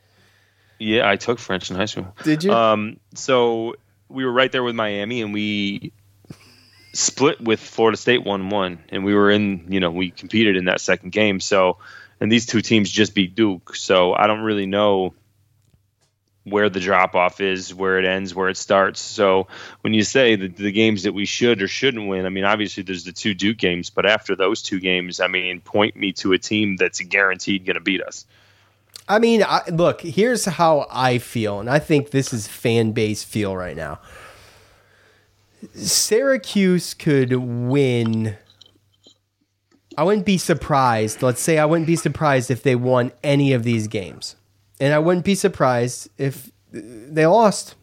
Yeah, 0.82 1.10
I 1.10 1.18
took 1.18 1.40
French 1.40 1.70
in 1.70 1.76
high 1.76 1.86
school. 1.86 2.16
Did 2.24 2.44
you? 2.44 2.54
Um, 2.54 3.02
so 3.14 3.76
we 4.08 4.24
were 4.24 4.32
right 4.32 4.50
there 4.50 4.64
with 4.64 4.76
Miami, 4.76 5.22
and 5.22 5.34
we 5.34 5.92
split 6.94 7.42
with 7.42 7.60
Florida 7.60 7.98
State 7.98 8.24
one 8.24 8.50
one, 8.50 8.80
and 8.90 9.04
we 9.04 9.14
were 9.14 9.30
in. 9.30 9.66
You 9.70 9.82
know, 9.82 9.92
we 9.92 10.12
competed 10.12 10.56
in 10.56 10.66
that 10.66 10.80
second 10.80 11.12
game. 11.12 11.42
So, 11.42 11.78
and 12.22 12.32
these 12.32 12.46
two 12.46 12.62
teams 12.62 12.90
just 12.90 13.14
beat 13.14 13.36
Duke. 13.36 13.76
So 13.76 14.14
I 14.14 14.28
don't 14.28 14.42
really 14.42 14.68
know 14.68 15.14
where 16.50 16.70
the 16.70 16.80
drop 16.80 17.16
off 17.16 17.42
is, 17.42 17.74
where 17.74 18.00
it 18.00 18.06
ends, 18.06 18.36
where 18.36 18.50
it 18.50 18.58
starts. 18.58 19.02
So 19.02 19.48
when 19.82 19.94
you 19.94 20.04
say 20.04 20.36
the, 20.36 20.48
the 20.48 20.72
games 20.72 21.04
that 21.04 21.14
we 21.14 21.26
should 21.26 21.62
or 21.62 21.68
shouldn't 21.68 22.08
win, 22.08 22.26
I 22.26 22.30
mean, 22.30 22.44
obviously 22.44 22.84
there's 22.84 23.04
the 23.04 23.12
two 23.12 23.34
Duke 23.34 23.58
games, 23.58 23.90
but 23.90 24.06
after 24.06 24.36
those 24.36 24.62
two 24.62 24.80
games, 24.80 25.20
I 25.20 25.28
mean, 25.28 25.62
point 25.62 25.96
me 25.96 26.12
to 26.14 26.34
a 26.34 26.38
team 26.38 26.76
that's 26.78 27.00
guaranteed 27.02 27.66
going 27.66 27.76
to 27.76 27.82
beat 27.82 28.02
us. 28.02 28.26
I 29.08 29.18
mean, 29.18 29.44
I, 29.44 29.62
look, 29.70 30.02
here's 30.02 30.46
how 30.46 30.86
I 30.92 31.18
feel, 31.18 31.60
and 31.60 31.68
I 31.70 31.80
think 31.80 32.12
this 32.12 32.32
is 32.32 32.48
fan 32.48 32.92
base 32.92 33.24
feel 33.24 33.58
right 33.58 33.76
now. 33.76 34.00
Syracuse 35.74 36.94
could 36.94 37.34
win. 37.34 38.38
I 39.98 40.04
wouldn't 40.04 40.28
be 40.28 40.38
surprised. 40.38 41.24
Let's 41.24 41.42
say 41.42 41.58
I 41.58 41.66
wouldn't 41.66 41.88
be 41.88 41.96
surprised 41.96 42.52
if 42.52 42.62
they 42.62 42.76
won 42.76 43.12
any 43.24 43.52
of 43.52 43.64
these 43.64 43.88
games, 43.88 44.36
and 44.80 44.94
I 44.94 45.00
wouldn't 45.00 45.26
be 45.26 45.36
surprised 45.36 46.10
if 46.18 46.52
they 46.72 47.26
lost 47.26 47.76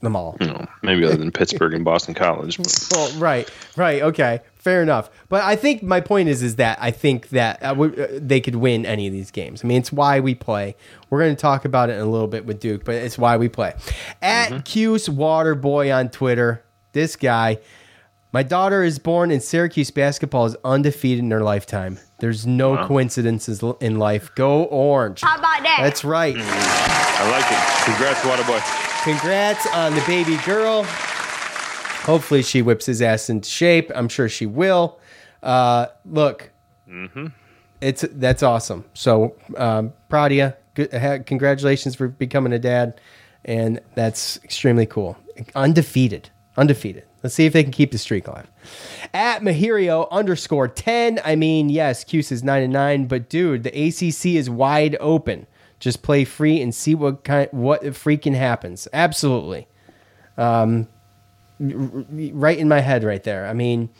them 0.00 0.16
all. 0.16 0.36
Know, 0.40 0.66
maybe 0.82 1.04
other 1.04 1.16
than 1.16 1.30
Pittsburgh 1.30 1.74
and 1.74 1.84
Boston 1.84 2.14
College. 2.14 2.56
but- 2.58 2.88
Well, 2.92 3.12
right, 3.20 3.48
right, 3.76 4.02
okay, 4.02 4.40
fair 4.56 4.82
enough. 4.82 5.10
But 5.28 5.42
I 5.44 5.54
think 5.54 5.82
my 5.82 6.00
point 6.00 6.28
is, 6.28 6.42
is 6.42 6.56
that 6.56 6.78
I 6.80 6.90
think 6.90 7.28
that 7.28 7.62
uh, 7.62 7.74
we- 7.76 7.96
uh, 7.96 8.06
they 8.14 8.40
could 8.40 8.56
win 8.56 8.84
any 8.84 9.06
of 9.06 9.12
these 9.12 9.30
games. 9.30 9.62
I 9.62 9.68
mean, 9.68 9.78
it's 9.78 9.92
why 9.92 10.18
we 10.20 10.34
play. 10.34 10.74
We're 11.08 11.20
going 11.20 11.36
to 11.36 11.40
talk 11.40 11.64
about 11.64 11.88
it 11.88 11.92
in 11.94 12.00
a 12.00 12.06
little 12.10 12.26
bit 12.26 12.44
with 12.46 12.58
Duke, 12.58 12.84
but 12.84 12.96
it's 12.96 13.16
why 13.16 13.36
we 13.36 13.48
play. 13.48 13.74
At 14.20 14.64
Cuse 14.64 15.08
Waterboy 15.08 15.94
on 15.96 16.08
Twitter, 16.08 16.64
this 16.92 17.14
guy. 17.16 17.58
My 18.34 18.42
daughter 18.42 18.82
is 18.82 18.98
born 18.98 19.30
in 19.30 19.40
Syracuse. 19.40 19.90
Basketball 19.90 20.46
is 20.46 20.56
undefeated 20.64 21.18
in 21.22 21.30
her 21.32 21.42
lifetime. 21.42 21.98
There's 22.20 22.46
no 22.46 22.72
Wow. 22.72 22.86
coincidences 22.86 23.62
in 23.80 23.98
life. 23.98 24.34
Go 24.34 24.64
orange. 24.64 25.20
How 25.20 25.36
about 25.36 25.62
that? 25.62 25.80
That's 25.82 26.02
right. 26.02 26.34
I 26.38 27.30
like 27.30 27.44
it. 27.52 27.84
Congrats, 27.84 28.20
Waterboy. 28.20 29.02
Congrats 29.04 29.66
on 29.74 29.94
the 29.94 30.00
baby 30.06 30.38
girl. 30.46 30.84
Hopefully, 32.04 32.42
she 32.42 32.62
whips 32.62 32.86
his 32.86 33.02
ass 33.02 33.28
into 33.28 33.48
shape. 33.50 33.90
I'm 33.94 34.08
sure 34.08 34.28
she 34.28 34.46
will. 34.46 34.98
Uh, 35.42 35.86
look, 36.04 36.50
Mm-hmm. 36.88 37.26
it's 37.80 38.04
that's 38.12 38.42
awesome. 38.42 38.84
So 38.94 39.36
um, 39.56 39.92
proud 40.08 40.32
of 40.32 40.36
you. 40.38 40.52
Good, 40.74 40.92
ha- 40.94 41.18
congratulations 41.24 41.94
for 41.96 42.08
becoming 42.08 42.52
a 42.52 42.58
dad, 42.58 43.00
and 43.44 43.80
that's 43.94 44.38
extremely 44.44 44.86
cool. 44.86 45.16
Undefeated, 45.54 46.30
undefeated. 46.56 47.04
Let's 47.22 47.34
see 47.34 47.46
if 47.46 47.52
they 47.52 47.62
can 47.62 47.72
keep 47.72 47.92
the 47.92 47.98
streak 47.98 48.26
alive. 48.26 48.50
At 49.14 49.42
Mahirio 49.42 50.10
underscore 50.10 50.68
ten. 50.68 51.20
I 51.24 51.36
mean, 51.36 51.68
yes, 51.68 52.04
Cuse 52.04 52.32
is 52.32 52.42
nine 52.42 52.62
and 52.62 52.72
nine, 52.72 53.06
but 53.06 53.28
dude, 53.28 53.62
the 53.62 53.70
ACC 53.70 54.34
is 54.36 54.50
wide 54.50 54.96
open. 54.98 55.46
Just 55.78 56.02
play 56.02 56.24
free 56.24 56.60
and 56.60 56.74
see 56.74 56.94
what 56.94 57.24
kind, 57.24 57.48
what 57.52 57.82
freaking 57.82 58.34
happens. 58.34 58.88
Absolutely. 58.92 59.66
Um, 60.36 60.88
right 61.58 62.58
in 62.58 62.68
my 62.68 62.80
head, 62.80 63.04
right 63.04 63.22
there. 63.22 63.46
I 63.46 63.52
mean, 63.52 63.90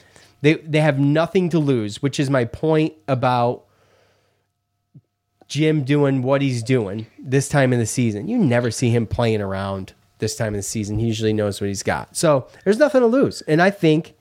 they 0.40 0.54
they 0.54 0.80
have 0.80 0.98
nothing 0.98 1.48
to 1.50 1.58
lose, 1.58 2.02
which 2.02 2.18
is 2.18 2.28
my 2.30 2.44
point 2.44 2.94
about 3.06 3.64
Jim 5.46 5.84
doing 5.84 6.22
what 6.22 6.40
he's 6.42 6.62
doing 6.62 7.06
this 7.18 7.48
time 7.48 7.72
in 7.72 7.78
the 7.78 7.86
season. 7.86 8.26
You 8.26 8.38
never 8.38 8.70
see 8.70 8.90
him 8.90 9.06
playing 9.06 9.40
around 9.40 9.92
this 10.22 10.36
time 10.36 10.54
of 10.54 10.58
the 10.58 10.62
season. 10.62 10.98
He 10.98 11.06
usually 11.06 11.34
knows 11.34 11.60
what 11.60 11.66
he's 11.66 11.82
got. 11.82 12.16
So 12.16 12.48
there's 12.64 12.78
nothing 12.78 13.02
to 13.02 13.06
lose, 13.06 13.42
and 13.42 13.60
I 13.60 13.68
think 13.70 14.14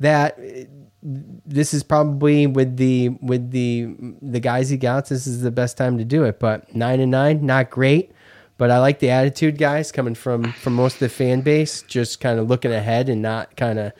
that 0.00 0.38
uh, 0.38 0.64
this 1.02 1.74
is 1.74 1.82
probably 1.82 2.46
with 2.46 2.78
the 2.78 3.10
with 3.20 3.50
the 3.50 3.94
the 4.22 4.40
guys 4.40 4.70
he 4.70 4.78
got. 4.78 5.08
This 5.08 5.26
is 5.26 5.42
the 5.42 5.50
best 5.50 5.76
time 5.76 5.98
to 5.98 6.04
do 6.04 6.24
it. 6.24 6.38
But 6.38 6.74
nine 6.74 7.00
and 7.00 7.10
nine, 7.10 7.44
not 7.44 7.68
great. 7.68 8.12
But 8.56 8.70
I 8.70 8.78
like 8.78 9.00
the 9.00 9.10
attitude, 9.10 9.58
guys, 9.58 9.90
coming 9.90 10.14
from 10.14 10.52
from 10.52 10.74
most 10.74 10.94
of 10.94 11.00
the 11.00 11.08
fan 11.08 11.40
base, 11.40 11.82
just 11.82 12.20
kind 12.20 12.38
of 12.38 12.48
looking 12.48 12.72
ahead 12.72 13.08
and 13.08 13.20
not 13.20 13.56
kind 13.56 13.78
of 13.78 13.92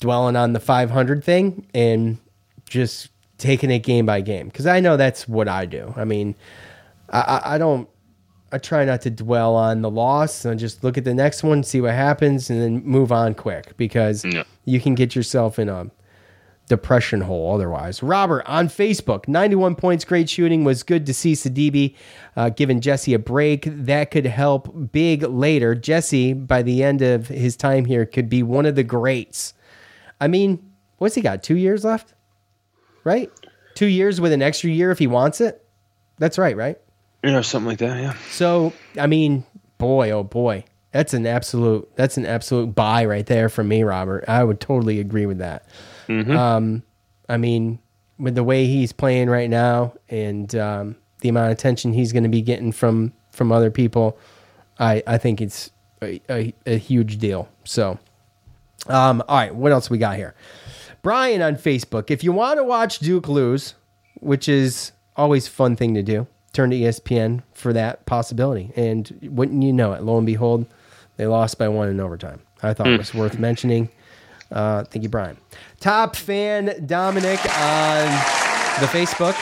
dwelling 0.00 0.36
on 0.36 0.52
the 0.52 0.60
500 0.60 1.24
thing 1.24 1.66
and 1.74 2.18
just 2.68 3.08
taking 3.38 3.70
it 3.70 3.80
game 3.80 4.06
by 4.06 4.20
game. 4.20 4.46
Because 4.46 4.66
I 4.66 4.78
know 4.78 4.96
that's 4.96 5.26
what 5.26 5.48
I 5.48 5.66
do. 5.66 5.92
I 5.96 6.04
mean, 6.04 6.36
I, 7.10 7.20
I, 7.20 7.54
I 7.54 7.58
don't. 7.58 7.88
I 8.50 8.58
try 8.58 8.84
not 8.84 9.02
to 9.02 9.10
dwell 9.10 9.54
on 9.54 9.82
the 9.82 9.90
loss 9.90 10.44
and 10.44 10.58
just 10.58 10.82
look 10.82 10.96
at 10.96 11.04
the 11.04 11.14
next 11.14 11.42
one, 11.42 11.62
see 11.62 11.80
what 11.80 11.92
happens, 11.94 12.48
and 12.48 12.60
then 12.60 12.84
move 12.84 13.12
on 13.12 13.34
quick 13.34 13.76
because 13.76 14.24
you 14.64 14.80
can 14.80 14.94
get 14.94 15.14
yourself 15.14 15.58
in 15.58 15.68
a 15.68 15.90
depression 16.68 17.22
hole 17.22 17.54
otherwise. 17.54 18.02
Robert 18.02 18.42
on 18.46 18.68
Facebook, 18.68 19.26
91 19.26 19.74
points, 19.74 20.04
great 20.04 20.30
shooting. 20.30 20.64
Was 20.64 20.82
good 20.82 21.06
to 21.06 21.14
see 21.14 21.32
Sidibe 21.32 21.94
uh, 22.36 22.50
giving 22.50 22.80
Jesse 22.80 23.14
a 23.14 23.18
break. 23.18 23.64
That 23.66 24.10
could 24.10 24.26
help 24.26 24.92
big 24.92 25.22
later. 25.22 25.74
Jesse, 25.74 26.32
by 26.32 26.62
the 26.62 26.82
end 26.82 27.02
of 27.02 27.28
his 27.28 27.56
time 27.56 27.84
here, 27.84 28.06
could 28.06 28.28
be 28.28 28.42
one 28.42 28.66
of 28.66 28.74
the 28.76 28.84
greats. 28.84 29.54
I 30.20 30.28
mean, 30.28 30.72
what's 30.98 31.14
he 31.14 31.20
got? 31.20 31.42
Two 31.42 31.56
years 31.56 31.84
left? 31.84 32.14
Right? 33.04 33.30
Two 33.74 33.86
years 33.86 34.20
with 34.20 34.32
an 34.32 34.42
extra 34.42 34.70
year 34.70 34.90
if 34.90 34.98
he 34.98 35.06
wants 35.06 35.40
it? 35.40 35.64
That's 36.18 36.38
right, 36.38 36.56
right? 36.56 36.78
You 37.22 37.32
know, 37.32 37.42
something 37.42 37.68
like 37.68 37.78
that, 37.78 38.00
yeah. 38.00 38.14
So, 38.30 38.72
I 38.98 39.06
mean, 39.06 39.44
boy, 39.78 40.10
oh 40.10 40.22
boy. 40.24 40.64
That's 40.92 41.12
an 41.12 41.26
absolute 41.26 41.88
that's 41.96 42.16
an 42.16 42.24
absolute 42.24 42.74
buy 42.74 43.04
right 43.04 43.26
there 43.26 43.48
from 43.48 43.68
me, 43.68 43.82
Robert. 43.82 44.24
I 44.26 44.42
would 44.42 44.58
totally 44.58 45.00
agree 45.00 45.26
with 45.26 45.38
that. 45.38 45.66
Mhm. 46.06 46.34
Um, 46.34 46.82
I 47.28 47.36
mean, 47.36 47.78
with 48.18 48.34
the 48.34 48.42
way 48.42 48.66
he's 48.66 48.92
playing 48.92 49.28
right 49.28 49.50
now 49.50 49.92
and 50.08 50.52
um, 50.54 50.96
the 51.20 51.28
amount 51.28 51.46
of 51.46 51.52
attention 51.52 51.92
he's 51.92 52.12
going 52.12 52.22
to 52.22 52.28
be 52.30 52.40
getting 52.40 52.72
from 52.72 53.12
from 53.32 53.52
other 53.52 53.70
people, 53.70 54.16
I 54.78 55.02
I 55.06 55.18
think 55.18 55.42
it's 55.42 55.70
a, 56.00 56.20
a, 56.30 56.54
a 56.64 56.78
huge 56.78 57.18
deal. 57.18 57.48
So, 57.64 57.98
um, 58.86 59.22
all 59.28 59.36
right, 59.36 59.54
what 59.54 59.72
else 59.72 59.90
we 59.90 59.98
got 59.98 60.16
here? 60.16 60.34
Brian 61.02 61.42
on 61.42 61.56
Facebook. 61.56 62.10
If 62.10 62.24
you 62.24 62.32
want 62.32 62.58
to 62.58 62.64
watch 62.64 62.98
Duke 63.00 63.28
lose, 63.28 63.74
which 64.20 64.48
is 64.48 64.92
always 65.16 65.46
a 65.46 65.50
fun 65.50 65.76
thing 65.76 65.94
to 65.94 66.02
do, 66.02 66.26
turn 66.58 66.70
to 66.70 66.76
ESPN 66.76 67.40
for 67.54 67.72
that 67.72 68.04
possibility. 68.04 68.72
And 68.74 69.16
wouldn't 69.30 69.62
you 69.62 69.72
know 69.72 69.92
it? 69.92 70.02
Lo 70.02 70.16
and 70.16 70.26
behold, 70.26 70.66
they 71.16 71.26
lost 71.26 71.56
by 71.56 71.68
one 71.68 71.88
in 71.88 72.00
overtime. 72.00 72.40
I 72.64 72.74
thought 72.74 72.88
it 72.88 72.94
Hmm. 72.94 72.98
was 72.98 73.14
worth 73.14 73.38
mentioning. 73.38 73.90
Uh, 74.50 74.82
thank 74.82 75.04
you, 75.04 75.08
Brian. 75.08 75.36
Top 75.78 76.16
fan 76.16 76.82
Dominic 76.84 77.38
on 77.60 78.06
the 78.80 78.86
Facebook. 78.86 79.36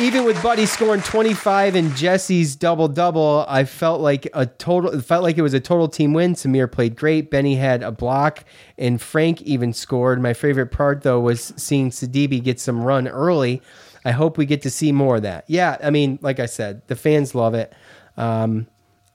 Even 0.00 0.24
with 0.24 0.40
Buddy 0.44 0.64
scoring 0.64 1.02
25 1.02 1.74
and 1.74 1.94
Jesse's 1.96 2.54
double 2.54 2.86
double, 2.86 3.44
I 3.48 3.64
felt 3.64 4.00
like 4.00 4.28
a 4.32 4.46
total 4.46 4.92
it 4.92 5.04
felt 5.04 5.24
like 5.24 5.36
it 5.36 5.42
was 5.42 5.54
a 5.54 5.60
total 5.60 5.88
team 5.88 6.12
win. 6.14 6.34
Symir 6.34 6.70
played 6.70 6.94
great. 6.96 7.32
Benny 7.32 7.56
had 7.56 7.82
a 7.82 7.90
block 7.90 8.44
and 8.78 9.02
Frank 9.02 9.42
even 9.42 9.72
scored. 9.72 10.22
My 10.22 10.34
favorite 10.34 10.68
part 10.68 11.02
though 11.02 11.18
was 11.18 11.52
seeing 11.56 11.90
Sidibe 11.90 12.40
get 12.44 12.60
some 12.60 12.84
run 12.84 13.08
early. 13.08 13.60
I 14.04 14.12
hope 14.12 14.38
we 14.38 14.46
get 14.46 14.62
to 14.62 14.70
see 14.70 14.92
more 14.92 15.16
of 15.16 15.22
that. 15.22 15.44
Yeah, 15.48 15.76
I 15.82 15.90
mean, 15.90 16.18
like 16.22 16.40
I 16.40 16.46
said, 16.46 16.82
the 16.88 16.96
fans 16.96 17.34
love 17.34 17.54
it. 17.54 17.72
Um, 18.16 18.66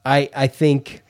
I 0.05 0.29
I 0.35 0.47
think 0.47 1.01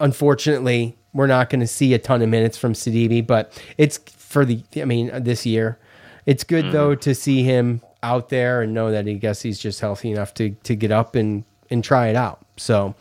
unfortunately, 0.00 0.96
we're 1.12 1.26
not 1.26 1.50
going 1.50 1.60
to 1.60 1.66
see 1.66 1.94
a 1.94 1.98
ton 1.98 2.22
of 2.22 2.28
minutes 2.28 2.56
from 2.56 2.72
Sidibe, 2.72 3.26
but 3.26 3.60
it's 3.78 3.98
for 4.16 4.44
the, 4.44 4.62
I 4.76 4.84
mean, 4.84 5.10
this 5.22 5.44
year. 5.46 5.78
It's 6.24 6.44
good 6.44 6.70
though 6.70 6.94
to 6.94 7.14
see 7.16 7.42
him 7.42 7.80
out 8.02 8.28
there 8.28 8.62
and 8.62 8.72
know 8.72 8.92
that 8.92 9.06
he 9.06 9.14
guess 9.14 9.42
he's 9.42 9.58
just 9.58 9.80
healthy 9.80 10.10
enough 10.12 10.32
to 10.34 10.50
to 10.50 10.76
get 10.76 10.92
up 10.92 11.16
and 11.16 11.42
and 11.68 11.82
try 11.82 12.08
it 12.08 12.16
out. 12.16 12.46
So, 12.56 12.94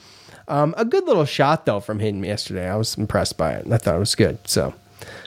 um, 0.48 0.74
a 0.76 0.84
good 0.86 1.06
little 1.06 1.26
shot 1.26 1.68
though 1.68 1.80
from 1.82 2.00
him 2.00 2.26
yesterday. 2.26 2.68
I 2.68 2.76
was 2.76 2.98
impressed 2.98 3.38
by 3.38 3.52
it. 3.54 3.72
I 3.72 3.78
thought 3.78 3.96
it 3.96 4.00
was 4.00 4.16
good. 4.16 4.40
So, 4.48 4.74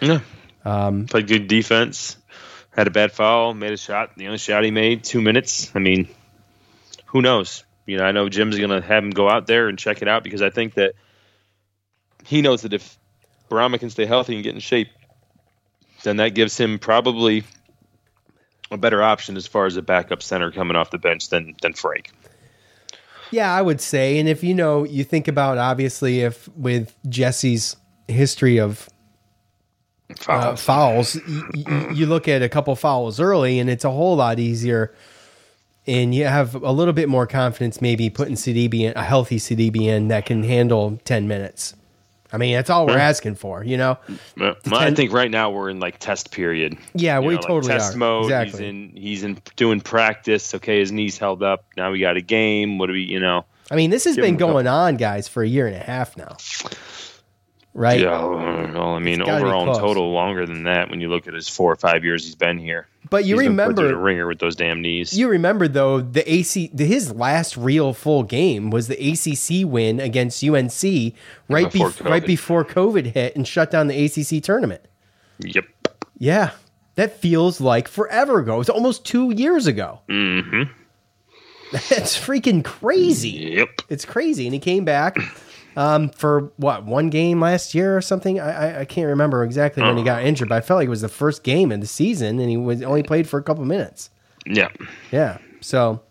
Yeah. 0.01 0.21
um, 0.65 1.07
Played 1.07 1.29
good 1.29 1.47
defense. 1.47 2.17
Had 2.77 2.87
a 2.87 2.91
bad 2.91 3.13
foul. 3.13 3.55
Made 3.55 3.73
a 3.73 3.77
shot. 3.77 4.17
The 4.17 4.27
only 4.27 4.39
shot 4.39 4.65
he 4.65 4.71
made, 4.71 5.05
two 5.05 5.21
minutes. 5.21 5.71
I 5.75 5.79
mean, 5.79 6.09
who 7.07 7.23
knows? 7.23 7.65
You 7.87 7.99
know, 7.99 8.05
I 8.05 8.13
know 8.13 8.29
Jim's 8.29 8.59
going 8.59 8.71
to 8.71 8.81
have 8.81 9.05
him 9.05 9.11
go 9.11 9.29
out 9.29 9.47
there 9.47 9.69
and 9.69 9.79
check 9.79 10.03
it 10.03 10.09
out 10.09 10.25
because 10.25 10.43
I 10.43 10.51
think 10.51 10.75
that 10.75 10.95
he 12.25 12.43
knows 12.43 12.63
that 12.63 12.73
if 12.73 12.99
Bourama 13.51 13.79
can 13.79 13.91
stay 13.91 14.07
healthy 14.07 14.35
and 14.35 14.43
get 14.43 14.55
in 14.55 14.61
shape, 14.61 14.89
then 16.03 16.17
that 16.17 16.31
gives 16.31 16.57
him 16.57 16.79
probably 16.79 17.45
a 18.71 18.77
better 18.77 19.03
option 19.03 19.37
as 19.37 19.47
far 19.47 19.67
as 19.67 19.77
a 19.77 19.83
backup 19.83 20.23
center 20.23 20.51
coming 20.51 20.77
off 20.77 20.91
the 20.91 20.99
bench 20.99 21.29
than 21.29 21.55
than 21.63 21.75
Frank. 21.75 22.11
Yeah, 23.31 23.53
I 23.53 23.63
would 23.63 23.81
say. 23.81 24.19
And 24.19 24.29
if 24.29 24.43
you 24.43 24.55
know, 24.55 24.85
you 24.85 25.05
think 25.05 25.29
about 25.29 25.59
obviously 25.59 26.21
if 26.21 26.49
with 26.57 26.95
Jesse's 27.09 27.77
history 28.09 28.59
of 28.59 28.89
uh, 30.29 30.57
fouls, 30.57 31.17
y- 31.29 31.43
y- 31.55 31.89
you 31.93 32.07
look 32.07 32.29
at 32.29 32.43
a 32.43 32.49
couple 32.49 32.75
fouls 32.77 33.21
early, 33.21 33.59
and 33.59 33.69
it's 33.71 33.85
a 33.85 33.91
whole 33.91 34.17
lot 34.17 34.39
easier. 34.39 34.95
And 35.87 36.15
you 36.15 36.25
have 36.25 36.55
a 36.55 36.73
little 36.73 36.95
bit 36.95 37.11
more 37.11 37.27
confidence, 37.27 37.83
maybe 37.83 38.09
putting 38.09 38.37
Sidibe 38.37 38.81
in 38.81 38.95
a 38.97 39.03
healthy 39.03 39.37
Sidibe 39.39 39.77
in 39.85 40.09
that 40.09 40.25
can 40.25 40.43
handle 40.43 40.99
ten 41.05 41.29
minutes. 41.29 41.75
I 42.33 42.37
mean, 42.39 42.55
that's 42.55 42.71
all 42.71 42.87
we're 42.87 42.99
asking 42.99 43.35
for, 43.37 43.63
you 43.63 43.77
know. 43.77 43.97
Well, 44.37 44.57
I 44.73 44.91
think 44.93 45.13
right 45.13 45.31
now 45.31 45.51
we're 45.51 45.69
in 45.71 45.79
like 45.81 45.99
test 46.01 46.31
period. 46.33 46.77
Yeah, 46.95 47.21
You 47.21 47.27
we 47.29 47.35
know, 47.35 47.41
like 47.41 47.47
totally 47.47 47.73
test 47.73 47.95
are. 47.95 47.99
mode. 47.99 48.25
Exactly. 48.25 48.51
He's 48.51 48.61
in. 48.69 48.91
He's 48.97 49.25
in 49.25 49.39
doing 49.57 49.81
practice. 49.83 50.55
Okay, 50.55 50.81
his 50.81 50.91
knees 50.91 51.19
held 51.19 51.43
up. 51.43 51.65
Now 51.77 51.93
we 51.93 52.01
got 52.01 52.17
a 52.17 52.23
game. 52.23 52.79
What 52.79 52.87
do 52.87 52.95
we? 52.95 53.03
You 53.03 53.21
know. 53.21 53.45
I 53.71 53.77
mean, 53.77 53.91
this 53.91 54.05
has 54.05 54.17
Give 54.17 54.23
been 54.25 54.31
him 54.31 54.37
a 54.37 54.39
couple- 54.41 54.53
going 54.55 54.67
on, 54.67 54.97
guys, 54.97 55.29
for 55.29 55.43
a 55.43 55.49
year 55.49 55.67
and 55.67 55.77
a 55.77 55.81
half 55.81 56.17
now. 56.17 56.37
Right? 57.77 58.01
Yeah. 58.01 58.25
Well, 58.25 58.95
I 58.95 59.01
mean, 59.01 59.21
It's 59.21 59.27
gotta 59.29 59.43
be 59.43 59.49
overall 59.49 59.75
in 59.75 59.81
total, 59.81 60.13
longer 60.13 60.47
than 60.47 60.63
that. 60.63 60.91
When 60.91 61.01
you 61.01 61.09
look 61.09 61.27
at 61.27 61.35
his 61.35 61.49
four 61.49 61.73
or 61.73 61.77
five 61.77 62.05
years 62.05 62.25
he's 62.25 62.37
been 62.37 62.57
here. 62.59 62.87
But 63.11 63.25
you 63.25 63.37
He's 63.39 63.49
remember- 63.49 63.89
the 63.89 63.97
ringer 63.97 64.29
with 64.29 64.39
those 64.39 64.55
damn 64.55 64.81
knees. 64.81 65.19
You 65.19 65.29
remember 65.29 65.67
though 65.67 66.01
the 66.01 66.23
AC 66.33 66.71
the, 66.73 66.85
his 66.87 67.13
last 67.13 67.57
real 67.57 67.93
full 67.93 68.23
game 68.23 68.71
was 68.71 68.87
the 68.87 68.95
ACC 68.97 69.69
win 69.69 69.99
against 69.99 70.43
UNC 70.45 71.15
right 71.49 71.71
Before 71.71 71.89
before 71.91 72.11
right 72.11 72.23
COVID. 72.23 72.27
before 72.27 72.65
COVID 72.65 73.07
hit 73.07 73.35
and 73.35 73.47
shut 73.47 73.71
down 73.73 73.89
the 73.89 74.05
ACC 74.05 74.41
tournament. 74.43 74.83
Yep. 75.41 75.65
Yeah, 76.17 76.53
that 76.95 77.19
feels 77.19 77.61
like 77.61 77.89
forever 77.89 78.39
ago. 78.39 78.61
It's 78.61 78.71
almost 78.71 79.05
two 79.05 79.33
years 79.33 79.67
ago. 79.67 79.99
Mm-hmm. 80.09 80.71
That's 81.73 82.17
freaking 82.17 82.65
crazy. 82.65 83.31
Yep. 83.57 83.69
It's 83.89 84.05
crazy, 84.05 84.47
and 84.47 84.55
he 84.55 84.61
came 84.61 84.85
back 84.85 85.17
um, 85.77 86.09
for 86.11 86.53
what 86.57 86.85
one 86.85 87.11
game 87.11 87.41
last 87.41 87.75
year 87.75 87.97
or 87.97 88.01
something. 88.01 88.41
I, 88.41 88.51
I, 88.51 88.81
I 88.81 88.85
can't 88.85 89.09
remember 89.09 89.45
exactly 89.45 89.83
when 89.83 89.97
he 89.97 90.05
got 90.05 90.23
injured, 90.23 90.49
but 90.49 90.57
I 90.57 90.61
felt 90.61 90.79
like 90.79 90.87
it 90.87 90.91
was 90.91 91.01
the 91.03 91.09
first 91.09 91.43
game 91.43 91.73
of 91.73 91.81
the 91.81 91.87
season, 91.87 92.39
and 92.39 92.49
he 92.49 92.57
was 92.57 92.83
only 92.83 93.03
played 93.03 93.29
for 93.29 93.39
a 93.39 93.43
couple 93.43 93.65
minutes. 93.65 94.11
Yeah. 94.47 94.69
Yeah. 95.11 95.39
So 95.61 96.03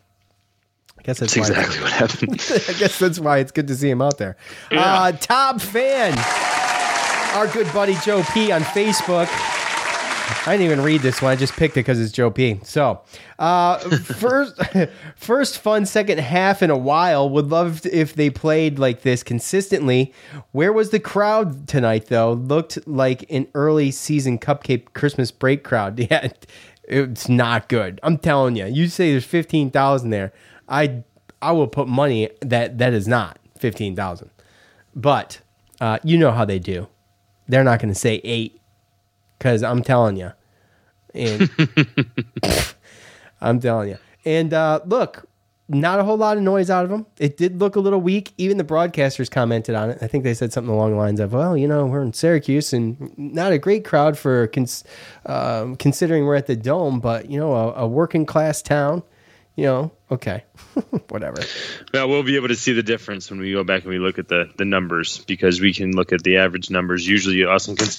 I 0.97 1.01
guess 1.03 1.20
that's, 1.20 1.34
That's 1.34 1.49
exactly 1.49 1.82
what 1.82 1.91
happened. 1.91 2.32
I 2.70 2.74
guess 2.80 2.97
that's 2.99 3.20
why 3.20 3.39
it's 3.39 3.51
good 3.51 3.68
to 3.68 3.76
see 3.76 3.89
him 3.89 4.01
out 4.01 4.18
there. 4.18 4.38
Uh, 4.72 5.11
top 5.11 5.61
fan, 5.61 6.18
our 7.36 7.47
good 7.47 7.72
buddy 7.74 7.95
Joe 8.03 8.24
P 8.34 8.51
on 8.51 8.61
Facebook. 8.61 9.28
I 10.45 10.57
didn't 10.57 10.71
even 10.71 10.82
read 10.82 11.01
this 11.01 11.21
one. 11.21 11.32
I 11.32 11.36
just 11.36 11.53
picked 11.53 11.76
it 11.76 11.82
because 11.82 11.99
it's 11.99 12.11
Joe 12.11 12.30
P. 12.30 12.59
So, 12.63 13.01
uh, 13.39 13.78
first, 13.99 14.59
first 15.15 15.57
fun 15.59 15.86
second 15.86 16.19
half 16.19 16.61
in 16.61 16.69
a 16.69 16.78
while. 16.78 17.30
Would 17.30 17.47
love 17.49 17.86
if 17.86 18.15
they 18.15 18.30
played 18.30 18.80
like 18.80 19.01
this 19.01 19.21
consistently. 19.21 20.13
Where 20.51 20.71
was 20.71 20.91
the 20.91 20.99
crowd 20.99 21.67
tonight? 21.67 22.05
Though 22.07 22.34
looked 22.34 22.88
like 22.88 23.26
an 23.30 23.47
early 23.53 23.91
season 23.91 24.39
cupcake 24.39 24.93
Christmas 24.93 25.32
break 25.32 25.63
crowd. 25.63 25.99
Yeah, 26.13 26.30
it's 26.86 27.30
not 27.30 27.69
good. 27.69 27.99
I'm 28.03 28.17
telling 28.17 28.57
you. 28.57 28.65
You 28.65 28.88
say 28.88 29.11
there's 29.11 29.24
fifteen 29.24 29.71
thousand 29.71 30.09
there. 30.09 30.34
I 30.67 31.03
I 31.41 31.53
will 31.53 31.67
put 31.67 31.88
money 31.88 32.30
that 32.41 32.78
that 32.78 32.93
is 32.93 33.07
not 33.07 33.39
fifteen 33.57 33.95
thousand. 33.95 34.30
But 34.95 35.39
uh, 35.80 35.99
you 36.03 36.17
know 36.17 36.32
how 36.32 36.45
they 36.45 36.59
do. 36.59 36.88
They're 37.47 37.63
not 37.63 37.80
going 37.80 37.93
to 37.93 37.99
say 37.99 38.21
eight 38.24 38.59
because 39.44 39.62
I'm 39.62 39.84
telling 39.84 40.16
you. 40.16 40.32
And 41.14 41.50
I'm 43.41 43.60
telling 43.60 43.89
you. 43.89 43.98
And 44.24 44.54
uh, 44.54 44.80
look, 44.86 45.28
not 45.68 46.00
a 46.00 46.04
whole 46.06 46.16
lot 46.16 46.38
of 46.38 46.44
noise 46.44 46.70
out 46.70 46.86
of 46.86 46.89
them. 46.89 47.06
It 47.20 47.36
did 47.36 47.60
look 47.60 47.76
a 47.76 47.82
little 47.82 48.00
weak. 48.00 48.32
Even 48.38 48.58
the 48.58 48.64
broadcasters 48.64 49.30
commented 49.30 49.76
on 49.76 49.89
it. 49.89 49.98
I 50.02 50.08
think 50.08 50.24
they 50.24 50.34
said 50.34 50.54
something 50.54 50.74
along 50.74 50.91
the 50.91 50.98
lines 50.98 51.20
of, 51.20 51.34
"Well, 51.34 51.58
you 51.58 51.68
know, 51.68 51.86
we're 51.86 52.02
in 52.04 52.14
Syracuse 52.14 52.72
and 52.72 53.14
not 53.18 53.52
a 53.52 53.58
great 53.58 53.84
crowd 53.84 54.18
for 54.18 54.48
cons- 54.48 54.86
um, 55.26 55.76
considering 55.76 56.26
we're 56.26 56.36
at 56.36 56.48
the 56.48 56.56
dome, 56.56 57.02
but 57.02 57.30
you 57.30 57.38
know, 57.38 57.54
a, 57.54 57.74
a 57.84 57.88
working 57.88 58.26
class 58.26 58.62
town. 58.62 59.04
You 59.58 59.66
know, 59.66 59.91
okay, 60.10 60.46
whatever." 61.10 61.41
Now 61.94 62.08
we'll 62.08 62.24
be 62.24 62.38
able 62.38 62.48
to 62.48 62.56
see 62.56 62.72
the 62.72 62.84
difference 62.84 63.30
when 63.30 63.41
we 63.41 63.52
go 63.52 63.66
back 63.66 63.84
and 63.84 63.91
we 63.91 64.00
look 64.00 64.20
at 64.20 64.30
the 64.30 64.50
the 64.58 64.66
numbers 64.66 65.18
because 65.18 65.60
we 65.60 65.74
can 65.74 65.91
look 65.91 66.14
at 66.14 66.24
the 66.24 66.38
average 66.38 66.70
numbers. 66.70 67.06
Usually, 67.06 67.44
us 67.44 67.68
in 67.68 67.76
Ken- 67.76 67.89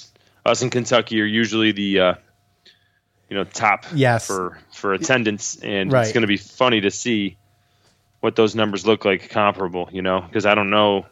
us 0.45 0.61
in 0.61 0.69
Kentucky 0.69 1.21
are 1.21 1.25
usually 1.25 1.71
the 1.71 1.99
uh, 1.99 2.13
you 3.29 3.35
know 3.37 3.43
top 3.43 3.85
Yes. 3.93 4.27
for 4.27 4.59
for 4.73 4.93
attendance, 4.93 5.57
and 5.61 5.91
Right. 5.91 6.03
it's 6.03 6.11
going 6.13 6.21
to 6.21 6.27
be 6.27 6.37
funny 6.37 6.81
to 6.81 6.91
see 6.91 7.37
what 8.19 8.35
those 8.35 8.55
numbers 8.55 8.85
look 8.85 9.05
like 9.05 9.29
comparable. 9.29 9.89
You 9.91 10.01
know, 10.01 10.21
because 10.21 10.45
I 10.45 10.55
don't 10.55 10.69
know. 10.69 11.05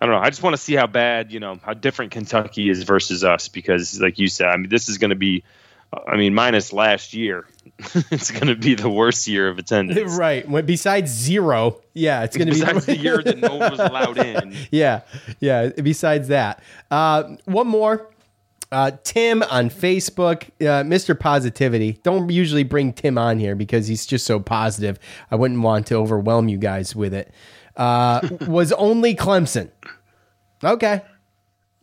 I 0.00 0.06
don't 0.06 0.16
know. 0.16 0.20
I 0.20 0.28
just 0.28 0.42
want 0.42 0.54
to 0.54 0.60
see 0.60 0.74
how 0.74 0.86
bad, 0.88 1.32
you 1.32 1.40
know, 1.40 1.58
how 1.62 1.72
different 1.72 2.10
Kentucky 2.10 2.68
is 2.68 2.82
versus 2.82 3.24
us. 3.24 3.48
Because, 3.48 4.00
like 4.00 4.18
you 4.18 4.28
said, 4.28 4.48
I 4.48 4.56
mean, 4.56 4.68
this 4.68 4.88
is 4.88 4.98
going 4.98 5.10
to 5.10 5.16
be, 5.16 5.44
I 6.06 6.16
mean, 6.16 6.34
minus 6.34 6.72
last 6.74 7.14
year, 7.14 7.46
it's 8.10 8.30
going 8.32 8.48
to 8.48 8.56
be 8.56 8.74
the 8.74 8.90
worst 8.90 9.26
year 9.28 9.48
of 9.48 9.56
attendance. 9.58 10.12
right. 10.18 10.46
When, 10.46 10.66
besides 10.66 11.10
zero, 11.10 11.80
yeah, 11.94 12.24
it's 12.24 12.36
going 12.36 12.48
to 12.48 12.54
be 12.54 12.60
Besides 12.60 12.84
the 12.86 12.98
year 12.98 13.22
that 13.22 13.38
no 13.38 13.54
one 13.54 13.70
was 13.70 13.80
allowed 13.80 14.18
in. 14.18 14.54
yeah, 14.70 15.02
yeah. 15.40 15.68
Besides 15.68 16.28
that, 16.28 16.60
uh, 16.90 17.36
one 17.46 17.68
more. 17.68 18.10
Uh, 18.74 18.90
Tim 19.04 19.44
on 19.44 19.70
Facebook, 19.70 20.48
uh, 20.60 20.82
Mr. 20.82 21.16
Positivity. 21.16 22.00
Don't 22.02 22.28
usually 22.28 22.64
bring 22.64 22.92
Tim 22.92 23.16
on 23.16 23.38
here 23.38 23.54
because 23.54 23.86
he's 23.86 24.04
just 24.04 24.26
so 24.26 24.40
positive. 24.40 24.98
I 25.30 25.36
wouldn't 25.36 25.60
want 25.60 25.86
to 25.86 25.94
overwhelm 25.94 26.48
you 26.48 26.58
guys 26.58 26.96
with 26.96 27.14
it. 27.14 27.32
Uh, 27.76 28.28
was 28.48 28.72
only 28.72 29.14
Clemson. 29.14 29.70
Okay. 30.64 31.02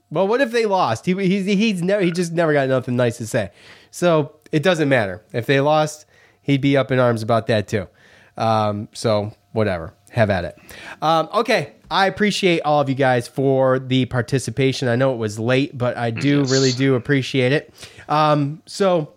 Well, 0.09 0.27
what 0.27 0.41
if 0.41 0.51
they 0.51 0.65
lost? 0.65 1.05
He 1.05 1.13
he's 1.13 1.45
he's 1.45 1.81
never 1.81 2.03
he 2.03 2.11
just 2.11 2.33
never 2.33 2.51
got 2.51 2.67
nothing 2.67 2.97
nice 2.97 3.15
to 3.19 3.25
say. 3.25 3.51
So 3.89 4.35
it 4.51 4.61
doesn't 4.61 4.89
matter 4.89 5.23
if 5.31 5.45
they 5.45 5.61
lost. 5.61 6.05
He'd 6.41 6.59
be 6.59 6.75
up 6.75 6.91
in 6.91 6.99
arms 6.99 7.23
about 7.23 7.47
that 7.47 7.69
too. 7.69 7.87
Um, 8.35 8.89
so 8.91 9.31
whatever, 9.53 9.93
have 10.11 10.29
at 10.29 10.45
it. 10.45 10.57
Um, 11.01 11.29
okay, 11.33 11.73
I 11.89 12.07
appreciate 12.07 12.61
all 12.61 12.79
of 12.81 12.89
you 12.89 12.95
guys 12.95 13.27
for 13.27 13.79
the 13.79 14.05
participation. 14.05 14.87
I 14.87 14.95
know 14.95 15.13
it 15.13 15.17
was 15.17 15.39
late, 15.39 15.77
but 15.77 15.97
I 15.97 16.11
do 16.11 16.39
Yes. 16.41 16.51
really 16.51 16.71
do 16.71 16.95
appreciate 16.95 17.51
it. 17.51 17.73
Um, 18.09 18.61
so 18.65 19.13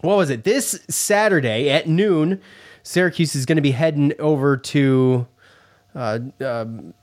what 0.00 0.16
was 0.16 0.30
it? 0.30 0.44
This 0.44 0.80
Saturday 0.88 1.70
at 1.70 1.86
noon, 1.88 2.40
Syracuse 2.82 3.34
is 3.34 3.44
going 3.46 3.56
to 3.56 3.62
be 3.62 3.72
heading 3.72 4.12
over 4.18 4.56
to 4.56 5.26
uh, 5.94 6.18
um, 6.40 6.94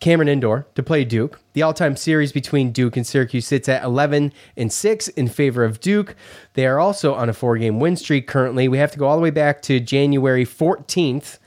Cameron 0.00 0.28
Indoor 0.28 0.66
to 0.74 0.82
play 0.82 1.04
Duke. 1.04 1.40
The 1.54 1.62
all-time 1.62 1.96
series 1.96 2.32
between 2.32 2.70
Duke 2.72 2.96
and 2.96 3.06
Syracuse 3.06 3.46
sits 3.46 3.68
at 3.68 3.82
11 3.84 4.32
and 4.56 4.72
6 4.72 5.08
in 5.08 5.28
favor 5.28 5.64
of 5.64 5.80
Duke. 5.80 6.14
They 6.54 6.66
are 6.66 6.78
also 6.78 7.14
on 7.14 7.28
a 7.28 7.32
four-game 7.32 7.80
win 7.80 7.96
streak 7.96 8.26
currently. 8.26 8.68
We 8.68 8.78
have 8.78 8.90
to 8.92 8.98
go 8.98 9.06
all 9.06 9.16
the 9.16 9.22
way 9.22 9.30
back 9.30 9.62
to 9.62 9.80
January 9.80 10.44
14th. 10.44 11.38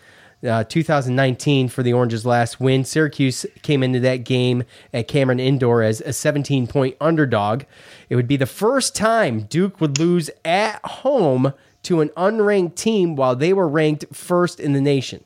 Uh, 0.45 0.63
2019 0.63 1.69
for 1.69 1.81
the 1.81 1.93
Oranges' 1.93 2.25
last 2.25 2.59
win. 2.59 2.83
Syracuse 2.83 3.45
came 3.63 3.81
into 3.81 3.99
that 4.01 4.17
game 4.17 4.63
at 4.93 5.07
Cameron 5.07 5.39
Indoor 5.39 5.81
as 5.81 6.01
a 6.01 6.13
17 6.13 6.67
point 6.67 6.95
underdog. 7.01 7.63
It 8.09 8.15
would 8.15 8.27
be 8.27 8.37
the 8.37 8.45
first 8.45 8.95
time 8.95 9.41
Duke 9.41 9.81
would 9.81 9.97
lose 9.97 10.29
at 10.43 10.79
home 10.85 11.53
to 11.83 12.01
an 12.01 12.09
unranked 12.09 12.75
team 12.75 13.15
while 13.15 13.35
they 13.35 13.53
were 13.53 13.67
ranked 13.67 14.05
first 14.13 14.59
in 14.59 14.73
the 14.73 14.81
nation. 14.81 15.23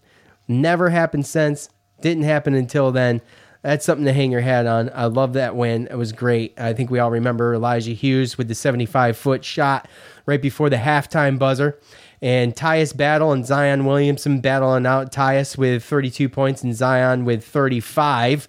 Never 0.48 0.90
happened 0.90 1.26
since. 1.26 1.70
Didn't 2.02 2.24
happen 2.24 2.54
until 2.54 2.92
then. 2.92 3.22
That's 3.62 3.86
something 3.86 4.06
to 4.06 4.14
hang 4.14 4.32
your 4.32 4.42
hat 4.42 4.66
on. 4.66 4.90
I 4.94 5.06
love 5.06 5.34
that 5.34 5.56
win. 5.56 5.88
It 5.92 5.98
was 5.98 6.14
great. 6.14 6.58
I 6.58 6.74
think 6.74 6.90
we 6.90 7.00
all 7.00 7.12
remember 7.12 7.54
Elijah 7.54 7.92
Hughes 7.92 8.38
with 8.38 8.48
the 8.48 8.56
75 8.56 9.18
foot 9.18 9.44
shot 9.44 9.88
right 10.26 10.42
before 10.42 10.70
the 10.70 10.78
halftime 10.78 11.38
buzzer. 11.38 11.78
And 12.22 12.56
Tyus 12.56 12.96
Battle 12.96 13.32
and 13.32 13.46
Zion 13.46 13.86
Williamson 13.86 14.42
battling 14.42 14.86
out 14.86 15.12
Tyus 15.12 15.58
with 15.58 15.84
32 15.84 16.30
points 16.30 16.64
and 16.64 16.76
Zion 16.76 17.26
with 17.26 17.46
35. 17.46 18.48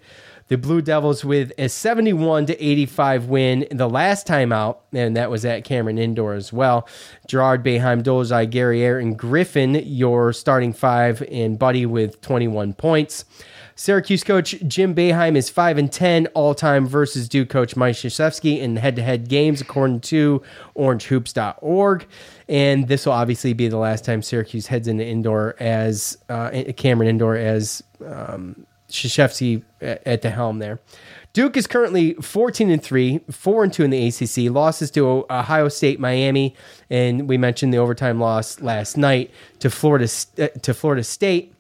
The 0.51 0.59
Blue 0.59 0.83
Devils 0.83 1.25
with 1.25 1.53
a 1.59 1.69
71 1.69 2.47
to 2.47 2.61
85 2.61 3.27
win 3.27 3.69
the 3.71 3.89
last 3.89 4.27
time 4.27 4.51
out, 4.51 4.81
and 4.93 5.17
that 5.17 5.31
was 5.31 5.45
at 5.45 5.63
Cameron 5.63 5.97
Indoor 5.97 6.35
as 6.35 6.53
well. 6.53 6.89
Girard 7.29 7.65
Boeheim, 7.65 8.51
Gary 8.51 8.83
Air, 8.83 8.99
and 8.99 9.17
Griffin, 9.17 9.77
your 9.77 10.33
starting 10.33 10.73
five, 10.73 11.23
and 11.31 11.57
Buddy 11.57 11.87
with 11.87 12.21
21 12.21 12.73
points. 12.73 13.25
Syracuse 13.81 14.25
coach 14.25 14.57
Jim 14.67 14.95
Boeheim 14.95 15.37
is 15.37 15.49
5 15.49 15.79
and 15.79 15.91
10 15.91 16.27
all 16.35 16.55
time 16.55 16.87
versus 16.87 17.31
Duke 17.31 17.49
coach 17.49 17.77
Mike 17.77 17.95
Krzyzewski 17.95 18.59
in 18.59 18.77
head 18.77 18.95
to 18.97 19.03
head 19.03 19.29
games, 19.29 19.63
according 19.63 20.01
to 20.01 20.43
orangehoops.org. 20.77 22.07
And 22.51 22.89
this 22.89 23.07
will 23.07 23.13
obviously 23.13 23.53
be 23.53 23.69
the 23.69 23.77
last 23.77 24.05
time 24.05 24.23
Syracuse 24.23 24.67
heads 24.67 24.89
into 24.89 25.07
indoor 25.07 25.55
as 25.61 26.19
uh, 26.29 26.51
Cameron 26.77 27.09
Indoor 27.09 27.37
as 27.37 27.83
um, 28.05 28.67
at 28.91 29.63
at 29.81 30.23
the 30.23 30.31
helm 30.31 30.59
there. 30.59 30.81
Duke 31.33 31.57
is 31.57 31.69
currently 31.69 32.15
14 32.15 32.71
and 32.71 32.83
3, 32.83 33.21
4 33.31 33.65
and 33.65 33.73
2 33.73 33.85
in 33.85 33.91
the 33.91 34.09
ACC. 34.09 34.53
Losses 34.53 34.91
to 34.91 35.25
Ohio 35.31 35.69
State, 35.69 36.01
Miami, 36.01 36.57
and 36.91 37.29
we 37.29 37.39
mentioned 37.39 37.73
the 37.73 37.79
overtime 37.79 38.19
loss 38.19 38.61
last 38.61 38.97
night 38.97 39.31
to 39.61 39.71
Florida 39.71 40.09
uh, 40.39 40.49
to 40.49 40.75
Florida 40.75 41.05
State. 41.05 41.55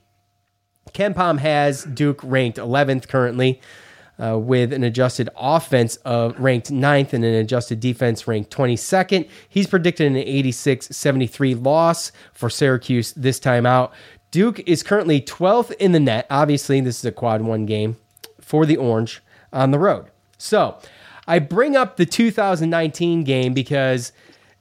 KenPom 0.93 1.38
has 1.38 1.84
Duke 1.84 2.20
ranked 2.24 2.59
11th 2.59 3.07
currently, 3.07 3.61
uh, 4.21 4.39
with 4.39 4.73
an 4.73 4.85
adjusted 4.85 5.29
offense 5.37 5.97
of 5.97 6.39
ranked 6.39 6.71
ninth 6.71 7.14
and 7.14 7.25
an 7.25 7.35
adjusted 7.35 7.81
defense 7.81 8.27
ranked 8.27 8.55
22nd. 8.55 9.29
He's 9.49 9.66
predicted 9.66 10.07
an 10.07 10.16
86 10.16 10.89
73 10.89 11.55
loss 11.55 12.12
for 12.33 12.51
Syracuse 12.51 13.12
this 13.12 13.41
time 13.41 13.66
out. 13.66 13.93
Duke 14.31 14.61
is 14.61 14.83
currently 14.83 15.21
12th 15.21 15.73
in 15.73 15.93
the 15.93 16.01
net. 16.01 16.27
Obviously, 16.31 16.81
this 16.81 16.99
is 16.99 17.05
a 17.05 17.12
quad 17.12 17.43
one 17.43 17.66
game 17.66 17.97
for 18.41 18.66
the 18.66 18.77
Orange 18.77 19.23
on 19.53 19.71
the 19.71 19.79
road. 19.79 20.07
So 20.39 20.79
I 21.27 21.39
bring 21.39 21.77
up 21.77 21.97
the 21.97 22.07
2019 22.07 23.25
game 23.25 23.55
because 23.55 24.12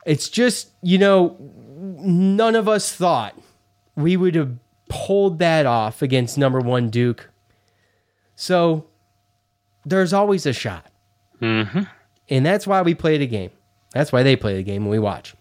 it's 0.05 0.30
just, 0.30 0.70
you 0.82 0.97
know, 0.97 1.38
none 1.78 2.55
of 2.55 2.68
us 2.68 2.93
thought 2.93 3.38
we 3.95 4.18
would 4.18 4.36
have 4.36 4.57
pulled 4.88 5.39
that 5.39 5.66
off 5.66 6.01
against 6.01 6.38
number 6.38 6.60
one 6.60 6.89
Duke. 6.89 7.30
So 8.36 8.88
there's 9.86 10.13
always 10.13 10.45
a 10.45 10.53
shot. 10.53 10.86
Mm-hmm. 11.41 11.84
And 12.30 12.45
that's 12.45 12.67
why 12.67 12.82
we 12.82 12.93
play 12.93 13.17
the 13.17 13.27
game. 13.27 13.51
That's 13.91 14.11
why 14.11 14.23
they 14.23 14.36
play 14.36 14.55
the 14.55 14.63
game 14.63 14.84
and 14.84 14.91
we 14.91 14.99
watch. 14.99 15.36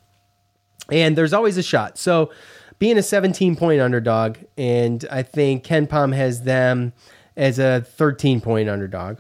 And 0.91 1.17
there's 1.17 1.33
always 1.33 1.57
a 1.59 1.63
shot. 1.63 1.99
So 1.99 2.31
being 2.79 2.97
a 2.97 3.03
17 3.03 3.57
point 3.57 3.81
underdog, 3.81 4.39
and 4.57 5.05
I 5.11 5.23
think 5.23 5.65
KenPom 5.65 6.15
has 6.15 6.43
them 6.43 6.93
as 7.37 7.59
a 7.59 7.83
13 7.83 8.41
point 8.41 8.69
underdog. 8.69 9.19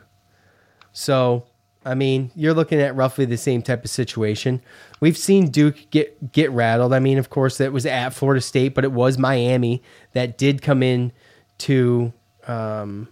So, 0.92 1.44
I 1.84 1.94
mean, 1.94 2.30
you're 2.34 2.54
looking 2.54 2.80
at 2.80 2.96
roughly 2.96 3.24
the 3.24 3.36
same 3.36 3.62
type 3.62 3.84
of 3.84 3.90
situation. 3.90 4.62
We've 5.00 5.16
seen 5.16 5.50
Duke 5.50 5.90
get 5.90 6.32
get 6.32 6.50
rattled. 6.50 6.92
I 6.92 6.98
mean, 6.98 7.18
of 7.18 7.30
course, 7.30 7.58
that 7.58 7.72
was 7.72 7.86
at 7.86 8.10
Florida 8.10 8.40
State, 8.40 8.74
but 8.74 8.84
it 8.84 8.92
was 8.92 9.18
Miami 9.18 9.82
that 10.12 10.38
did 10.38 10.62
come 10.62 10.82
in 10.82 11.12
to 11.58 12.12
um, 12.46 13.08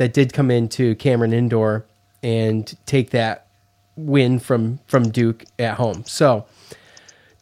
that 0.00 0.14
did 0.14 0.32
come 0.32 0.50
into 0.50 0.94
Cameron 0.94 1.34
Indoor 1.34 1.84
and 2.22 2.74
take 2.86 3.10
that 3.10 3.48
win 3.96 4.38
from 4.38 4.80
from 4.86 5.10
Duke 5.10 5.44
at 5.58 5.74
home. 5.74 6.04
So, 6.06 6.46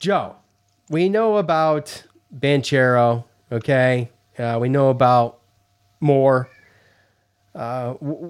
Joe, 0.00 0.34
we 0.90 1.08
know 1.08 1.36
about 1.36 2.02
Banchero. 2.36 3.22
Okay, 3.52 4.10
uh, 4.40 4.58
we 4.60 4.68
know 4.68 4.90
about 4.90 5.38
Moore. 6.00 6.50
Uh, 7.54 7.92
w- 7.92 8.28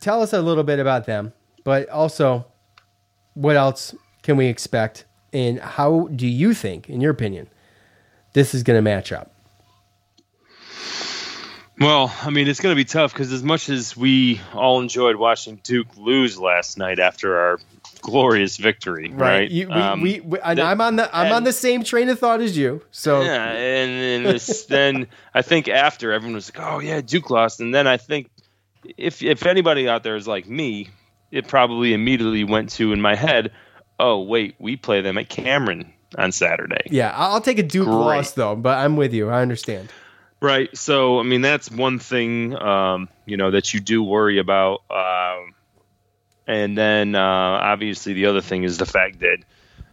tell 0.00 0.22
us 0.22 0.32
a 0.32 0.42
little 0.42 0.64
bit 0.64 0.80
about 0.80 1.06
them, 1.06 1.32
but 1.62 1.88
also 1.88 2.44
what 3.34 3.54
else 3.54 3.94
can 4.24 4.36
we 4.36 4.46
expect, 4.46 5.04
and 5.32 5.60
how 5.60 6.08
do 6.16 6.26
you 6.26 6.52
think, 6.52 6.90
in 6.90 7.00
your 7.00 7.12
opinion, 7.12 7.48
this 8.32 8.54
is 8.54 8.64
going 8.64 8.76
to 8.76 8.82
match 8.82 9.12
up? 9.12 9.37
Well, 11.80 12.12
I 12.22 12.30
mean, 12.30 12.48
it's 12.48 12.60
going 12.60 12.72
to 12.72 12.76
be 12.76 12.84
tough 12.84 13.12
because 13.12 13.32
as 13.32 13.42
much 13.42 13.68
as 13.68 13.96
we 13.96 14.40
all 14.52 14.80
enjoyed 14.80 15.16
watching 15.16 15.60
Duke 15.62 15.96
lose 15.96 16.38
last 16.38 16.76
night 16.76 16.98
after 16.98 17.38
our 17.38 17.60
glorious 18.00 18.56
victory, 18.56 19.10
right? 19.10 19.50
You, 19.50 19.68
we, 19.68 19.72
Um, 19.74 20.00
we, 20.00 20.20
we, 20.20 20.40
and 20.40 20.58
the- 20.58 20.62
I'm 20.62 20.80
on 20.80 20.96
the 20.96 21.16
I'm 21.16 21.32
on 21.32 21.44
the 21.44 21.52
same 21.52 21.84
train 21.84 22.08
of 22.08 22.18
thought 22.18 22.40
as 22.40 22.56
you. 22.56 22.82
So 22.90 23.22
yeah, 23.22 23.52
and, 23.52 23.90
and 24.26 24.26
this, 24.34 24.64
then 24.64 25.06
I 25.34 25.42
think 25.42 25.68
after 25.68 26.12
everyone 26.12 26.34
was 26.34 26.52
like, 26.54 26.64
"Oh 26.66 26.80
yeah, 26.80 27.00
Duke 27.00 27.30
lost," 27.30 27.60
and 27.60 27.74
then 27.74 27.86
I 27.86 27.96
think 27.96 28.28
if 28.96 29.22
if 29.22 29.46
anybody 29.46 29.88
out 29.88 30.02
there 30.02 30.16
is 30.16 30.26
like 30.26 30.48
me, 30.48 30.88
it 31.30 31.46
probably 31.46 31.92
immediately 31.94 32.44
went 32.44 32.70
to 32.70 32.92
in 32.92 33.00
my 33.00 33.14
head, 33.14 33.52
"Oh 34.00 34.22
wait, 34.22 34.56
we 34.58 34.76
play 34.76 35.00
them 35.00 35.16
at 35.18 35.28
Cameron 35.28 35.92
on 36.16 36.32
Saturday." 36.32 36.82
yeah, 36.90 37.12
I'll 37.14 37.40
take 37.40 37.58
a 37.58 37.62
Duke 37.62 37.86
Great. 37.86 37.94
loss 37.94 38.32
though, 38.32 38.56
but 38.56 38.78
I'm 38.78 38.96
with 38.96 39.12
you. 39.14 39.28
I 39.28 39.42
understand. 39.42 39.90
Right. 40.40 40.76
So, 40.76 41.18
I 41.18 41.24
mean, 41.24 41.40
that's 41.40 41.70
one 41.70 41.98
thing, 41.98 42.56
um, 42.56 43.08
you 43.26 43.36
know, 43.36 43.50
that 43.50 43.74
you 43.74 43.80
do 43.80 44.04
worry 44.04 44.38
about. 44.38 44.82
Um, 44.88 45.54
and 46.46 46.78
then, 46.78 47.16
uh, 47.16 47.20
obviously, 47.20 48.12
the 48.12 48.26
other 48.26 48.40
thing 48.40 48.62
is 48.62 48.78
the 48.78 48.86
fact 48.86 49.20
that, 49.20 49.38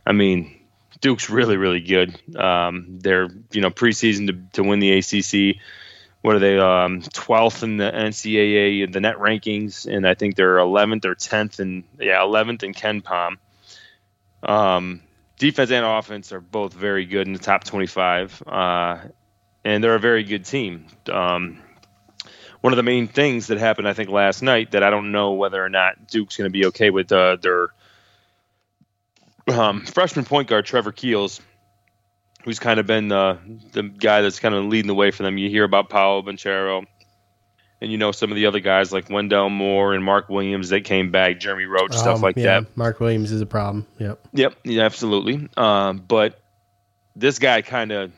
I 0.06 0.12
mean, 0.12 0.60
Duke's 1.02 1.32
really, 1.32 1.58
really 1.58 1.82
good. 1.82 2.16
Um, 2.38 3.00
they're, 3.02 3.28
you 3.52 3.62
know, 3.62 3.72
preseason 3.72 4.28
to, 4.28 4.62
to 4.62 4.64
win 4.64 4.80
the 4.80 5.00
ACC. 5.00 5.60
What 6.22 6.36
are 6.36 6.40
they? 6.40 6.60
Um, 6.60 7.02
12th 7.02 7.64
in 7.64 7.78
the 7.78 7.92
NCAA, 7.92 8.84
in 8.84 8.92
the 8.92 9.02
net 9.02 9.18
rankings. 9.18 9.92
And 9.92 10.08
I 10.08 10.14
think 10.14 10.36
they're 10.36 10.58
11th 10.58 11.06
or 11.06 11.16
10th 11.16 11.60
and, 11.60 11.84
yeah, 12.00 12.20
11th 12.20 12.62
in 12.62 12.74
KenPom. 12.74 13.38
Um, 14.44 15.02
defense 15.40 15.72
and 15.72 15.86
offense 15.86 16.32
are 16.32 16.42
both 16.42 16.74
very 16.74 17.06
good 17.06 17.26
in 17.26 17.34
the 17.34 17.40
top 17.40 17.64
25. 17.64 18.44
Uh, 18.46 18.98
and 19.66 19.84
they're 19.84 19.96
a 19.96 20.00
very 20.00 20.24
good 20.24 20.46
team. 20.46 20.86
Um, 21.12 21.62
one 22.62 22.72
of 22.72 22.78
the 22.78 22.84
main 22.84 23.08
things 23.08 23.48
that 23.48 23.58
happened, 23.58 23.88
I 23.88 23.94
think, 23.94 24.10
last 24.10 24.42
night 24.42 24.72
that 24.72 24.84
I 24.84 24.90
don't 24.90 25.12
know 25.12 25.34
whether 25.34 25.64
or 25.64 25.70
not 25.70 26.08
Duke's 26.08 26.38
going 26.38 26.50
to 26.50 26.54
be 26.54 26.68
okay 26.68 26.90
with 26.92 27.12
uh, 27.12 27.38
their 27.42 27.68
um, 29.48 29.86
freshman 29.86 30.26
point 30.26 30.48
guard 30.48 30.66
Trevor 30.66 30.92
Keels, 30.92 31.42
who's 32.44 32.60
kind 32.60 32.80
of 32.80 32.88
been 32.88 33.08
the 33.08 33.40
the 33.74 33.84
guy 33.84 34.22
that's 34.22 34.40
kind 34.40 34.56
of 34.56 34.66
leading 34.66 34.88
the 34.88 34.96
way 34.96 35.12
for 35.12 35.24
them. 35.24 35.38
You 35.38 35.50
hear 35.50 35.64
about 35.64 35.90
Paolo 35.90 36.22
Banchero, 36.24 36.86
and 37.82 37.92
you 37.92 37.98
know 37.98 38.12
some 38.12 38.32
of 38.32 38.36
the 38.36 38.48
other 38.48 38.60
guys 38.60 38.92
like 38.92 39.10
Wendell 39.10 39.50
Moore 39.50 39.94
and 39.94 40.04
Mark 40.04 40.30
Williams 40.30 40.70
they 40.70 40.82
came 40.82 41.12
back, 41.12 41.40
Jeremy 41.40 41.66
Roach, 41.66 41.94
stuff 41.94 42.18
Um, 42.18 42.22
like 42.22 42.36
yeah, 42.36 42.62
that. 42.62 42.78
Mark 42.78 43.00
Williams 43.00 43.32
is 43.32 43.42
a 43.42 43.46
problem. 43.46 43.86
Yep. 44.00 44.28
Yep, 44.34 44.56
yeah, 44.64 44.84
absolutely. 44.84 45.50
Um, 45.56 46.04
but 46.08 46.40
this 47.16 47.38
guy 47.38 47.62
kind 47.62 47.92
of 47.92 48.12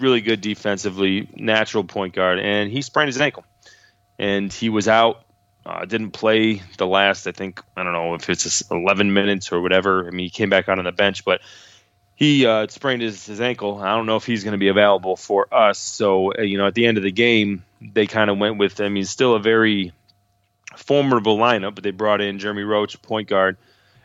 really 0.00 0.20
good 0.20 0.40
defensively, 0.40 1.28
natural 1.34 1.84
point 1.84 2.14
guard, 2.14 2.38
and 2.38 2.70
he 2.70 2.82
sprained 2.82 3.08
his 3.08 3.20
ankle, 3.20 3.44
and 4.18 4.52
he 4.52 4.68
was 4.68 4.88
out. 4.88 5.24
Uh, 5.64 5.84
didn't 5.84 6.12
play 6.12 6.62
the 6.78 6.86
last, 6.86 7.26
I 7.26 7.32
think, 7.32 7.60
I 7.76 7.82
don't 7.82 7.92
know 7.92 8.14
if 8.14 8.30
it's 8.30 8.44
just 8.44 8.70
11 8.70 9.12
minutes 9.12 9.52
or 9.52 9.60
whatever. 9.60 10.06
I 10.06 10.10
mean, 10.10 10.24
he 10.24 10.30
came 10.30 10.48
back 10.48 10.68
out 10.70 10.78
on 10.78 10.86
the 10.86 10.92
bench, 10.92 11.22
but 11.24 11.42
he 12.20 12.46
uh, 12.46 12.66
sprained 12.68 13.02
his, 13.02 13.26
his 13.26 13.40
ankle. 13.40 13.78
I 13.78 13.94
don't 13.94 14.06
know 14.06 14.16
if 14.16 14.24
he's 14.24 14.42
going 14.42 14.52
to 14.52 14.58
be 14.58 14.68
available 14.68 15.16
for 15.16 15.52
us. 15.52 15.78
So, 15.78 16.34
uh, 16.34 16.42
you 16.42 16.58
know, 16.58 16.66
at 16.66 16.74
the 16.74 16.86
end 16.86 16.98
of 16.98 17.02
the 17.02 17.12
game, 17.12 17.64
they 17.80 18.06
kind 18.06 18.30
of 18.30 18.38
went 18.38 18.58
with 18.58 18.80
I 18.80 18.88
mean, 18.88 19.04
still 19.04 19.34
a 19.34 19.40
very 19.40 19.92
formidable 20.76 21.38
lineup, 21.38 21.74
but 21.74 21.84
they 21.84 21.90
brought 21.92 22.20
in 22.20 22.38
Jeremy 22.38 22.62
Roach, 22.62 23.00
point 23.02 23.28
guard, 23.28 23.56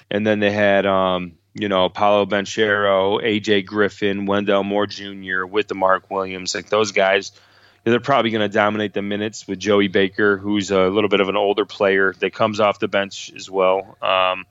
and 0.09 0.25
then 0.25 0.39
they 0.39 0.51
had, 0.51 0.85
um, 0.85 1.33
you 1.55 1.69
know, 1.69 1.87
Paolo 1.87 2.25
Banchero, 2.25 3.23
AJ 3.23 3.65
Griffin, 3.65 4.25
Wendell 4.25 4.63
Moore 4.63 4.87
Jr. 4.87 5.45
with 5.45 5.69
the 5.69 5.75
Mark 5.75 6.11
Williams. 6.11 6.53
Like 6.53 6.69
those 6.69 6.91
guys, 6.91 7.31
they're 7.85 8.01
probably 8.01 8.31
going 8.31 8.47
to 8.47 8.53
dominate 8.53 8.93
the 8.93 9.01
minutes 9.01 9.47
with 9.47 9.57
Joey 9.57 9.87
Baker, 9.87 10.37
who's 10.37 10.69
a 10.69 10.87
little 10.87 11.09
bit 11.09 11.21
of 11.21 11.29
an 11.29 11.37
older 11.37 11.65
player 11.65 12.13
that 12.19 12.33
comes 12.33 12.59
off 12.59 12.79
the 12.79 12.89
bench 12.89 13.31
as 13.33 13.49
well. 13.49 13.97
Um, 14.01 14.45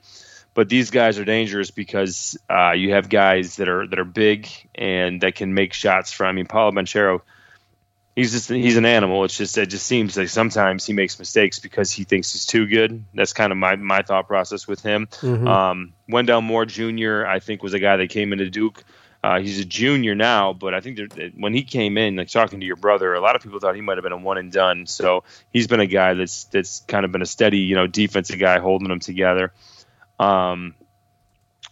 but 0.54 0.70
these 0.70 0.90
guys 0.90 1.18
are 1.18 1.24
dangerous 1.26 1.70
because 1.70 2.38
uh, 2.48 2.72
you 2.72 2.94
have 2.94 3.10
guys 3.10 3.56
that 3.56 3.68
are 3.68 3.86
that 3.86 3.98
are 3.98 4.04
big 4.04 4.48
and 4.74 5.20
that 5.20 5.34
can 5.34 5.52
make 5.52 5.74
shots 5.74 6.10
from. 6.10 6.28
I 6.28 6.32
mean, 6.32 6.46
Paolo 6.46 6.70
Banchero, 6.70 7.20
he's 8.16 8.32
just 8.32 8.48
he's 8.48 8.76
an 8.76 8.86
animal. 8.86 9.24
It's 9.24 9.36
just 9.36 9.58
it 9.58 9.66
just 9.66 9.86
seems 9.86 10.16
like 10.16 10.28
sometimes 10.28 10.86
he 10.86 10.92
makes 10.92 11.18
mistakes 11.18 11.58
because 11.58 11.90
he 11.90 12.04
thinks 12.04 12.32
he's 12.32 12.46
too 12.46 12.66
good. 12.66 13.04
That's 13.14 13.32
kind 13.32 13.52
of 13.52 13.58
my 13.58 13.76
my 13.76 14.02
thought 14.02 14.26
process 14.28 14.66
with 14.66 14.82
him. 14.82 15.06
Mhm. 15.20 15.46
Um, 15.46 15.92
Wendell 16.08 16.42
Moore 16.42 16.66
Jr. 16.66 17.26
I 17.26 17.40
think 17.40 17.62
was 17.62 17.74
a 17.74 17.78
guy 17.80 17.96
that 17.96 18.10
came 18.10 18.32
into 18.32 18.50
Duke. 18.50 18.84
Uh, 19.22 19.40
he's 19.40 19.58
a 19.58 19.64
junior 19.64 20.14
now, 20.14 20.52
but 20.52 20.74
I 20.74 20.80
think 20.80 20.98
when 21.38 21.54
he 21.54 21.62
came 21.62 21.96
in, 21.96 22.16
like 22.16 22.28
talking 22.28 22.60
to 22.60 22.66
your 22.66 22.76
brother, 22.76 23.14
a 23.14 23.20
lot 23.20 23.36
of 23.36 23.42
people 23.42 23.58
thought 23.58 23.74
he 23.74 23.80
might 23.80 23.96
have 23.96 24.02
been 24.02 24.12
a 24.12 24.18
one 24.18 24.36
and 24.36 24.52
done. 24.52 24.84
So 24.84 25.24
he's 25.50 25.66
been 25.66 25.80
a 25.80 25.86
guy 25.86 26.12
that's 26.12 26.44
that's 26.44 26.80
kind 26.80 27.06
of 27.06 27.12
been 27.12 27.22
a 27.22 27.26
steady, 27.26 27.60
you 27.60 27.74
know, 27.74 27.86
defensive 27.86 28.38
guy 28.38 28.58
holding 28.58 28.88
them 28.88 29.00
together. 29.00 29.52
Um, 30.20 30.74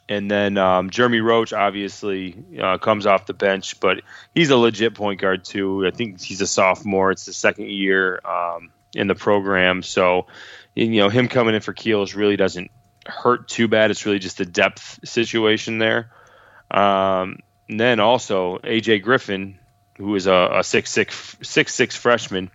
and 0.09 0.31
then 0.31 0.59
um, 0.59 0.91
Jeremy 0.91 1.21
Roach 1.21 1.53
obviously 1.53 2.37
uh, 2.61 2.79
comes 2.79 3.07
off 3.07 3.27
the 3.27 3.35
bench, 3.35 3.81
but 3.81 4.03
he's 4.35 4.51
a 4.51 4.57
legit 4.57 4.95
point 4.95 5.21
guard 5.21 5.45
too. 5.45 5.87
I 5.87 5.91
think 5.91 6.21
he's 6.21 6.41
a 6.41 6.47
sophomore. 6.47 7.11
It's 7.11 7.27
the 7.27 7.33
second 7.33 7.71
year 7.71 8.21
um, 8.25 8.71
in 8.95 9.07
the 9.07 9.15
program, 9.15 9.83
so 9.83 10.27
you 10.75 10.89
know 10.89 11.09
him 11.09 11.29
coming 11.29 11.55
in 11.55 11.61
for 11.61 11.73
Keels 11.73 12.15
really 12.15 12.37
doesn't 12.37 12.71
hurt 13.07 13.49
too 13.49 13.69
bad. 13.69 13.91
It's 13.91 14.05
really 14.05 14.19
just 14.19 14.39
the 14.39 14.45
depth 14.45 15.01
situation 15.05 15.79
there. 15.79 16.11
Um, 16.71 17.39
and 17.69 17.79
then 17.79 18.01
also 18.01 18.59
AJ 18.59 19.03
Griffin, 19.03 19.59
who 19.97 20.15
is 20.15 20.27
a, 20.27 20.59
a 20.59 20.65
six 20.65 20.91
six 20.91 21.37
six 21.43 21.75
six 21.75 21.97
freshman. 21.97 22.51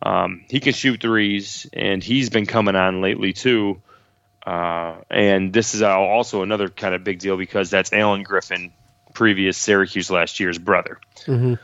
Um, 0.00 0.44
he 0.48 0.60
can 0.60 0.72
shoot 0.72 1.00
threes, 1.00 1.68
and 1.72 2.02
he's 2.02 2.30
been 2.30 2.46
coming 2.46 2.76
on 2.76 3.00
lately 3.00 3.32
too. 3.32 3.82
Uh, 4.48 5.02
and 5.10 5.52
this 5.52 5.74
is 5.74 5.82
also 5.82 6.42
another 6.42 6.68
kind 6.68 6.94
of 6.94 7.04
big 7.04 7.18
deal 7.18 7.36
because 7.36 7.68
that's 7.68 7.92
Alan 7.92 8.22
Griffin, 8.22 8.72
previous 9.12 9.58
Syracuse 9.58 10.10
last 10.10 10.40
year's 10.40 10.56
brother. 10.58 10.98
Mm-hmm. 11.26 11.54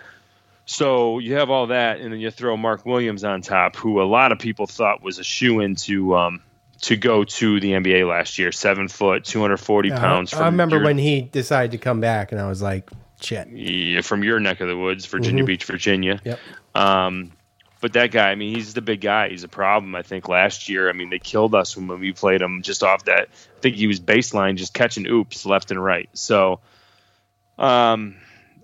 So 0.66 1.18
you 1.18 1.34
have 1.34 1.50
all 1.50 1.68
that, 1.68 2.00
and 2.00 2.12
then 2.12 2.20
you 2.20 2.30
throw 2.30 2.56
Mark 2.56 2.84
Williams 2.86 3.24
on 3.24 3.42
top, 3.42 3.76
who 3.76 4.02
a 4.02 4.04
lot 4.04 4.32
of 4.32 4.38
people 4.38 4.66
thought 4.66 5.02
was 5.02 5.18
a 5.18 5.24
shoe 5.24 5.60
in 5.60 5.76
to 5.76 6.16
um, 6.16 6.42
to 6.82 6.96
go 6.96 7.24
to 7.24 7.60
the 7.60 7.72
NBA 7.72 8.08
last 8.08 8.38
year. 8.38 8.50
Seven 8.52 8.88
foot, 8.88 9.24
two 9.24 9.40
hundred 9.40 9.58
forty 9.58 9.90
pounds. 9.90 10.32
I 10.34 10.46
remember 10.46 10.76
your- 10.76 10.84
when 10.84 10.98
he 10.98 11.22
decided 11.22 11.70
to 11.72 11.78
come 11.78 12.00
back, 12.00 12.32
and 12.32 12.40
I 12.40 12.48
was 12.48 12.62
like, 12.62 12.90
shit. 13.20 13.48
yeah, 13.48 14.00
from 14.00 14.24
your 14.24 14.40
neck 14.40 14.60
of 14.60 14.68
the 14.68 14.76
woods, 14.76 15.04
Virginia 15.06 15.42
Mhm. 15.42 15.46
Beach, 15.46 15.64
Virginia. 15.64 16.20
Yep. 16.24 16.38
Um, 16.74 17.32
but 17.84 17.92
that 17.92 18.12
guy, 18.12 18.30
I 18.30 18.34
mean, 18.34 18.54
he's 18.54 18.72
the 18.72 18.80
big 18.80 19.02
guy. 19.02 19.28
He's 19.28 19.44
a 19.44 19.48
problem. 19.48 19.94
I 19.94 20.00
think 20.00 20.26
last 20.26 20.70
year, 20.70 20.88
I 20.88 20.94
mean, 20.94 21.10
they 21.10 21.18
killed 21.18 21.54
us 21.54 21.76
when 21.76 21.86
we 22.00 22.12
played 22.12 22.40
him 22.40 22.62
just 22.62 22.82
off 22.82 23.04
that. 23.04 23.28
I 23.28 23.60
think 23.60 23.76
he 23.76 23.86
was 23.86 24.00
baseline, 24.00 24.56
just 24.56 24.72
catching 24.72 25.06
oops 25.06 25.44
left 25.44 25.70
and 25.70 25.84
right. 25.84 26.08
So, 26.14 26.60
um, 27.58 28.16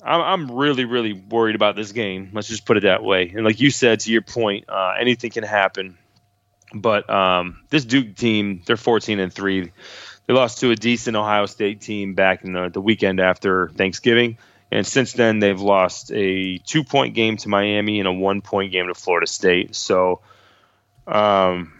I'm, 0.02 0.50
really, 0.50 0.86
really 0.86 1.12
worried 1.12 1.54
about 1.54 1.76
this 1.76 1.92
game. 1.92 2.30
Let's 2.32 2.48
just 2.48 2.64
put 2.64 2.78
it 2.78 2.84
that 2.84 3.04
way. 3.04 3.28
And 3.28 3.44
like 3.44 3.60
you 3.60 3.70
said, 3.70 4.00
to 4.00 4.10
your 4.10 4.22
point, 4.22 4.70
uh, 4.70 4.94
anything 4.98 5.30
can 5.30 5.44
happen. 5.44 5.98
But 6.72 7.10
um, 7.10 7.60
this 7.68 7.84
Duke 7.84 8.16
team, 8.16 8.62
they're 8.64 8.78
14 8.78 9.20
and 9.20 9.30
three. 9.30 9.70
They 10.28 10.32
lost 10.32 10.60
to 10.60 10.70
a 10.70 10.76
decent 10.76 11.14
Ohio 11.14 11.44
State 11.44 11.82
team 11.82 12.14
back 12.14 12.42
in 12.42 12.54
the, 12.54 12.70
the 12.70 12.80
weekend 12.80 13.20
after 13.20 13.68
Thanksgiving. 13.68 14.38
And 14.72 14.86
since 14.86 15.12
then, 15.12 15.40
they've 15.40 15.60
lost 15.60 16.12
a 16.12 16.58
two 16.58 16.84
point 16.84 17.14
game 17.14 17.36
to 17.38 17.48
Miami 17.48 17.98
and 17.98 18.08
a 18.08 18.12
one 18.12 18.40
point 18.40 18.72
game 18.72 18.86
to 18.86 18.94
Florida 18.94 19.26
State. 19.26 19.74
So, 19.74 20.20
um, 21.06 21.72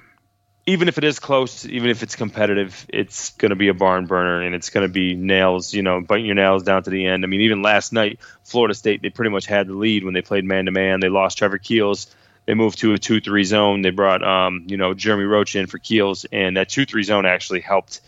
even 0.66 0.88
if 0.88 0.98
it 0.98 1.04
is 1.04 1.18
close, 1.18 1.64
even 1.66 1.90
if 1.90 2.02
it's 2.02 2.16
competitive, 2.16 2.86
it's 2.88 3.30
going 3.30 3.50
to 3.50 3.56
be 3.56 3.68
a 3.68 3.74
barn 3.74 4.06
burner 4.06 4.42
and 4.42 4.54
it's 4.54 4.70
going 4.70 4.86
to 4.86 4.92
be 4.92 5.14
nails, 5.14 5.72
you 5.72 5.82
know, 5.82 6.00
biting 6.00 6.26
your 6.26 6.34
nails 6.34 6.62
down 6.62 6.82
to 6.82 6.90
the 6.90 7.06
end. 7.06 7.24
I 7.24 7.28
mean, 7.28 7.40
even 7.42 7.62
last 7.62 7.92
night, 7.92 8.20
Florida 8.44 8.74
State, 8.74 9.02
they 9.02 9.10
pretty 9.10 9.30
much 9.30 9.46
had 9.46 9.68
the 9.68 9.74
lead 9.74 10.04
when 10.04 10.14
they 10.14 10.22
played 10.22 10.44
man 10.44 10.66
to 10.66 10.70
man. 10.70 11.00
They 11.00 11.08
lost 11.08 11.38
Trevor 11.38 11.58
Keels. 11.58 12.14
They 12.46 12.54
moved 12.54 12.78
to 12.80 12.92
a 12.92 12.98
2 12.98 13.20
3 13.20 13.44
zone. 13.44 13.82
They 13.82 13.90
brought, 13.90 14.22
um, 14.22 14.66
you 14.68 14.76
know, 14.76 14.94
Jeremy 14.94 15.24
Roach 15.24 15.56
in 15.56 15.66
for 15.66 15.78
Keels, 15.78 16.24
and 16.26 16.56
that 16.56 16.68
2 16.68 16.84
3 16.84 17.02
zone 17.04 17.26
actually 17.26 17.60
helped 17.60 18.00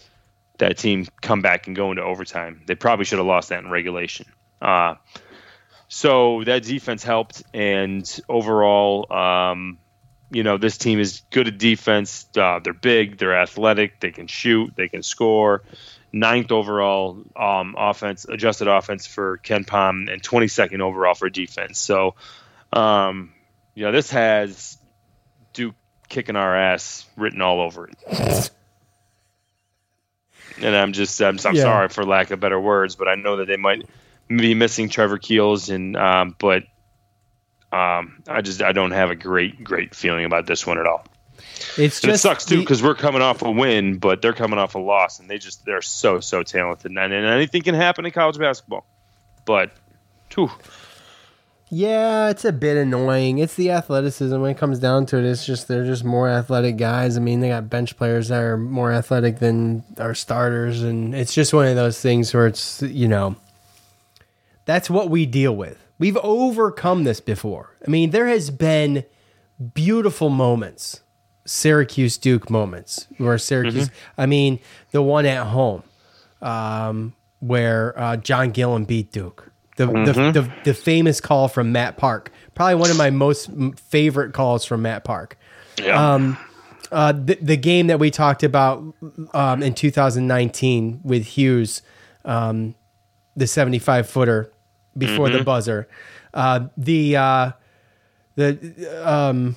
that 0.59 0.79
team 0.79 1.07
come 1.21 1.43
back 1.43 1.67
and 1.67 1.77
go 1.77 1.91
into 1.91 2.03
overtime. 2.03 2.63
They 2.67 2.75
probably 2.75 3.05
should 3.05 3.19
have 3.19 3.27
lost 3.27 3.49
that 3.49 3.65
in 3.65 3.71
regulation. 3.71 4.27
Uh, 4.63 4.95
so 5.89 6.43
that 6.45 6.63
defense 6.63 7.03
helped, 7.03 7.43
and 7.53 8.21
overall, 8.29 9.13
um, 9.13 9.79
you 10.31 10.43
know, 10.43 10.57
this 10.57 10.79
team 10.79 10.99
is 10.99 11.23
good 11.31 11.49
at 11.49 11.59
defense. 11.59 12.27
Uh, 12.35 12.61
they're 12.61 12.73
big, 12.73 13.19
they're 13.19 13.39
athletic, 13.39 14.01
they 14.01 14.11
can 14.11 14.27
shoot, 14.27 14.73
they 14.75 14.89
can 14.89 15.03
score. 15.03 15.63
Ninth 16.15 16.53
overall 16.53 17.23
um, 17.37 17.75
offense, 17.77 18.25
adjusted 18.27 18.69
offense 18.69 19.07
for 19.07 19.39
KenPom, 19.39 20.11
and 20.13 20.23
22nd 20.23 20.81
overall 20.81 21.15
for 21.15 21.29
defense. 21.29 21.79
So, 21.79 22.15
um, 22.73 23.33
you 23.75 23.85
know, 23.85 23.93
this 23.93 24.11
has 24.11 24.79
Duke 25.53 25.75
kicking 26.09 26.37
our 26.37 26.57
ass 26.57 27.07
written 27.17 27.41
all 27.43 27.61
over 27.61 27.89
it. 27.89 27.99
and 30.63 30.77
I'm 30.77 30.93
just, 30.93 31.21
I'm, 31.21 31.39
I'm 31.45 31.55
Yeah. 31.55 31.63
sorry 31.63 31.89
for 31.89 32.05
lack 32.05 32.31
of 32.31 32.41
better 32.41 32.61
words, 32.61 32.95
but 32.97 33.09
I 33.09 33.15
know 33.15 33.37
that 33.39 33.47
they 33.47 33.57
might 33.57 33.87
be 34.29 34.55
missing 34.55 34.89
Trevor 34.89 35.19
Keels, 35.19 35.69
and 35.69 35.97
um, 35.97 36.37
but 36.39 36.65
um, 37.73 38.23
I 38.29 38.41
just 38.43 38.63
I 38.63 38.73
don't 38.73 38.93
have 38.93 39.11
a 39.11 39.17
great 39.17 39.63
great 39.65 39.95
feeling 39.95 40.25
about 40.25 40.47
this 40.47 40.67
one 40.67 40.79
at 40.79 40.87
all. 40.87 41.05
It's 41.79 42.03
And 42.03 42.13
it 42.13 42.19
sucks 42.19 42.45
too 42.45 42.61
because 42.61 42.83
we're 42.83 42.95
coming 42.95 43.23
off 43.23 43.43
a 43.43 43.51
win, 43.51 43.99
but 43.99 44.21
they're 44.23 44.33
coming 44.33 44.59
off 44.59 44.75
a 44.75 44.79
loss, 44.79 45.21
and 45.21 45.29
they 45.29 45.39
just 45.39 45.65
they're 45.65 45.83
so 45.83 46.21
so 46.21 46.43
talented, 46.43 46.91
and, 46.91 46.99
and 46.99 47.27
anything 47.27 47.63
can 47.63 47.75
happen 47.75 48.05
in 48.05 48.13
college 48.13 48.39
basketball. 48.39 48.87
But, 49.45 49.73
whew, 50.35 50.51
Yeah, 51.71 52.29
it's 52.29 52.45
a 52.45 52.53
bit 52.53 52.77
annoying. 52.77 53.39
It's 53.39 53.55
the 53.55 53.71
athleticism 53.71 54.39
when 54.41 54.51
it 54.51 54.59
comes 54.59 54.79
down 54.79 55.07
to 55.07 55.19
it. 55.19 55.25
It's 55.25 55.47
just 55.47 55.69
they're 55.69 55.87
just 55.87 56.05
more 56.05 56.29
athletic 56.29 56.77
guys. 56.77 57.17
I 57.17 57.21
mean, 57.21 57.41
they 57.41 57.49
got 57.49 57.71
bench 57.71 57.97
players 57.97 58.29
that 58.29 58.43
are 58.43 58.59
more 58.59 58.93
athletic 58.93 59.39
than 59.39 59.83
our 59.99 60.15
starters, 60.15 60.83
and 60.83 61.15
it's 61.15 61.35
just 61.35 61.55
one 61.55 61.67
of 61.67 61.75
those 61.75 62.01
things 62.01 62.35
where 62.35 62.47
it's 62.47 62.83
you 62.83 63.09
know, 63.09 63.37
that's 64.65 64.89
what 64.91 65.11
we 65.11 65.27
deal 65.27 65.55
with. 65.55 65.85
We've 65.99 66.17
overcome 66.19 67.05
this 67.05 67.21
before. 67.21 67.77
I 67.87 67.91
mean, 67.91 68.11
there 68.11 68.27
has 68.27 68.51
been 68.51 69.05
beautiful 69.75 70.31
moments, 70.31 71.01
Syracuse 71.45 72.19
Duke 72.19 72.51
moments, 72.51 73.07
where 73.19 73.39
Syracuse. 73.39 73.91
I 74.19 74.27
mean, 74.27 74.59
the 74.91 75.03
one 75.03 75.27
at 75.27 75.47
home, 75.47 75.83
um, 76.41 77.15
where 77.41 77.99
uh, 77.99 78.17
John 78.17 78.51
Gillon 78.51 78.85
beat 78.85 79.13
Duke. 79.13 79.49
The, 79.77 79.87
the, 79.87 80.13
the 80.33 80.53
the 80.65 80.75
famous 80.75 81.21
call 81.21 81.49
from 81.49 81.73
Matt 81.73 81.97
Park, 81.97 82.31
probably 82.55 82.75
one 82.75 82.91
of 82.91 82.99
my 82.99 83.09
most 83.09 83.49
favorite 83.77 84.35
calls 84.35 84.67
from 84.67 84.83
Matt 84.83 85.03
Park. 85.03 85.39
Um, 85.91 86.37
uh, 86.93 87.13
the, 87.13 87.39
the 87.41 87.57
game 87.57 87.87
that 87.87 87.99
we 87.99 88.11
talked 88.11 88.43
about 88.43 88.85
um, 89.33 89.63
in 89.63 89.73
2019 89.73 91.01
with 91.03 91.25
Hughes, 91.25 91.81
um, 92.27 92.75
the 93.37 93.47
75 93.47 94.09
footer 94.09 94.53
before 94.97 95.29
the 95.31 95.39
Mhm. 95.39 95.45
buzzer, 95.45 95.89
uh, 96.35 96.61
the 96.77 97.17
uh, 97.17 97.53
the 98.37 98.59
um, 99.05 99.57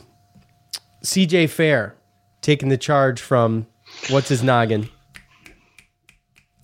CJ 1.03 1.47
Fair 1.49 1.95
taking 2.41 2.69
the 2.69 2.77
charge 2.77 3.19
from 3.21 3.67
what's 4.09 4.29
his 4.29 4.43
noggin. 4.43 4.89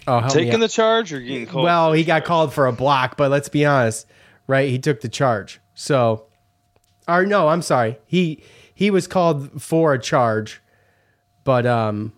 Oh, 0.08 0.28
taking 0.30 0.60
the 0.60 0.68
charge 0.68 1.14
or 1.14 1.20
getting 1.20 1.46
called? 1.46 1.64
Well, 1.64 1.94
he 1.94 2.04
got 2.04 2.24
called 2.26 2.54
for 2.54 2.66
a 2.66 2.72
block, 2.74 3.18
but 3.18 3.30
let's 3.30 3.50
be 3.50 3.66
honest, 3.66 4.08
right? 4.48 4.70
He 4.70 4.80
took 4.80 5.02
the 5.02 5.10
charge. 5.10 5.60
So, 5.76 6.26
or 7.08 7.26
no, 7.26 7.50
I'm 7.50 7.62
sorry. 7.62 8.00
He 8.08 8.44
he 8.74 8.90
was 8.90 9.06
called 9.08 9.62
for 9.62 9.94
a 9.94 10.00
charge, 10.00 10.60
but 11.44 11.66
um, 11.68 12.14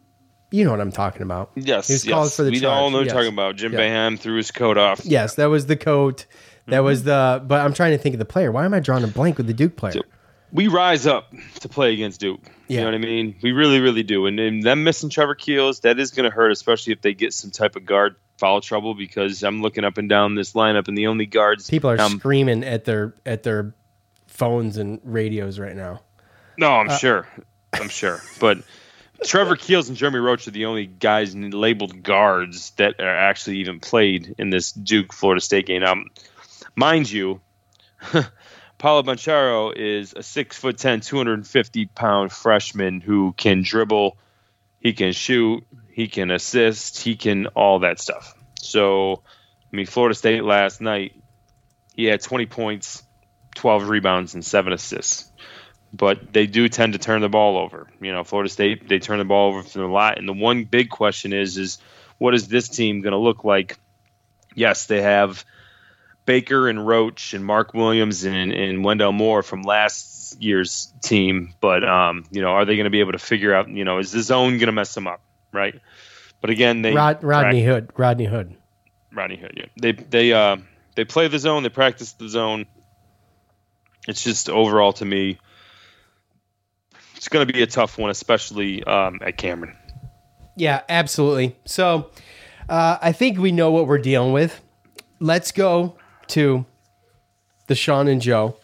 you 0.53 0.63
know 0.63 0.69
what 0.71 0.79
I'm 0.81 0.91
talking 0.91 1.23
about. 1.23 1.49
Yes, 1.55 1.87
he 1.87 1.93
was 1.95 2.05
yes. 2.05 2.13
called 2.13 2.31
for 2.33 2.43
the 2.43 2.51
we 2.51 2.59
charge. 2.59 2.71
all 2.77 2.89
know 2.91 2.97
what 2.99 3.07
yes. 3.07 3.13
you're 3.13 3.23
talking 3.23 3.33
about. 3.33 3.55
Jim 3.55 3.73
Yeah. 3.73 4.15
Threw 4.17 4.37
his 4.37 4.51
coat 4.51 4.77
off. 4.77 5.03
Yes, 5.03 5.33
that 5.35 5.47
was 5.47 5.65
the 5.65 5.75
coat. 5.75 6.27
That 6.67 6.77
Mm-hmm. 6.77 6.85
was 6.85 7.03
the. 7.03 7.43
But 7.45 7.61
I'm 7.61 7.73
trying 7.73 7.91
to 7.91 7.97
think 7.97 8.13
of 8.13 8.19
the 8.19 8.25
player. 8.25 8.51
Why 8.51 8.63
am 8.63 8.73
I 8.73 8.79
drawing 8.79 9.03
a 9.03 9.07
blank 9.07 9.37
with 9.37 9.47
the 9.47 9.53
Duke 9.53 9.75
player? 9.75 10.01
we 10.51 10.67
rise 10.67 11.07
up 11.07 11.33
to 11.61 11.67
play 11.67 11.91
against 11.93 12.19
Duke. 12.21 12.39
You 12.67 12.77
know 12.77 12.85
what 12.85 12.93
I 12.93 12.99
mean? 12.99 13.35
We 13.41 13.51
really, 13.53 13.79
really 13.79 14.03
do. 14.03 14.27
And, 14.27 14.39
and 14.39 14.61
them 14.61 14.83
missing 14.83 15.09
Trevor 15.09 15.33
Keels, 15.33 15.79
that 15.79 15.97
is 15.99 16.11
going 16.11 16.29
to 16.29 16.35
hurt, 16.35 16.51
especially 16.51 16.93
if 16.93 17.01
they 17.01 17.15
get 17.15 17.33
some 17.33 17.49
type 17.49 17.75
of 17.75 17.85
guard 17.87 18.15
foul 18.37 18.61
trouble. 18.61 18.93
Because 18.93 19.41
I'm 19.43 19.63
looking 19.63 19.83
up 19.83 19.97
and 19.97 20.07
down 20.07 20.35
this 20.35 20.53
lineup, 20.53 20.87
and 20.87 20.95
the 20.95 21.07
only 21.07 21.25
guards 21.25 21.67
People 21.67 21.89
are 21.89 21.99
um, 21.99 22.19
screaming 22.19 22.63
at 22.63 22.85
their 22.85 23.15
at 23.25 23.41
their 23.41 23.73
phones 24.27 24.77
and 24.77 25.01
radios 25.03 25.57
right 25.57 25.75
now. 25.75 26.01
No, 26.59 26.69
I'm 26.69 26.89
Uh, 26.89 26.97
sure. 26.97 27.27
I'm 27.73 27.89
sure. 27.89 28.21
But 28.39 28.59
Trevor 29.23 29.55
Keels 29.55 29.89
and 29.89 29.97
Jeremy 29.97 30.19
Roach 30.19 30.47
are 30.47 30.51
the 30.51 30.65
only 30.65 30.85
guys 30.85 31.35
labeled 31.35 32.03
guards 32.03 32.71
that 32.71 32.99
are 32.99 33.15
actually 33.15 33.57
even 33.57 33.79
played 33.79 34.35
in 34.37 34.49
this 34.49 34.71
Duke 34.71 35.13
Florida 35.13 35.41
State 35.41 35.65
game. 35.65 35.81
Now, 35.81 35.95
mind 36.75 37.09
you, 37.09 37.41
Paolo 38.77 39.03
Banchero 39.03 39.75
is 39.75 40.13
a 40.15 40.23
six 40.23 40.57
foot 40.57 40.77
10, 40.77 41.01
250 41.01 41.85
pound 41.87 42.31
freshman 42.31 43.01
who 43.01 43.33
can 43.33 43.61
dribble, 43.63 44.17
he 44.79 44.93
can 44.93 45.13
shoot, 45.13 45.65
he 45.91 46.07
can 46.07 46.31
assist, 46.31 47.01
he 47.01 47.15
can 47.15 47.47
all 47.47 47.79
that 47.79 47.99
stuff. 47.99 48.35
So, 48.59 49.23
I 49.71 49.75
mean, 49.75 49.85
Florida 49.85 50.15
State 50.15 50.43
last 50.43 50.81
night, 50.81 51.15
he 51.95 52.05
had 52.05 52.21
20 52.21 52.45
points, 52.47 53.03
12 53.55 53.87
rebounds, 53.87 54.33
and 54.33 54.43
seven 54.43 54.73
assists 54.73 55.31
but 55.93 56.33
they 56.33 56.47
do 56.47 56.67
tend 56.67 56.93
to 56.93 56.99
turn 56.99 57.21
the 57.21 57.29
ball 57.29 57.57
over. 57.57 57.87
You 58.01 58.11
know, 58.11 58.23
Florida 58.23 58.49
State 58.49 58.89
they 58.89 58.99
turn 58.99 59.19
the 59.19 59.25
ball 59.25 59.49
over 59.49 59.63
for 59.63 59.83
a 59.83 59.91
lot, 59.91 60.17
and 60.17 60.27
the 60.27 60.33
one 60.33 60.63
big 60.63 60.89
question 60.89 61.33
is 61.33 61.57
is 61.57 61.77
what 62.17 62.33
is 62.33 62.47
this 62.47 62.67
team 62.67 63.01
going 63.01 63.11
to 63.11 63.17
look 63.17 63.43
like? 63.43 63.77
Yes, 64.55 64.87
they 64.87 65.01
have 65.01 65.45
Baker 66.25 66.67
and 66.67 66.85
Roach 66.85 67.33
and 67.33 67.45
Mark 67.45 67.73
Williams 67.73 68.23
and, 68.23 68.51
and 68.51 68.83
Wendell 68.83 69.11
Moore 69.11 69.43
from 69.43 69.61
last 69.61 70.41
year's 70.41 70.91
team, 71.01 71.53
but 71.59 71.87
um, 71.87 72.25
you 72.31 72.41
know, 72.41 72.49
are 72.49 72.65
they 72.65 72.75
going 72.75 72.85
to 72.85 72.91
be 72.91 73.01
able 73.01 73.11
to 73.11 73.19
figure 73.19 73.53
out? 73.53 73.69
You 73.69 73.83
know, 73.83 73.99
is 73.99 74.11
the 74.11 74.21
zone 74.21 74.57
going 74.57 74.67
to 74.67 74.71
mess 74.71 74.93
them 74.93 75.07
up? 75.07 75.21
Right. 75.51 75.79
But 76.41 76.49
again, 76.49 76.81
they 76.81 76.93
Rod, 76.93 77.23
Rodney 77.23 77.63
Hood. 77.63 77.91
Rodney 77.95 78.25
Hood. 78.25 78.55
Rodney 79.13 79.37
Hood. 79.37 79.53
Yeah. 79.55 79.65
They 79.79 79.91
they 79.91 80.33
uh 80.33 80.57
they 80.95 81.05
play 81.05 81.27
the 81.27 81.39
zone. 81.39 81.63
They 81.63 81.69
practice 81.69 82.13
the 82.13 82.27
zone. 82.27 82.65
It's 84.07 84.23
just 84.23 84.49
overall 84.49 84.93
to 84.93 85.05
me, 85.05 85.39
it's 87.23 87.29
going 87.29 87.47
to 87.47 87.53
be 87.53 87.63
a 87.63 87.67
tough 87.67 87.97
one, 87.97 88.11
especially 88.11 88.83
um, 88.83 89.17
at 89.21 89.37
Cameron. 89.37 89.77
Yeah, 90.57 90.81
absolutely. 90.89 91.55
So 91.63 92.09
uh, 92.67 92.97
I 93.01 93.13
think 93.13 93.37
we 93.39 93.53
know 93.53 93.71
what 93.71 93.87
we're 93.87 93.97
dealing 93.97 94.33
with. 94.33 94.59
Let's 95.21 95.53
go 95.53 95.95
to 96.27 96.65
the 97.67 97.75
Sean 97.75 98.09
and 98.09 98.21
Joe. 98.21 98.57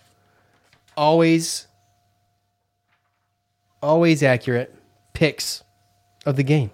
Always, 0.97 1.67
always 3.81 4.23
accurate 4.23 4.75
picks 5.13 5.63
of 6.25 6.35
the 6.35 6.43
game. 6.43 6.71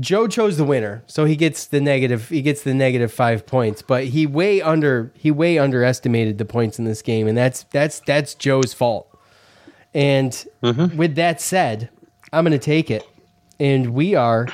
Joe 0.00 0.28
chose 0.28 0.56
the 0.56 0.64
winner, 0.64 1.02
so 1.06 1.24
he 1.24 1.36
gets 1.36 1.66
the 1.66 1.80
negative. 1.80 2.28
He 2.28 2.42
gets 2.42 2.62
the 2.62 2.74
negative 2.74 3.12
five 3.12 3.46
points, 3.46 3.82
but 3.82 4.04
he 4.04 4.26
way 4.26 4.60
under 4.60 5.12
he 5.16 5.30
way 5.30 5.58
underestimated 5.58 6.38
the 6.38 6.44
points 6.44 6.78
in 6.78 6.84
this 6.84 7.02
game, 7.02 7.26
and 7.26 7.36
that's 7.36 7.64
that's 7.64 8.00
that's 8.00 8.34
Joe's 8.34 8.74
fault. 8.74 9.06
And 9.94 10.32
mm-hmm. 10.62 10.96
with 10.96 11.14
that 11.16 11.40
said, 11.40 11.90
I'm 12.32 12.44
going 12.44 12.52
to 12.52 12.64
take 12.64 12.90
it, 12.90 13.02
and 13.58 13.94
we 13.94 14.14
are 14.14 14.46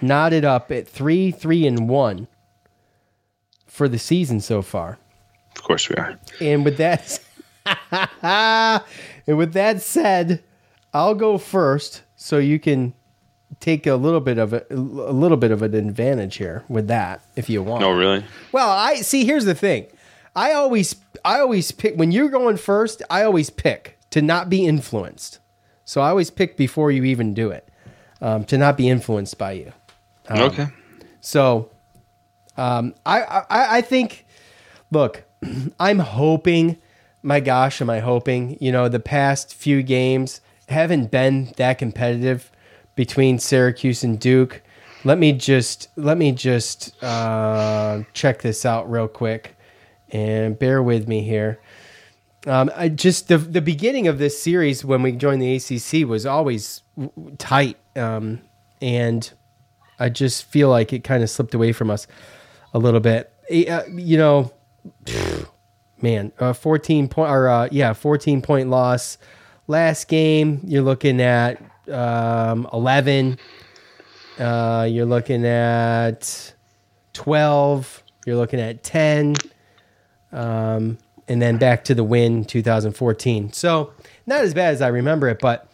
knotted 0.00 0.44
up 0.44 0.70
at 0.70 0.86
three, 0.86 1.30
three, 1.30 1.66
and 1.66 1.88
one 1.88 2.28
for 3.66 3.88
the 3.88 3.98
season 3.98 4.40
so 4.40 4.62
far. 4.62 4.98
Of 5.56 5.62
course 5.62 5.88
we 5.88 5.96
are. 5.96 6.18
And 6.40 6.64
with 6.64 6.76
that, 6.76 7.18
and 9.26 9.38
with 9.38 9.54
that 9.54 9.80
said, 9.80 10.44
I'll 10.92 11.14
go 11.14 11.38
first, 11.38 12.02
so 12.16 12.38
you 12.38 12.58
can 12.58 12.94
take 13.60 13.86
a 13.86 13.94
little 13.94 14.20
bit 14.20 14.38
of 14.38 14.52
a, 14.52 14.64
a 14.70 14.74
little 14.74 15.36
bit 15.36 15.50
of 15.50 15.62
an 15.62 15.74
advantage 15.74 16.36
here 16.36 16.64
with 16.68 16.88
that, 16.88 17.20
if 17.36 17.48
you 17.50 17.62
want. 17.62 17.80
No, 17.80 17.90
really. 17.90 18.24
Well, 18.52 18.70
I 18.70 18.96
see. 18.96 19.24
Here's 19.24 19.44
the 19.44 19.54
thing. 19.54 19.86
I 20.34 20.52
always, 20.52 20.96
I 21.24 21.40
always 21.40 21.70
pick 21.72 21.96
when 21.96 22.10
you're 22.12 22.30
going 22.30 22.56
first. 22.56 23.02
I 23.10 23.22
always 23.24 23.50
pick 23.50 23.98
to 24.10 24.22
not 24.22 24.48
be 24.48 24.66
influenced. 24.66 25.38
So 25.84 26.00
I 26.00 26.08
always 26.08 26.30
pick 26.30 26.56
before 26.56 26.90
you 26.90 27.04
even 27.04 27.34
do 27.34 27.50
it, 27.50 27.68
um, 28.20 28.44
to 28.44 28.56
not 28.56 28.76
be 28.76 28.88
influenced 28.88 29.36
by 29.38 29.52
you. 29.52 29.72
Um, 30.28 30.40
Okay. 30.42 30.66
So, 31.20 31.70
um, 32.56 32.94
I, 33.06 33.22
I, 33.22 33.76
I 33.76 33.80
think. 33.80 34.26
Look, 34.90 35.24
I'm 35.80 35.98
hoping. 35.98 36.78
My 37.22 37.38
gosh, 37.40 37.80
am 37.80 37.88
I 37.88 38.00
hoping? 38.00 38.56
You 38.60 38.72
know, 38.72 38.88
the 38.88 38.98
past 39.00 39.54
few 39.54 39.82
games 39.82 40.40
haven't 40.68 41.10
been 41.10 41.52
that 41.56 41.78
competitive 41.78 42.50
between 42.94 43.38
Syracuse 43.38 44.04
and 44.04 44.18
Duke. 44.18 44.62
Let 45.04 45.18
me 45.18 45.32
just 45.32 45.88
let 45.96 46.16
me 46.16 46.32
just 46.32 47.02
uh, 47.02 48.02
check 48.12 48.42
this 48.42 48.64
out 48.64 48.90
real 48.90 49.08
quick, 49.08 49.56
and 50.10 50.58
bear 50.58 50.82
with 50.82 51.08
me 51.08 51.22
here. 51.22 51.60
Um, 52.46 52.70
I 52.76 52.88
just 52.88 53.28
the 53.28 53.38
the 53.38 53.60
beginning 53.60 54.06
of 54.06 54.18
this 54.18 54.40
series 54.40 54.84
when 54.84 55.02
we 55.02 55.12
joined 55.12 55.42
the 55.42 55.56
ACC 55.56 56.08
was 56.08 56.24
always 56.26 56.82
w- 56.96 57.36
tight, 57.36 57.78
um, 57.96 58.42
and 58.80 59.28
I 59.98 60.08
just 60.08 60.44
feel 60.44 60.68
like 60.68 60.92
it 60.92 61.04
kind 61.04 61.22
of 61.22 61.30
slipped 61.30 61.54
away 61.54 61.72
from 61.72 61.90
us 61.90 62.06
a 62.74 62.78
little 62.78 63.00
bit. 63.00 63.32
Uh, 63.50 63.82
you 63.92 64.16
know, 64.16 64.52
man, 66.00 66.32
fourteen 66.54 67.08
point 67.08 67.30
or 67.30 67.48
uh, 67.48 67.68
yeah, 67.72 67.92
fourteen 67.92 68.42
point 68.42 68.70
loss 68.70 69.18
last 69.66 70.08
game. 70.08 70.60
You're 70.64 70.82
looking 70.82 71.20
at 71.20 71.60
um, 71.90 72.68
eleven. 72.72 73.38
Uh, 74.38 74.86
you're 74.90 75.06
looking 75.06 75.44
at 75.46 76.52
twelve. 77.12 78.02
You're 78.26 78.36
looking 78.36 78.60
at 78.60 78.82
ten. 78.82 79.34
Um, 80.32 80.98
and 81.28 81.40
then 81.40 81.56
back 81.56 81.84
to 81.84 81.94
the 81.94 82.04
win 82.04 82.44
2014. 82.44 83.52
So 83.52 83.92
not 84.26 84.40
as 84.40 84.54
bad 84.54 84.74
as 84.74 84.82
I 84.82 84.88
remember 84.88 85.28
it, 85.28 85.38
but 85.40 85.68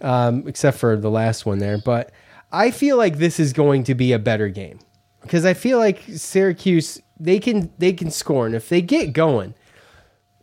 um, 0.00 0.46
except 0.46 0.78
for 0.78 0.96
the 0.96 1.10
last 1.10 1.46
one 1.46 1.58
there. 1.58 1.78
But 1.78 2.10
I 2.50 2.70
feel 2.70 2.96
like 2.96 3.18
this 3.18 3.40
is 3.40 3.52
going 3.52 3.84
to 3.84 3.94
be 3.94 4.12
a 4.12 4.18
better 4.18 4.48
game 4.48 4.80
because 5.22 5.44
I 5.44 5.54
feel 5.54 5.78
like 5.78 6.02
Syracuse 6.14 7.00
they 7.18 7.38
can 7.38 7.70
they 7.78 7.92
can 7.92 8.10
score, 8.10 8.46
and 8.46 8.54
if 8.54 8.68
they 8.68 8.82
get 8.82 9.12
going, 9.12 9.54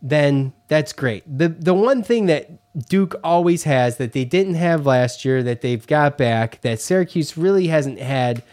then 0.02 0.54
that's 0.70 0.94
great. 0.94 1.24
the 1.28 1.50
The 1.50 1.74
one 1.74 2.04
thing 2.04 2.28
that 2.28 2.50
Duke 2.88 3.16
always 3.24 3.64
has 3.64 3.98
that 3.98 4.14
they 4.14 4.26
didn't 4.26 4.56
have 4.56 4.86
last 4.86 5.26
year 5.26 5.42
that 5.44 5.62
they've 5.62 5.86
got 5.86 6.18
back 6.18 6.62
that 6.62 6.80
Syracuse 6.80 7.38
really 7.38 7.68
hasn't 7.68 8.00
had 8.00 8.44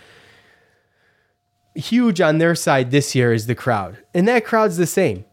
huge 1.74 2.20
on 2.20 2.38
their 2.38 2.54
side 2.54 2.90
this 2.90 3.14
year 3.14 3.32
is 3.32 3.46
the 3.46 3.54
crowd. 3.54 3.98
And 4.14 4.26
that 4.28 4.44
crowd's 4.44 4.76
the 4.76 4.86
same. 4.86 5.24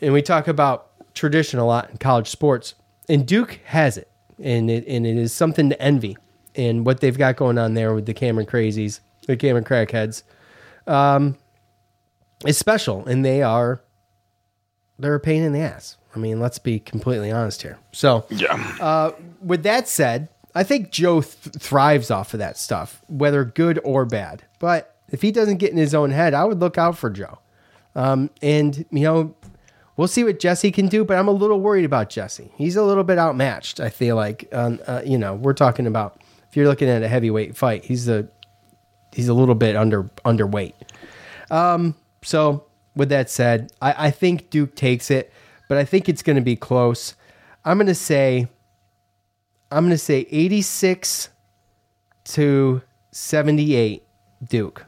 And 0.00 0.12
we 0.12 0.22
talk 0.22 0.48
about 0.48 0.90
tradition 1.14 1.58
a 1.58 1.66
lot 1.66 1.90
in 1.90 1.98
college 1.98 2.28
sports. 2.28 2.74
And 3.08 3.26
Duke 3.26 3.60
has 3.64 3.98
it. 3.98 4.08
And 4.42 4.70
it 4.70 4.86
and 4.86 5.06
it 5.06 5.16
is 5.16 5.32
something 5.32 5.68
to 5.68 5.82
envy. 5.82 6.16
And 6.54 6.86
what 6.86 7.00
they've 7.00 7.16
got 7.16 7.36
going 7.36 7.58
on 7.58 7.74
there 7.74 7.94
with 7.94 8.06
the 8.06 8.14
Cameron 8.14 8.46
Crazies, 8.46 9.00
the 9.26 9.36
Cameron 9.36 9.64
Crackheads, 9.64 10.22
um, 10.86 11.36
is 12.46 12.56
special. 12.56 13.04
And 13.06 13.24
they 13.24 13.42
are 13.42 13.82
they're 15.00 15.14
a 15.14 15.20
pain 15.20 15.42
in 15.42 15.52
the 15.52 15.60
ass. 15.60 15.96
I 16.14 16.18
mean, 16.18 16.40
let's 16.40 16.58
be 16.58 16.78
completely 16.78 17.30
honest 17.30 17.62
here. 17.62 17.78
So, 17.92 18.26
yeah. 18.30 18.76
Uh, 18.80 19.12
with 19.40 19.62
that 19.62 19.88
said, 19.88 20.28
I 20.54 20.64
think 20.64 20.90
Joe 20.90 21.22
th- 21.22 21.54
thrives 21.56 22.10
off 22.10 22.34
of 22.34 22.38
that 22.38 22.56
stuff, 22.56 23.02
whether 23.08 23.44
good 23.44 23.78
or 23.84 24.04
bad. 24.04 24.42
But 24.58 24.96
if 25.10 25.22
he 25.22 25.30
doesn't 25.30 25.58
get 25.58 25.70
in 25.70 25.76
his 25.76 25.94
own 25.94 26.10
head, 26.10 26.34
I 26.34 26.44
would 26.44 26.58
look 26.58 26.78
out 26.78 26.98
for 26.98 27.10
Joe. 27.10 27.38
Um, 27.94 28.30
and 28.42 28.84
you 28.90 29.02
know, 29.02 29.34
we'll 29.96 30.08
see 30.08 30.24
what 30.24 30.40
Jesse 30.40 30.72
can 30.72 30.88
do. 30.88 31.04
But 31.04 31.18
I'm 31.18 31.28
a 31.28 31.32
little 31.32 31.60
worried 31.60 31.84
about 31.84 32.10
Jesse. 32.10 32.52
He's 32.56 32.76
a 32.76 32.82
little 32.82 33.04
bit 33.04 33.18
outmatched. 33.18 33.80
I 33.80 33.88
feel 33.88 34.16
like, 34.16 34.48
um, 34.52 34.80
uh, 34.86 35.02
you 35.04 35.18
know, 35.18 35.34
we're 35.34 35.52
talking 35.54 35.86
about 35.86 36.20
if 36.48 36.56
you're 36.56 36.66
looking 36.66 36.88
at 36.88 37.02
a 37.02 37.08
heavyweight 37.08 37.56
fight, 37.56 37.84
he's 37.84 38.08
a 38.08 38.28
he's 39.12 39.28
a 39.28 39.34
little 39.34 39.54
bit 39.54 39.76
under 39.76 40.04
underweight. 40.24 40.74
Um, 41.50 41.94
so 42.22 42.64
with 43.00 43.08
that 43.08 43.30
said, 43.30 43.72
I, 43.80 44.08
I 44.08 44.10
think 44.10 44.50
Duke 44.50 44.74
takes 44.74 45.10
it, 45.10 45.32
but 45.70 45.78
I 45.78 45.86
think 45.86 46.06
it's 46.06 46.22
going 46.22 46.36
to 46.36 46.42
be 46.42 46.54
close. 46.54 47.14
I'm 47.64 47.78
going 47.78 47.86
to 47.86 47.94
say, 47.94 48.46
I'm 49.72 49.84
going 49.84 49.90
to 49.90 49.96
say 49.96 50.26
86 50.30 51.30
to 52.24 52.82
78 53.10 54.04
Duke. 54.46 54.84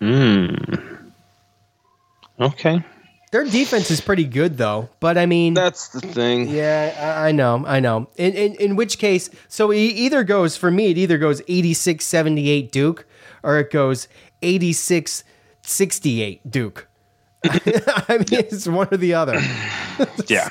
Hmm. 0.00 0.54
Okay. 2.40 2.82
Their 3.30 3.44
defense 3.44 3.90
is 3.90 4.00
pretty 4.00 4.24
good 4.24 4.56
though, 4.56 4.88
but 5.00 5.16
I 5.18 5.26
mean 5.26 5.54
that's 5.54 5.88
the 5.88 6.00
thing. 6.00 6.48
Yeah, 6.48 6.94
I, 6.98 7.28
I 7.28 7.32
know, 7.32 7.64
I 7.66 7.80
know. 7.80 8.08
In, 8.16 8.34
in 8.34 8.54
in 8.56 8.76
which 8.76 8.98
case, 8.98 9.30
so 9.48 9.70
it 9.70 9.78
either 9.78 10.22
goes 10.22 10.56
for 10.56 10.70
me, 10.70 10.90
it 10.90 10.98
either 10.98 11.16
goes 11.16 11.40
86-78 11.42 12.70
Duke, 12.70 13.06
or 13.42 13.58
it 13.58 13.70
goes 13.70 14.06
86-68 15.64 16.40
Duke. 16.48 16.88
I 17.44 18.18
mean, 18.18 18.26
it's 18.30 18.68
one 18.68 18.88
or 18.90 18.96
the 18.96 19.14
other. 19.14 19.34
yeah. 20.28 20.48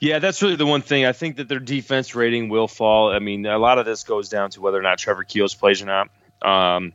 Yeah, 0.00 0.18
that's 0.18 0.42
really 0.42 0.56
the 0.56 0.66
one 0.66 0.82
thing. 0.82 1.06
I 1.06 1.12
think 1.12 1.36
that 1.36 1.48
their 1.48 1.58
defense 1.58 2.14
rating 2.14 2.48
will 2.48 2.68
fall. 2.68 3.10
I 3.10 3.18
mean, 3.18 3.46
a 3.46 3.58
lot 3.58 3.78
of 3.78 3.86
this 3.86 4.04
goes 4.04 4.28
down 4.28 4.50
to 4.50 4.60
whether 4.60 4.78
or 4.78 4.82
not 4.82 4.98
Trevor 4.98 5.24
Keels 5.24 5.54
plays 5.54 5.80
or 5.82 5.86
not. 5.86 6.10
Um, 6.42 6.92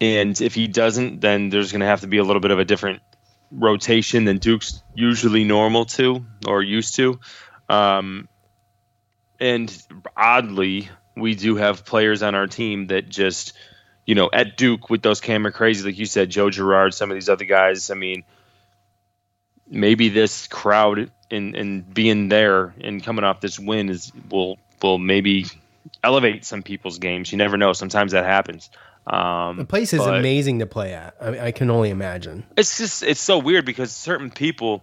and 0.00 0.40
if 0.40 0.54
he 0.54 0.66
doesn't, 0.66 1.20
then 1.20 1.50
there's 1.50 1.72
going 1.72 1.80
to 1.80 1.86
have 1.86 2.00
to 2.00 2.06
be 2.06 2.18
a 2.18 2.24
little 2.24 2.40
bit 2.40 2.50
of 2.50 2.58
a 2.58 2.64
different 2.64 3.02
rotation 3.50 4.24
than 4.24 4.38
Duke's 4.38 4.82
usually 4.94 5.44
normal 5.44 5.84
to 5.86 6.24
or 6.46 6.62
used 6.62 6.96
to. 6.96 7.20
Um, 7.68 8.28
and 9.38 9.70
oddly, 10.16 10.88
we 11.16 11.34
do 11.34 11.56
have 11.56 11.84
players 11.84 12.22
on 12.22 12.34
our 12.34 12.46
team 12.46 12.86
that 12.86 13.08
just, 13.08 13.52
you 14.06 14.14
know, 14.14 14.30
at 14.32 14.56
Duke 14.56 14.90
with 14.90 15.02
those 15.02 15.20
camera 15.20 15.52
crazy, 15.52 15.84
like 15.84 15.98
you 15.98 16.06
said, 16.06 16.30
Joe 16.30 16.50
Girard, 16.50 16.94
some 16.94 17.10
of 17.10 17.14
these 17.14 17.28
other 17.28 17.44
guys. 17.44 17.90
I 17.90 17.94
mean, 17.94 18.24
maybe 19.68 20.08
this 20.08 20.46
crowd 20.48 21.10
and 21.30 21.54
and 21.54 21.94
being 21.94 22.28
there 22.28 22.74
and 22.80 23.02
coming 23.02 23.24
off 23.24 23.40
this 23.40 23.58
win 23.58 23.88
is 23.88 24.12
will 24.30 24.58
will 24.82 24.98
maybe 24.98 25.46
elevate 26.02 26.44
some 26.44 26.62
people's 26.62 26.98
games. 26.98 27.30
You 27.30 27.38
never 27.38 27.56
know. 27.56 27.72
Sometimes 27.72 28.12
that 28.12 28.24
happens. 28.24 28.70
Um, 29.06 29.56
the 29.56 29.64
place 29.64 29.92
is 29.92 30.00
amazing 30.00 30.58
to 30.58 30.66
play 30.66 30.92
at. 30.92 31.16
I, 31.20 31.46
I 31.46 31.52
can 31.52 31.70
only 31.70 31.90
imagine. 31.90 32.44
It's 32.56 32.78
just 32.78 33.02
it's 33.02 33.20
so 33.20 33.38
weird 33.38 33.64
because 33.64 33.92
certain 33.92 34.30
people, 34.30 34.82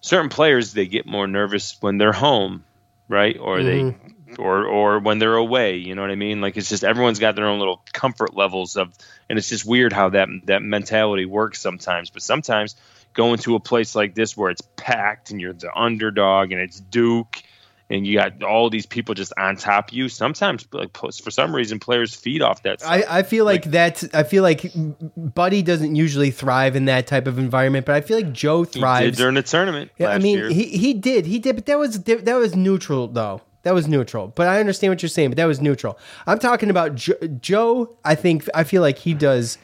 certain 0.00 0.30
players, 0.30 0.72
they 0.72 0.86
get 0.86 1.06
more 1.06 1.26
nervous 1.26 1.76
when 1.80 1.98
they're 1.98 2.12
home, 2.12 2.64
right? 3.08 3.36
Or 3.38 3.62
they 3.62 3.94
or 4.38 4.66
or 4.66 4.98
when 4.98 5.18
they're 5.18 5.36
away. 5.36 5.76
You 5.76 5.94
know 5.94 6.02
what 6.02 6.10
I 6.10 6.16
mean? 6.16 6.40
Like 6.40 6.56
it's 6.56 6.68
just 6.68 6.84
everyone's 6.84 7.18
got 7.18 7.36
their 7.36 7.46
own 7.46 7.58
little 7.58 7.82
comfort 7.92 8.34
levels 8.34 8.76
of, 8.76 8.94
and 9.28 9.38
it's 9.38 9.48
just 9.48 9.64
weird 9.64 9.92
how 9.92 10.10
that 10.10 10.28
that 10.44 10.62
mentality 10.62 11.24
works 11.24 11.60
sometimes. 11.60 12.10
But 12.10 12.22
sometimes 12.22 12.76
going 13.14 13.38
to 13.38 13.54
a 13.54 13.60
place 13.60 13.94
like 13.94 14.14
this 14.14 14.36
where 14.36 14.50
it's 14.50 14.62
packed 14.76 15.30
and 15.30 15.40
you're 15.40 15.52
the 15.52 15.74
underdog 15.74 16.52
and 16.52 16.60
it's 16.60 16.78
Duke 16.78 17.42
and 17.88 18.06
you 18.06 18.18
got 18.18 18.42
all 18.42 18.68
these 18.68 18.86
people 18.86 19.14
just 19.14 19.32
on 19.38 19.56
top 19.56 19.88
of 19.88 19.94
you. 19.94 20.08
Sometimes, 20.08 20.66
like 20.72 20.96
for 20.96 21.30
some 21.30 21.54
reason, 21.54 21.78
players 21.78 22.14
feed 22.14 22.42
off 22.42 22.62
that. 22.62 22.84
I, 22.84 23.04
I 23.08 23.22
feel 23.22 23.44
like, 23.44 23.64
that. 23.66 24.02
I 24.12 24.24
feel 24.24 24.42
like 24.42 24.72
Buddy 25.16 25.62
doesn't 25.62 25.94
usually 25.94 26.30
thrive 26.30 26.74
in 26.74 26.86
that 26.86 27.06
type 27.06 27.26
of 27.26 27.38
environment, 27.38 27.86
but 27.86 27.94
I 27.94 28.00
feel 28.00 28.16
like 28.16 28.32
Joe 28.32 28.64
He 28.64 28.80
thrives 28.80 29.16
did 29.16 29.16
during 29.16 29.34
the 29.36 29.42
tournament. 29.42 29.92
Yeah, 29.98 30.08
I 30.08 30.18
mean, 30.18 30.38
year. 30.38 30.48
he 30.48 30.64
he 30.64 30.94
did, 30.94 31.26
he 31.26 31.38
did, 31.38 31.54
but 31.54 31.66
that 31.66 31.78
was 31.78 32.02
that 32.02 32.34
was 32.34 32.56
neutral 32.56 33.06
though. 33.08 33.42
That 33.66 33.74
was 33.74 33.88
neutral. 33.88 34.28
But 34.28 34.46
I 34.46 34.60
understand 34.60 34.92
what 34.92 35.02
you're 35.02 35.08
saying, 35.08 35.30
but 35.30 35.38
that 35.38 35.46
was 35.46 35.60
neutral. 35.60 35.98
I'm 36.24 36.38
talking 36.38 36.70
about 36.70 36.94
jo- 36.94 37.18
Joe. 37.40 37.96
I 38.04 38.14
think 38.14 38.48
I 38.54 38.62
feel 38.62 38.80
like 38.80 38.96
he 38.96 39.12
does 39.12 39.58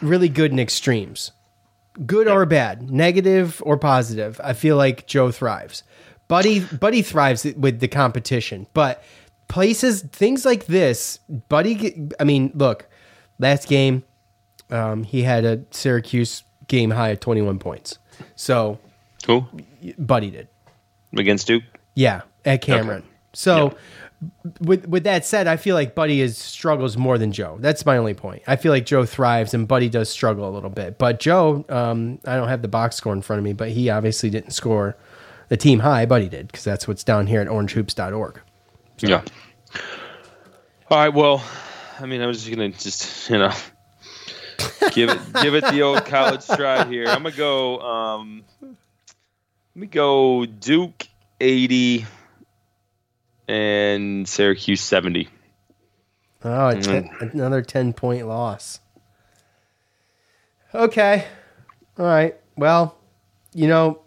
really 0.00 0.28
good 0.28 0.52
in 0.52 0.60
extremes, 0.60 1.32
good 2.06 2.28
or 2.28 2.46
bad, 2.46 2.92
negative 2.92 3.60
or 3.66 3.76
positive. 3.76 4.40
I 4.44 4.52
feel 4.52 4.76
like 4.76 5.08
Joe 5.08 5.32
thrives. 5.32 5.82
Buddy 6.28 6.60
Buddy 6.60 7.02
thrives 7.02 7.44
with 7.56 7.80
the 7.80 7.88
competition, 7.88 8.68
but 8.72 9.02
places 9.48 10.02
things 10.02 10.44
like 10.44 10.66
this, 10.66 11.18
Buddy. 11.48 12.08
I 12.20 12.22
mean, 12.22 12.52
look, 12.54 12.86
last 13.40 13.66
game, 13.66 14.04
um, 14.70 15.02
he 15.02 15.24
had 15.24 15.44
a 15.44 15.64
Syracuse 15.72 16.44
game 16.68 16.92
high 16.92 17.08
of 17.08 17.18
21 17.18 17.58
points. 17.58 17.98
So 18.36 18.78
Who? 19.26 19.44
Buddy 19.98 20.30
did. 20.30 20.46
against 21.18 21.48
Duke. 21.48 21.64
Yeah, 21.96 22.20
at 22.44 22.62
Cameron. 22.62 23.00
Okay. 23.00 23.08
So 23.34 23.76
with 24.60 24.86
with 24.88 25.04
that 25.04 25.24
said, 25.24 25.46
I 25.46 25.56
feel 25.56 25.74
like 25.74 25.94
Buddy 25.94 26.20
is 26.20 26.38
struggles 26.38 26.96
more 26.96 27.18
than 27.18 27.32
Joe. 27.32 27.58
That's 27.60 27.84
my 27.84 27.96
only 27.96 28.14
point. 28.14 28.42
I 28.46 28.56
feel 28.56 28.72
like 28.72 28.86
Joe 28.86 29.04
thrives 29.04 29.54
and 29.54 29.68
Buddy 29.68 29.88
does 29.88 30.08
struggle 30.08 30.48
a 30.48 30.52
little 30.52 30.70
bit. 30.70 30.98
But 30.98 31.20
Joe, 31.20 31.64
um, 31.68 32.18
I 32.26 32.36
don't 32.36 32.48
have 32.48 32.62
the 32.62 32.68
box 32.68 32.96
score 32.96 33.12
in 33.12 33.22
front 33.22 33.38
of 33.38 33.44
me, 33.44 33.52
but 33.52 33.70
he 33.70 33.90
obviously 33.90 34.30
didn't 34.30 34.52
score 34.52 34.96
the 35.48 35.56
team 35.56 35.80
high. 35.80 36.06
Buddy 36.06 36.28
did 36.28 36.46
because 36.46 36.64
that's 36.64 36.88
what's 36.88 37.04
down 37.04 37.26
here 37.26 37.40
at 37.40 37.48
orangehoops.org. 37.48 38.40
So. 38.96 39.06
Yeah. 39.06 39.22
All 40.90 40.98
right. 40.98 41.08
Well, 41.08 41.44
I 42.00 42.06
mean, 42.06 42.22
I 42.22 42.26
was 42.26 42.44
just 42.44 42.54
gonna 42.54 42.70
just 42.70 43.30
you 43.30 43.38
know 43.38 43.52
give 44.92 45.10
it 45.10 45.18
give 45.42 45.54
it 45.54 45.64
the 45.64 45.82
old 45.82 46.04
college 46.06 46.46
try 46.46 46.86
here. 46.86 47.06
I'm 47.06 47.22
gonna 47.22 47.32
go. 47.32 47.80
Um, 47.80 48.44
let 48.62 48.70
me 49.74 49.86
go 49.86 50.46
Duke 50.46 51.08
eighty 51.40 52.06
and 53.48 54.28
Syracuse 54.28 54.80
seventy. 54.80 55.28
Oh, 56.44 56.68
a 56.68 56.80
ten, 56.80 57.08
mm. 57.08 57.32
another 57.32 57.62
10 57.62 57.94
point 57.94 58.26
loss. 58.28 58.80
Okay. 60.74 61.24
All 61.98 62.04
right. 62.04 62.36
Well, 62.56 62.98
you 63.54 63.66
know, 63.66 64.02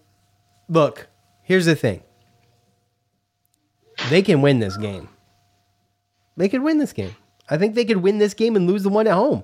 look, 0.69 1.07
here's 1.41 1.65
the 1.65 1.75
thing 1.75 2.03
they 4.09 4.21
can 4.21 4.41
win 4.41 4.59
this 4.59 4.77
game. 4.77 5.09
They 6.35 6.49
could 6.49 6.61
win 6.61 6.77
this 6.77 6.93
game. 6.93 7.15
I 7.49 7.57
think 7.57 7.73
they 7.73 7.85
could 7.85 7.97
win 7.97 8.19
this 8.19 8.33
game 8.35 8.55
and 8.55 8.67
lose 8.67 8.83
the 8.83 8.89
one 8.89 9.07
at 9.07 9.13
home. 9.13 9.43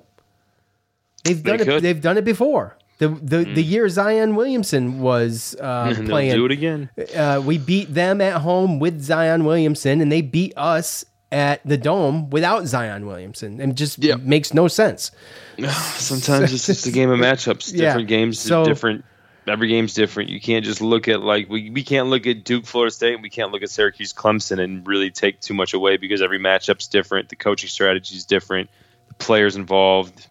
They've 1.23 1.41
They 1.41 1.51
done 1.51 1.61
it. 1.61 1.65
could. 1.65 1.83
They've 1.83 2.01
done 2.01 2.17
it 2.17 2.25
before. 2.25 2.77
The 2.99 3.09
the, 3.09 3.43
the 3.43 3.63
year 3.63 3.89
Zion 3.89 4.35
Williamson 4.35 4.99
was 5.01 5.55
uh, 5.61 5.93
playing. 6.05 6.33
do 6.35 6.45
it 6.45 6.51
again. 6.51 6.89
Uh, 7.15 7.41
we 7.43 7.57
beat 7.57 7.93
them 7.93 8.21
at 8.21 8.41
home 8.41 8.79
with 8.79 9.01
Zion 9.01 9.45
Williamson, 9.45 9.99
and 10.01 10.11
they 10.11 10.21
beat 10.21 10.53
us 10.55 11.03
at 11.31 11.61
the 11.65 11.77
Dome 11.77 12.29
without 12.29 12.67
Zion 12.67 13.07
Williamson. 13.07 13.59
And 13.59 13.71
it 13.71 13.75
just 13.75 13.97
makes 14.19 14.53
no 14.53 14.67
sense. 14.67 15.11
Sometimes 15.95 16.53
it's 16.53 16.67
just 16.67 16.85
a 16.87 16.91
game 16.91 17.09
of 17.09 17.19
matchups. 17.19 17.73
Yeah. 17.73 17.89
Different 17.89 18.07
games, 18.07 18.39
So- 18.39 18.65
different. 18.65 19.03
Every 19.45 19.67
game's 19.67 19.93
different. 19.93 20.29
You 20.29 20.39
can't 20.39 20.63
just 20.63 20.79
look 20.79 21.09
at 21.09 21.21
like 21.21 21.49
we, 21.49 21.69
we 21.69 21.83
can't 21.83 22.07
look 22.07 22.25
at 22.27 22.45
Duke, 22.45 22.65
Florida 22.65 22.91
State, 22.93 23.15
and 23.15 23.21
we 23.21 23.29
can't 23.29 23.51
look 23.51 23.61
at 23.61 23.69
Syracuse, 23.69 24.13
Clemson, 24.13 24.57
and 24.57 24.87
really 24.87 25.11
take 25.11 25.41
too 25.41 25.53
much 25.53 25.73
away 25.73 25.97
because 25.97 26.21
every 26.21 26.39
matchup's 26.39 26.87
different. 26.87 27.27
The 27.27 27.35
coaching 27.35 27.67
strategy 27.67 28.15
is 28.15 28.23
different. 28.23 28.69
The 29.09 29.15
players 29.15 29.57
involved, 29.57 30.27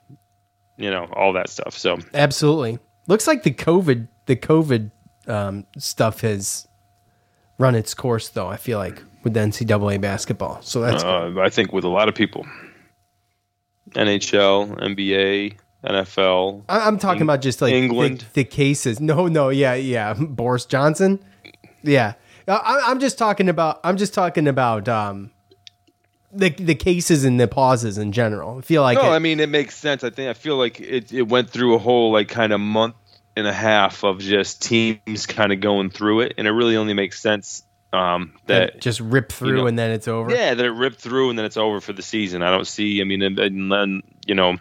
you 0.77 0.91
know, 0.91 1.07
all 1.12 1.33
that 1.35 1.49
stuff. 1.49 1.77
So 1.77 1.99
Absolutely. 2.14 2.79
Looks 3.09 3.27
like 3.27 3.43
the 3.43 3.53
COVID 3.53 4.09
the 4.27 4.37
COVID 4.37 4.91
um, 5.27 5.66
stuff 5.79 6.20
has 6.20 6.66
run 7.59 7.75
its 7.75 7.95
course, 7.95 8.29
though. 8.29 8.49
I 8.49 8.57
feel 8.57 8.79
like 8.79 9.03
with 9.23 9.35
the 9.35 9.41
NCAA 9.41 10.01
basketball. 10.01 10.61
So 10.62 10.81
that's 10.81 11.05
uh, 11.05 11.35
I 11.41 11.49
think 11.49 11.73
with 11.73 11.85
a 11.85 11.89
lot 11.89 12.09
of 12.09 12.14
people, 12.14 12.47
NHL, 13.93 14.79
NBA, 14.81 15.57
NFL. 15.85 16.64
I- 16.68 16.87
I'm 16.87 16.99
talking 16.99 17.23
about 17.23 17.43
just 17.43 17.61
like 17.62 17.75
England. 17.75 18.20
the, 18.33 18.43
the 18.43 18.45
cases. 18.45 19.01
No, 19.01 19.27
no, 19.29 19.49
yeah, 19.49 19.75
yeah. 19.75 20.14
Boris 20.14 20.64
Johnson. 20.64 21.20
Yeah, 21.83 22.14
I, 22.47 22.83
I'm 22.87 23.01
just 23.01 23.18
talking 23.18 23.49
about. 23.49 23.81
I'm 23.85 23.97
just 23.97 24.14
talking 24.14 24.47
about 24.47 24.89
um, 24.89 25.31
the 26.33 26.51
the 26.51 26.74
cases 26.74 27.24
and 27.24 27.39
the 27.39 27.49
pauses 27.49 27.99
in 27.99 28.12
general. 28.12 28.59
I 28.59 28.61
feel 28.62 28.83
like 28.83 28.97
no, 28.99 29.05
it- 29.12 29.16
I 29.16 29.18
mean 29.18 29.41
it 29.41 29.49
makes 29.49 29.76
sense. 29.76 30.03
I 30.05 30.11
think 30.11 30.30
I 30.30 30.35
feel 30.35 30.57
like 30.57 30.80
it, 30.80 31.12
it 31.12 31.28
went 31.28 31.51
through 31.51 31.74
a 31.74 31.78
whole 31.78 32.12
like 32.12 32.28
kind 32.28 32.53
of 32.53 32.61
month 32.61 32.95
and 33.37 33.47
a 33.47 33.53
half 33.53 34.05
of 34.05 34.18
just 34.18 34.62
teams 34.62 35.26
kind 35.26 35.53
of 35.53 35.61
going 35.61 35.91
through 35.91 36.20
it, 36.20 36.35
and 36.39 36.47
it 36.47 36.51
really 36.51 36.76
only 36.76 36.95
makes 36.95 37.20
sense 37.20 37.62
um, 37.95 38.35
that 38.47 38.80
just 38.80 39.01
rip 39.01 39.30
through 39.33 39.57
know, 39.57 39.66
and 39.66 39.78
then 39.78 39.91
it's 39.91 40.09
over. 40.09 40.30
yeah, 40.35 40.55
that 40.55 40.64
it 40.64 40.70
ripped 40.70 40.99
through 41.01 41.28
and 41.30 41.39
then 41.39 41.45
it's 41.47 41.57
over 41.59 41.80
for 41.80 41.93
the 41.93 42.03
season. 42.03 42.43
I 42.43 42.51
don't 42.51 42.66
see. 42.66 43.01
I 43.01 43.05
mean, 43.05 43.20
and, 43.22 43.39
and 43.39 43.70
then 43.72 44.03
you 44.26 44.35
know, 44.35 44.57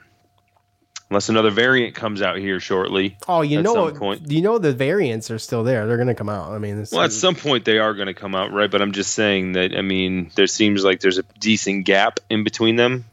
unless 1.11 1.27
another 1.27 1.51
variant 1.51 1.93
comes 1.93 2.21
out 2.21 2.37
here 2.37 2.61
shortly. 2.61 3.17
Oh, 3.27 3.41
you 3.41 3.61
know, 3.61 3.91
point. 3.91 4.31
you 4.31 4.41
know 4.41 4.57
the 4.57 4.71
variants 4.71 5.29
are 5.29 5.37
still 5.37 5.65
there. 5.65 5.85
They're 5.85 5.97
going 5.97 6.07
to 6.07 6.15
come 6.15 6.29
out. 6.29 6.53
I 6.53 6.57
mean, 6.57 6.87
Well, 6.89 7.01
at 7.01 7.11
some 7.11 7.35
point 7.35 7.65
they 7.65 7.79
are 7.79 7.93
going 7.93 8.07
to 8.07 8.13
come 8.13 8.33
out, 8.33 8.53
right? 8.53 8.71
But 8.71 8.81
I'm 8.81 8.93
just 8.93 9.13
saying 9.13 9.51
that. 9.51 9.75
I 9.75 9.81
mean, 9.81 10.31
there 10.35 10.47
seems 10.47 10.85
like 10.85 11.01
there's 11.01 11.17
a 11.17 11.23
decent 11.37 11.85
gap 11.85 12.21
in 12.29 12.45
between 12.45 12.77
them. 12.77 13.03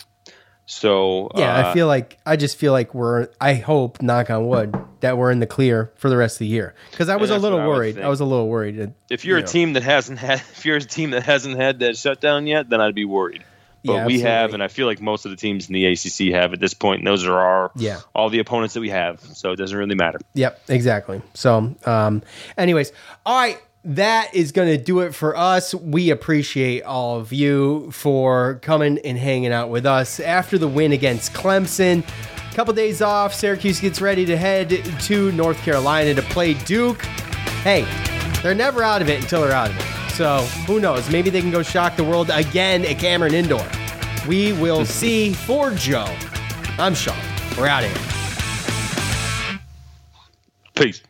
So 0.65 1.31
yeah, 1.35 1.57
uh, 1.57 1.71
I 1.71 1.75
feel 1.75 1.89
like 1.89 2.19
I 2.25 2.37
just 2.37 2.57
feel 2.57 2.73
like 2.73 2.95
we're. 2.95 3.29
I 3.41 3.55
hope, 3.55 4.01
knock 4.01 4.31
on 4.31 4.47
wood, 4.47 4.77
that 5.01 5.19
we're 5.19 5.33
in 5.33 5.41
the 5.41 5.47
clear 5.47 5.93
for 5.97 6.09
the 6.09 6.17
rest 6.17 6.37
of 6.37 6.41
the 6.41 6.47
year. 6.47 6.77
Because 6.93 7.09
I 7.09 7.17
was 7.17 7.31
a 7.31 7.39
little 7.39 7.59
what 7.59 7.65
I 7.65 7.69
worried. 7.69 7.99
I, 7.99 8.09
was 8.09 8.21
a 8.21 8.25
little 8.25 8.49
worried. 8.49 8.77
that, 8.77 8.93
if 9.11 9.25
you're 9.25 9.39
you 9.39 9.43
a 9.43 9.47
know. 9.47 9.51
team 9.51 9.73
that 9.73 9.83
hasn't 9.83 10.21
had, 10.21 10.39
if 10.53 10.65
you're 10.65 10.77
a 10.77 10.81
team 10.81 11.11
that 11.11 11.25
hasn't 11.25 11.57
had 11.57 11.81
that 11.81 11.97
shutdown 11.97 12.47
yet, 12.47 12.69
then 12.69 12.81
I'd 12.81 12.95
be 12.95 13.07
worried. 13.07 13.43
But 13.89 13.95
Yeah, 13.95 14.07
we 14.07 14.21
have, 14.21 14.55
and 14.55 14.63
I 14.63 14.69
feel 14.69 14.87
like 14.87 15.01
most 15.01 15.25
of 15.25 15.31
the 15.31 15.37
teams 15.37 15.69
in 15.69 15.73
the 15.75 15.87
ACC 15.87 16.33
have 16.35 16.53
at 16.53 16.61
this 16.61 16.75
point. 16.75 17.01
And 17.01 17.07
those 17.07 17.27
are 17.27 17.39
our 17.39 17.71
Yeah. 17.77 17.99
all 18.15 18.31
the 18.31 18.39
opponents 18.39 18.75
that 18.75 18.81
we 18.81 18.91
have. 18.91 19.21
So 19.35 19.51
it 19.53 19.57
doesn't 19.57 19.77
really 19.77 19.95
matter. 19.97 20.19
Yep, 20.35 20.61
exactly. 20.69 21.21
So, 21.35 21.75
um, 21.87 22.23
anyways, 22.57 22.93
all 23.27 23.37
right, 23.39 23.59
that 23.85 24.35
is 24.35 24.53
going 24.53 24.69
to 24.69 24.77
do 24.83 25.01
it 25.01 25.15
for 25.15 25.37
us. 25.37 25.75
We 25.75 26.11
appreciate 26.11 26.83
all 26.83 27.19
of 27.19 27.33
you 27.33 27.91
for 27.93 28.59
coming 28.63 28.99
and 29.05 29.17
hanging 29.17 29.53
out 29.53 29.71
with 29.71 29.87
us 29.87 30.21
after 30.21 30.59
the 30.59 30.69
win 30.69 30.93
against 30.93 31.33
Clemson. 31.33 32.05
A 32.51 32.55
couple 32.55 32.75
days 32.75 33.01
off. 33.01 33.33
Syracuse 33.33 33.81
gets 33.81 34.01
ready 34.01 34.27
to 34.27 34.37
head 34.37 34.71
to 35.03 35.33
North 35.33 35.59
Carolina 35.59 36.13
to 36.15 36.23
play 36.23 36.55
Duke. 36.55 37.01
Hey, 37.63 37.87
they're 38.43 38.55
never 38.55 38.83
out 38.83 39.01
of 39.01 39.09
it 39.09 39.23
until 39.23 39.43
they're 39.43 39.53
out 39.53 39.71
of 39.71 39.77
it. 39.79 39.85
So 40.19 40.39
who 40.67 40.81
knows? 40.81 41.09
Maybe 41.13 41.31
they 41.31 41.41
can 41.41 41.53
go 41.53 41.63
shock 41.63 41.95
the 41.95 42.03
world 42.03 42.29
again 42.33 42.85
at 42.85 42.99
Cameron 42.99 43.35
Indoor. 43.35 43.65
We 44.27 44.53
will 44.55 44.85
see. 45.01 45.33
For 45.33 45.71
Joe, 45.71 46.13
I'm 46.77 46.93
Sean. 46.93 47.17
We're 47.57 47.69
out 47.69 47.85
of 47.85 47.93
here. 47.93 49.61
Peace. 50.75 51.03